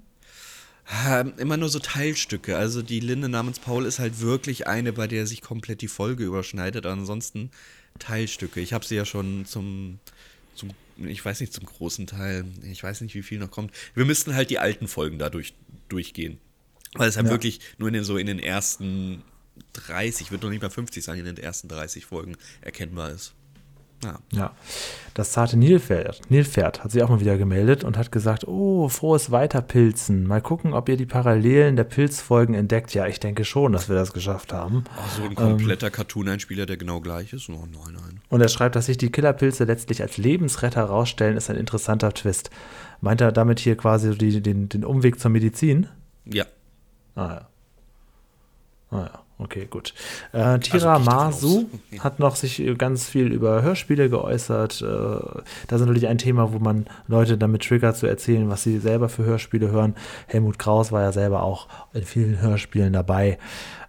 Ähm, 1.07 1.35
immer 1.39 1.57
nur 1.57 1.69
so 1.69 1.79
Teilstücke. 1.81 2.57
Also 2.57 2.81
die 2.83 3.01
Linde 3.01 3.29
namens 3.29 3.59
Paul 3.59 3.87
ist 3.87 3.99
halt 3.99 4.21
wirklich 4.21 4.67
eine, 4.69 4.93
bei 4.93 5.07
der 5.09 5.27
sich 5.27 5.41
komplett 5.43 5.81
die 5.81 5.89
Folge 5.89 6.25
überschneidet. 6.25 6.87
Ansonsten 6.87 7.51
Teilstücke. 7.99 8.61
Ich 8.61 8.73
habe 8.73 8.85
sie 8.85 8.95
ja 8.95 9.05
schon 9.05 9.47
zum, 9.47 9.99
zum, 10.55 10.71
ich 10.99 11.25
weiß 11.25 11.41
nicht, 11.41 11.53
zum 11.53 11.65
großen 11.67 12.07
Teil. 12.07 12.45
Ich 12.63 12.83
weiß 12.83 13.01
nicht, 13.01 13.15
wie 13.15 13.23
viel 13.23 13.39
noch 13.39 13.51
kommt. 13.51 13.73
Wir 13.95 14.05
müssten 14.05 14.35
halt 14.35 14.51
die 14.51 14.59
alten 14.61 14.87
Folgen 14.87 15.19
dadurch 15.19 15.55
durchgehen. 15.89 16.39
Weil 16.95 17.09
es 17.09 17.17
halt 17.17 17.27
Ja. 17.27 17.33
wirklich 17.33 17.61
nur 17.79 17.89
in 17.89 17.95
den, 17.95 18.05
so 18.05 18.17
in 18.17 18.27
den 18.29 18.39
ersten 18.39 19.23
30, 19.73 20.31
wird 20.31 20.43
noch 20.43 20.51
nicht 20.51 20.63
mal 20.63 20.71
50 20.71 21.03
sein, 21.03 21.19
in 21.19 21.25
den 21.25 21.37
ersten 21.39 21.69
30 21.69 22.07
Folgen 22.07 22.37
erkennbar 22.61 23.11
ist. 23.11 23.35
Ja. 24.05 24.19
Ja. 24.33 24.51
Das 25.15 25.33
zarte 25.33 25.57
Nilpferd, 25.57 26.21
Nilpferd 26.29 26.85
hat 26.85 26.91
sich 26.91 27.03
auch 27.03 27.09
mal 27.09 27.21
wieder 27.21 27.39
gemeldet 27.39 27.85
und 27.85 27.97
hat 27.97 28.13
gesagt, 28.13 28.47
oh, 28.47 28.91
frohes 28.91 29.31
Weiterpilzen. 29.31 30.27
Mal 30.27 30.43
gucken, 30.43 30.75
ob 30.75 30.91
ihr 30.91 30.99
die 30.99 31.07
Parallelen 31.07 31.77
der 31.77 31.85
Pilzfolgen 31.85 32.55
entdeckt. 32.55 32.93
Ja, 32.93 33.07
ich 33.07 33.19
denke 33.19 33.47
schon, 33.47 33.73
dass 33.73 33.89
wir 33.89 33.97
das 33.97 34.13
geschafft 34.13 34.53
haben. 34.53 34.85
Ach, 34.95 35.17
so 35.17 35.23
ein 35.23 35.35
kompletter 35.35 35.91
Cartoon-Einspieler, 35.91 36.67
der 36.67 36.77
genau 36.77 37.01
gleich 37.01 37.33
ist? 37.33 37.49
Oh, 37.49 37.53
nein, 37.53 37.95
nein. 37.95 38.21
Und 38.29 38.43
er 38.43 38.49
schreibt, 38.49 38.77
dass 38.77 38.87
sich 38.87 38.99
die 38.99 39.11
Killerpilze 39.11 39.65
letztlich 39.65 40.03
als 40.03 40.19
Lebensretter 40.19 40.81
herausstellen, 40.81 41.39
ist 41.39 41.49
ein 41.49 41.57
interessanter 41.57 42.13
Twist. 42.13 42.51
Meint 43.01 43.23
er 43.23 43.33
damit 43.33 43.59
hier 43.59 43.77
quasi 43.77 44.17
die, 44.19 44.43
den, 44.43 44.69
den 44.69 44.85
Umweg 44.85 45.19
zur 45.19 45.31
Medizin? 45.31 45.89
Ja. 46.27 46.45
Ah 47.15 47.29
ja. 47.29 47.49
Ah 48.91 49.11
ja, 49.13 49.23
okay, 49.39 49.67
gut. 49.69 49.95
Äh, 50.33 50.59
Tira 50.59 50.59
Also 50.59 50.77
ich 50.77 50.83
davon 50.83 51.05
Masu 51.05 51.67
hat 52.01 52.19
noch 52.19 52.37
sich 52.37 52.61
äh, 52.61 52.75
ganz 52.75 53.09
viel 53.09 53.33
über 53.33 53.63
Hörspiele 53.63 54.09
geäußert. 54.09 54.83
Äh, 54.83 54.85
das 55.67 55.81
ist 55.81 55.87
natürlich 55.87 56.09
ein 56.09 56.19
Thema, 56.19 56.53
wo 56.53 56.59
man 56.59 56.87
Leute 57.07 57.39
damit 57.39 57.65
triggert 57.65 57.97
zu 57.97 58.07
erzählen, 58.07 58.49
was 58.49 58.63
sie 58.63 58.79
selber 58.79 59.09
für 59.09 59.25
Hörspiele 59.25 59.71
hören. 59.71 59.95
Helmut 60.27 60.59
Kraus 60.59 60.93
war 60.93 61.03
ja 61.03 61.13
selber 61.13 61.43
auch 61.43 61.69
in 61.93 62.05
vielen 62.05 62.41
Hörspielen 62.41 62.93
dabei. 62.93 63.39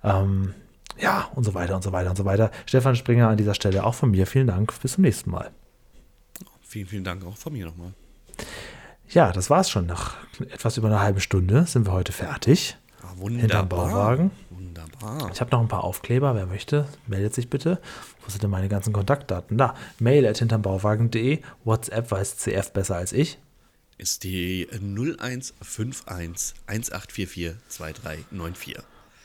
Ähm, 0.04 0.54
ja, 1.00 1.30
und 1.36 1.44
so 1.44 1.54
weiter 1.54 1.76
und 1.76 1.84
so 1.84 1.92
weiter 1.92 2.10
und 2.10 2.16
so 2.16 2.26
weiter. 2.26 2.52
Stefan 2.66 2.96
Springer 2.96 3.30
an 3.30 3.38
dieser 3.38 3.54
Stelle 3.54 3.84
auch 3.84 3.94
von 3.94 4.12
mir. 4.12 4.26
Vielen 4.26 4.48
Dank. 4.48 4.74
Bis 4.82 4.94
zum 4.94 5.04
nächsten 5.04 5.30
Mal. 5.30 5.52
Vielen, 6.62 6.88
vielen 6.88 7.04
Dank 7.04 7.26
auch 7.26 7.38
von 7.38 7.54
mir 7.54 7.66
nochmal. 7.66 7.94
Ja, 9.10 9.32
das 9.32 9.50
war's 9.50 9.70
schon. 9.70 9.86
Nach 9.86 10.16
etwas 10.52 10.78
über 10.78 10.88
einer 10.88 11.02
halben 11.02 11.22
Stunde 11.22 11.66
sind 11.66 11.86
wir 11.86 11.94
heute 11.94 12.12
fertig. 12.12 12.76
Ah, 13.02 13.12
wunderbar. 13.16 13.42
Hinterm 13.42 13.70
Bauwagen. 13.70 14.32
Wunderbar. 15.00 15.32
Ich 15.32 15.42
habe 15.42 15.52
noch 15.52 15.62
ein 15.62 15.68
paar 15.68 15.84
Aufkleber. 15.84 16.36
Wer 16.36 16.46
möchte, 16.46 16.88
meldet 17.08 17.34
sich 17.34 17.50
bitte. 17.50 17.80
Wo 18.24 18.30
sind 18.30 18.44
denn 18.44 18.50
meine 18.50 18.70
ganzen 18.70 18.94
Kontaktdaten? 18.94 19.58
Da. 19.58 19.76
Mail 20.00 20.26
at 20.26 20.40
hintermbauwagen.de. 20.40 21.40
WhatsApp 21.64 22.12
weiß 22.12 22.38
CF 22.38 22.72
besser 22.72 22.96
als 22.96 23.14
ich. 23.14 23.40
Ist 23.98 24.24
die 24.24 24.68
0151 24.72 26.06
1844 26.68 27.56
2394. 27.68 28.78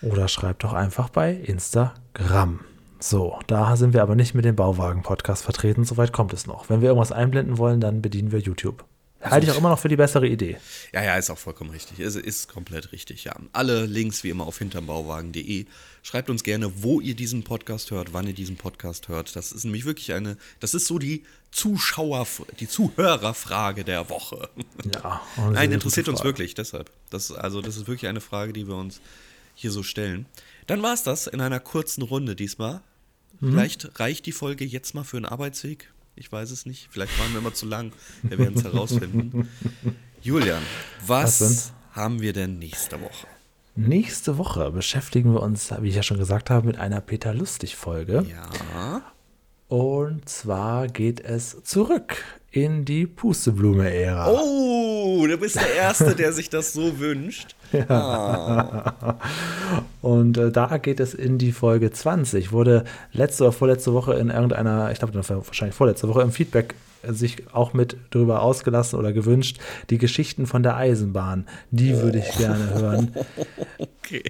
Oder 0.03 0.29
schreibt 0.29 0.65
doch 0.65 0.73
einfach 0.73 1.11
bei 1.11 1.33
Instagram. 1.33 2.61
So, 2.99 3.39
da 3.47 3.77
sind 3.77 3.95
wir 3.95 4.03
aber 4.03 4.15
nicht 4.15 4.35
mit 4.35 4.45
dem 4.45 4.57
Bauwagen-Podcast 4.57 5.43
vertreten. 5.43 5.85
Soweit 5.85 6.13
kommt 6.13 6.33
es 6.33 6.47
noch. 6.47 6.71
Wenn 6.71 6.81
wir 6.81 6.89
irgendwas 6.89 7.13
einblenden 7.13 7.59
wollen, 7.59 7.81
dann 7.81 8.01
bedienen 8.01 8.33
wir 8.33 8.39
YouTube. 8.39 8.85
Halte 9.23 9.47
ich 9.47 9.53
auch 9.53 9.59
immer 9.59 9.69
noch 9.69 9.79
für 9.79 9.89
die 9.89 9.97
bessere 9.97 10.27
Idee. 10.27 10.57
Ja, 10.93 11.03
ja, 11.03 11.17
ist 11.17 11.31
auch 11.31 11.39
vollkommen 11.39 11.71
richtig. 11.71 12.01
Es 12.01 12.17
ist 12.17 12.49
komplett 12.49 12.93
richtig, 12.93 13.25
ja. 13.25 13.35
Alle 13.53 13.87
Links 13.87 14.25
wie 14.25 14.31
immer 14.31 14.47
auf 14.47 14.59
hintermbauwagen.de. 14.59 15.67
Schreibt 16.03 16.29
uns 16.31 16.43
gerne, 16.43 16.83
wo 16.83 17.01
ihr 17.01 17.15
diesen 17.15 17.45
Podcast 17.45 17.91
hört, 17.93 18.13
wann 18.13 18.27
ihr 18.27 18.35
diesen 18.35 18.57
Podcast 18.57 19.09
hört. 19.09 19.37
Das 19.37 19.53
ist 19.53 19.65
nämlich 19.65 19.85
wirklich 19.85 20.13
eine, 20.13 20.37
das 20.59 20.75
ist 20.75 20.87
so 20.87 20.99
die 20.99 21.25
Zuschauer, 21.53 22.27
die 22.59 22.69
Zuhörerfrage 22.69 23.85
der 23.85 24.11
Woche. 24.11 24.49
Ja. 24.93 25.21
Nein, 25.53 25.71
interessiert 25.71 26.09
uns 26.09 26.25
wirklich, 26.25 26.55
deshalb. 26.55 26.91
Das, 27.11 27.31
also, 27.31 27.61
das 27.61 27.77
ist 27.77 27.87
wirklich 27.87 28.09
eine 28.09 28.21
Frage, 28.21 28.53
die 28.53 28.67
wir 28.67 28.75
uns 28.75 29.01
hier 29.55 29.71
so 29.71 29.83
stellen. 29.83 30.27
Dann 30.67 30.83
war 30.83 30.95
es 30.95 31.05
das 31.05 31.27
in 31.27 31.41
einer 31.41 31.61
kurzen 31.61 32.03
Runde 32.03 32.35
diesmal. 32.35 32.81
Mhm. 33.41 33.51
Vielleicht 33.51 34.01
reicht 34.01 34.27
die 34.27 34.33
Folge 34.33 34.65
jetzt 34.65 34.95
mal 34.95 35.05
für 35.05 35.19
einen 35.19 35.27
Arbeitsweg. 35.27 35.93
Ich 36.15 36.31
weiß 36.31 36.51
es 36.51 36.67
nicht. 36.67 36.89
Vielleicht 36.91 37.19
waren 37.19 37.33
wir 37.33 37.39
immer 37.39 37.55
zu 37.55 37.67
lang. 37.67 37.93
Wir 38.23 38.39
werden 38.39 38.57
es 38.57 38.65
herausfinden. 38.65 39.49
Julian, 40.23 40.63
was, 41.07 41.41
Was 41.41 41.73
haben 41.93 42.21
wir 42.21 42.33
denn 42.33 42.59
nächste 42.59 43.01
Woche? 43.01 43.27
Nächste 43.75 44.37
Woche 44.37 44.71
beschäftigen 44.71 45.33
wir 45.33 45.43
uns, 45.43 45.73
wie 45.81 45.89
ich 45.89 45.95
ja 45.95 46.03
schon 46.03 46.19
gesagt 46.19 46.51
habe, 46.51 46.67
mit 46.67 46.79
einer 46.79 47.01
Peter 47.01 47.33
Lustig-Folge. 47.33 48.27
Ja. 48.31 49.03
Und 49.69 50.29
zwar 50.29 50.89
geht 50.89 51.21
es 51.21 51.63
zurück 51.65 52.23
in 52.51 52.85
die 52.85 53.07
Pusteblume-Ära. 53.07 54.31
Oh, 54.31 55.27
du 55.27 55.39
bist 55.39 55.57
der 55.57 55.75
Erste, 55.75 56.15
der 56.15 56.35
sich 56.35 56.51
das 56.51 56.75
so 56.75 56.99
wünscht. 56.99 57.57
Und 60.03 60.39
äh, 60.39 60.51
da 60.51 60.79
geht 60.79 61.01
es 61.01 61.15
in 61.15 61.39
die 61.39 61.53
Folge 61.53 61.91
20. 61.91 62.53
Wurde 62.53 62.85
letzte 63.13 63.45
oder 63.45 63.53
vorletzte 63.53 63.93
Woche 63.93 64.15
in 64.15 64.31
irgendeiner, 64.31 64.91
ich 64.91 64.99
glaube 64.99 65.15
wahrscheinlich 65.15 65.75
vorletzte 65.75 66.09
Woche 66.09 66.23
im 66.23 66.33
Feedback 66.33 66.75
äh, 67.03 67.13
sich 67.13 67.45
auch 67.53 67.73
mit 67.73 67.97
drüber 68.11 68.43
ausgelassen 68.43 68.99
oder 68.99 69.13
gewünscht, 69.13 69.59
die 69.91 69.99
Geschichten 69.99 70.47
von 70.47 70.63
der 70.63 70.77
Eisenbahn. 70.77 71.47
Die 71.71 71.97
würde 71.99 72.19
ich 72.19 72.31
gerne 72.37 72.75
hören. 72.75 73.15
Okay. 74.05 74.25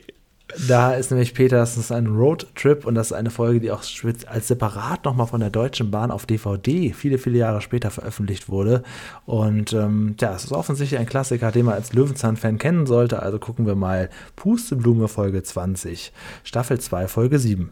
Da 0.68 0.93
ist 0.93 1.11
nämlich 1.11 1.34
Peter, 1.34 1.57
das 1.57 1.78
ist 1.78 1.93
ein 1.93 2.07
Roadtrip 2.07 2.84
und 2.84 2.95
das 2.95 3.09
ist 3.09 3.12
eine 3.12 3.30
Folge, 3.30 3.61
die 3.61 3.70
auch 3.70 3.82
als 4.26 4.49
separat 4.49 5.05
nochmal 5.05 5.26
von 5.26 5.40
der 5.40 5.51
Deutschen 5.51 5.90
Bahn 5.90 6.11
auf 6.11 6.26
DVD 6.26 6.93
viele, 6.93 7.18
viele 7.18 7.38
Jahre 7.38 7.62
später 7.62 7.90
veröffentlicht 7.90 8.49
wurde. 8.49 8.82
Und 9.24 9.72
ähm, 9.72 10.14
ja, 10.20 10.34
es 10.34 10.45
ist 10.45 10.53
offensichtlich 10.53 11.01
ein 11.01 11.07
Klassiker, 11.07 11.53
den 11.53 11.64
man 11.66 11.74
als 11.74 11.93
Löwenzahn-Fan 11.95 12.59
kennen 12.59 12.86
sollte. 12.86 13.22
Also 13.22 13.38
gucken 13.38 13.66
wir 13.66 13.74
mal 13.74 14.11
Pusteblume 14.36 15.09
Folge 15.09 15.43
20, 15.43 16.12
Staffel 16.45 16.78
2, 16.78 17.09
Folge 17.09 17.38
7. 17.38 17.70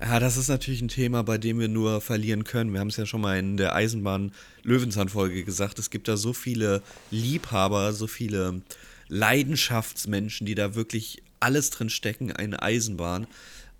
Ja, 0.00 0.18
das 0.18 0.36
ist 0.36 0.48
natürlich 0.48 0.82
ein 0.82 0.88
Thema, 0.88 1.22
bei 1.22 1.38
dem 1.38 1.58
wir 1.58 1.68
nur 1.68 2.00
verlieren 2.00 2.44
können. 2.44 2.72
Wir 2.72 2.80
haben 2.80 2.88
es 2.88 2.96
ja 2.96 3.06
schon 3.06 3.20
mal 3.20 3.38
in 3.38 3.56
der 3.56 3.74
Eisenbahn-Löwenzahn-Folge 3.74 5.44
gesagt. 5.44 5.78
Es 5.78 5.90
gibt 5.90 6.08
da 6.08 6.16
so 6.16 6.32
viele 6.32 6.82
Liebhaber, 7.10 7.92
so 7.92 8.06
viele 8.06 8.62
Leidenschaftsmenschen, 9.08 10.46
die 10.46 10.54
da 10.54 10.74
wirklich 10.74 11.22
alles 11.44 11.70
drin 11.70 11.90
stecken, 11.90 12.32
eine 12.32 12.62
Eisenbahn. 12.62 13.26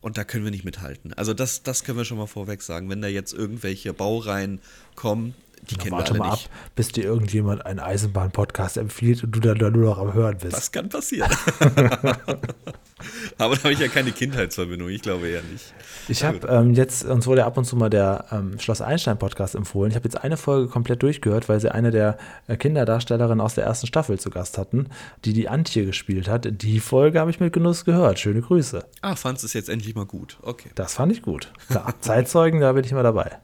Und 0.01 0.19
da 0.19 0.25
können 0.25 0.45
wir 0.45 0.51
nicht 0.51 0.67
mithalten. 0.67 1.15
Also 1.15 1.33
das, 1.33 1.63
das 1.63 1.83
können 1.83 1.97
wir 1.97 2.05
schon 2.05 2.19
mal 2.19 2.27
vorweg 2.27 2.61
sagen. 2.61 2.91
Wenn 2.91 3.01
da 3.01 3.09
jetzt 3.09 3.33
irgendwelche 3.33 3.95
Baureihen 3.95 4.61
kommen, 4.97 5.35
die 5.71 5.77
kennen 5.77 5.93
wir 5.93 5.99
warte 5.99 6.13
alle 6.13 6.19
mal 6.21 6.31
nicht. 6.31 6.47
ab, 6.47 6.51
bis 6.75 6.89
dir 6.89 7.05
irgendjemand 7.05 7.67
einen 7.67 7.81
Eisenbahn-Podcast 7.81 8.77
empfiehlt 8.77 9.25
und 9.25 9.33
du 9.33 9.41
dann 9.41 9.59
nur 9.73 9.85
noch 9.85 9.99
am 9.99 10.13
Hören 10.13 10.39
bist. 10.39 10.57
Das 10.57 10.73
kann 10.73 10.89
passieren. 10.89 11.31
Aber 13.39 13.57
da 13.57 13.65
habe 13.65 13.73
ich 13.73 13.81
ja 13.81 13.89
keine 13.89 14.13
Kindheitsverbindung. 14.13 14.89
Ich 14.89 15.03
glaube 15.03 15.29
eher 15.29 15.43
nicht. 15.43 15.75
Ich 16.09 16.25
habe 16.25 16.47
ähm, 16.49 16.75
jetzt, 16.75 17.05
uns 17.05 17.27
wurde 17.27 17.45
ab 17.45 17.57
und 17.57 17.65
zu 17.65 17.77
mal 17.77 17.91
der 17.91 18.27
ähm, 18.31 18.59
Schloss 18.59 18.81
Einstein 18.81 19.19
Podcast 19.19 19.55
empfohlen. 19.55 19.91
Ich 19.91 19.97
habe 19.97 20.05
jetzt 20.05 20.23
eine 20.23 20.37
Folge 20.37 20.69
komplett 20.69 21.03
durchgehört, 21.03 21.49
weil 21.49 21.61
sie 21.61 21.73
eine 21.73 21.91
der 21.91 22.19
äh, 22.47 22.57
Kinderdarstellerinnen 22.57 23.41
aus 23.41 23.55
der 23.55 23.65
ersten 23.65 23.87
Staffel 23.87 24.19
zu 24.19 24.31
Gast 24.31 24.59
hatten, 24.59 24.89
die 25.25 25.33
die 25.33 25.49
Antje 25.49 25.87
gespielt 25.87 26.29
hat. 26.29 26.47
Die 26.63 26.81
Folge 26.81 27.21
habe 27.21 27.31
ich 27.31 27.41
mit 27.41 27.53
Genuss 27.53 27.85
gehört. 27.85 28.19
Schöne 28.19 28.43
Grüße. 28.43 28.85
Ah, 29.03 29.17
fandst 29.17 29.45
es 29.45 29.53
jetzt 29.53 29.69
endlich 29.69 29.95
mal 29.95 30.07
gut. 30.07 30.39
Okay. 30.43 30.71
Das 30.75 30.95
fand 30.95 31.13
ich 31.13 31.23
gut. 31.23 31.53
Klar, 31.69 31.95
Zeitzeugen, 32.01 32.61
da 32.61 32.73
bin 32.73 32.85
ich 32.85 32.93
immer 32.93 33.03
dabei. 33.03 33.39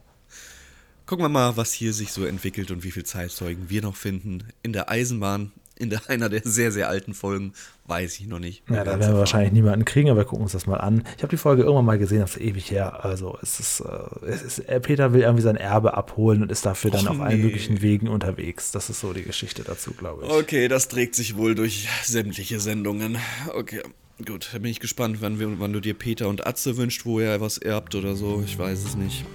Gucken 1.11 1.25
wir 1.25 1.29
mal, 1.29 1.57
was 1.57 1.73
hier 1.73 1.91
sich 1.91 2.13
so 2.13 2.23
entwickelt 2.23 2.71
und 2.71 2.85
wie 2.85 2.91
viel 2.91 3.03
Zeitzeugen 3.03 3.69
wir 3.69 3.81
noch 3.81 3.97
finden. 3.97 4.45
In 4.63 4.71
der 4.71 4.89
Eisenbahn, 4.89 5.51
in 5.77 5.89
der, 5.89 5.99
einer 6.09 6.29
der 6.29 6.39
sehr, 6.45 6.71
sehr 6.71 6.87
alten 6.87 7.13
Folgen, 7.13 7.51
weiß 7.85 8.17
ich 8.21 8.27
noch 8.27 8.39
nicht. 8.39 8.63
Ja, 8.69 8.85
da 8.85 8.97
werden 8.97 9.11
wir 9.11 9.19
wahrscheinlich 9.19 9.51
niemanden 9.51 9.83
kriegen, 9.83 10.09
aber 10.09 10.21
wir 10.21 10.23
gucken 10.23 10.43
uns 10.43 10.53
das 10.53 10.67
mal 10.67 10.77
an. 10.77 11.03
Ich 11.17 11.23
habe 11.23 11.31
die 11.31 11.35
Folge 11.35 11.63
irgendwann 11.63 11.83
mal 11.83 11.99
gesehen, 11.99 12.21
das 12.21 12.37
ist 12.37 12.41
ewig 12.41 12.71
her. 12.71 13.03
Also 13.03 13.37
es 13.41 13.59
ist, 13.59 13.81
äh, 13.81 14.25
es 14.25 14.41
ist 14.41 14.59
äh, 14.59 14.79
Peter 14.79 15.11
will 15.11 15.19
irgendwie 15.19 15.41
sein 15.41 15.57
Erbe 15.57 15.95
abholen 15.95 16.43
und 16.43 16.49
ist 16.49 16.65
dafür 16.65 16.91
dann 16.91 17.05
Och, 17.07 17.11
auf 17.11 17.19
allen 17.19 17.39
nee. 17.39 17.43
möglichen 17.43 17.81
Wegen 17.81 18.07
unterwegs. 18.07 18.71
Das 18.71 18.89
ist 18.89 19.01
so 19.01 19.11
die 19.11 19.23
Geschichte 19.23 19.63
dazu, 19.63 19.91
glaube 19.91 20.23
ich. 20.23 20.31
Okay, 20.31 20.69
das 20.69 20.87
trägt 20.87 21.15
sich 21.15 21.35
wohl 21.35 21.55
durch 21.55 21.89
sämtliche 22.05 22.61
Sendungen. 22.61 23.17
Okay, 23.53 23.81
gut, 24.25 24.51
da 24.53 24.59
bin 24.59 24.71
ich 24.71 24.79
gespannt, 24.79 25.17
wann, 25.19 25.41
wir, 25.41 25.59
wann 25.59 25.73
du 25.73 25.81
dir 25.81 25.93
Peter 25.93 26.29
und 26.29 26.47
Atze 26.47 26.77
wünscht, 26.77 27.03
wo 27.03 27.19
er 27.19 27.41
was 27.41 27.57
erbt 27.57 27.95
oder 27.95 28.15
so. 28.15 28.41
Ich 28.45 28.57
weiß 28.57 28.85
es 28.85 28.95
nicht. 28.95 29.25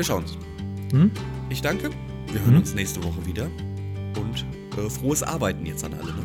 Wir 0.00 0.04
schauen's. 0.04 0.38
Hm? 0.92 1.10
Ich 1.50 1.60
danke. 1.60 1.90
Wir 2.32 2.40
hören 2.40 2.56
uns 2.56 2.74
nächste 2.74 3.04
Woche 3.04 3.26
wieder. 3.26 3.48
Und 4.18 4.46
äh, 4.78 4.88
frohes 4.88 5.22
Arbeiten 5.22 5.66
jetzt 5.66 5.84
an 5.84 5.92
alle. 5.92 6.06
Ne? 6.06 6.24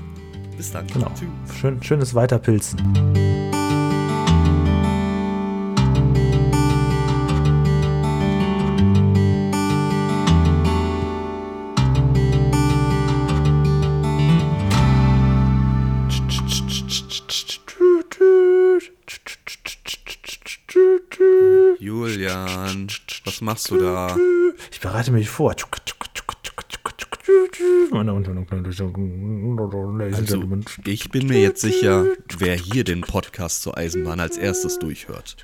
Bis 0.55 0.71
dann. 0.71 0.87
Genau. 0.87 1.11
Tschüss. 1.13 1.57
Schön, 1.57 1.83
schönes 1.83 2.15
Weiterpilzen. 2.15 2.79
Was 23.35 23.41
machst 23.41 23.69
du 23.69 23.77
da? 23.77 24.15
Ich 24.71 24.79
bereite 24.79 25.11
mich 25.11 25.29
vor. 25.29 25.53
Also, 30.13 30.43
ich 30.85 31.09
bin 31.09 31.27
mir 31.27 31.41
jetzt 31.41 31.61
sicher, 31.61 32.05
wer 32.37 32.55
hier 32.55 32.83
den 32.85 33.01
Podcast 33.01 33.61
zur 33.61 33.77
Eisenbahn 33.77 34.19
als 34.21 34.37
erstes 34.37 34.79
durchhört. 34.79 35.35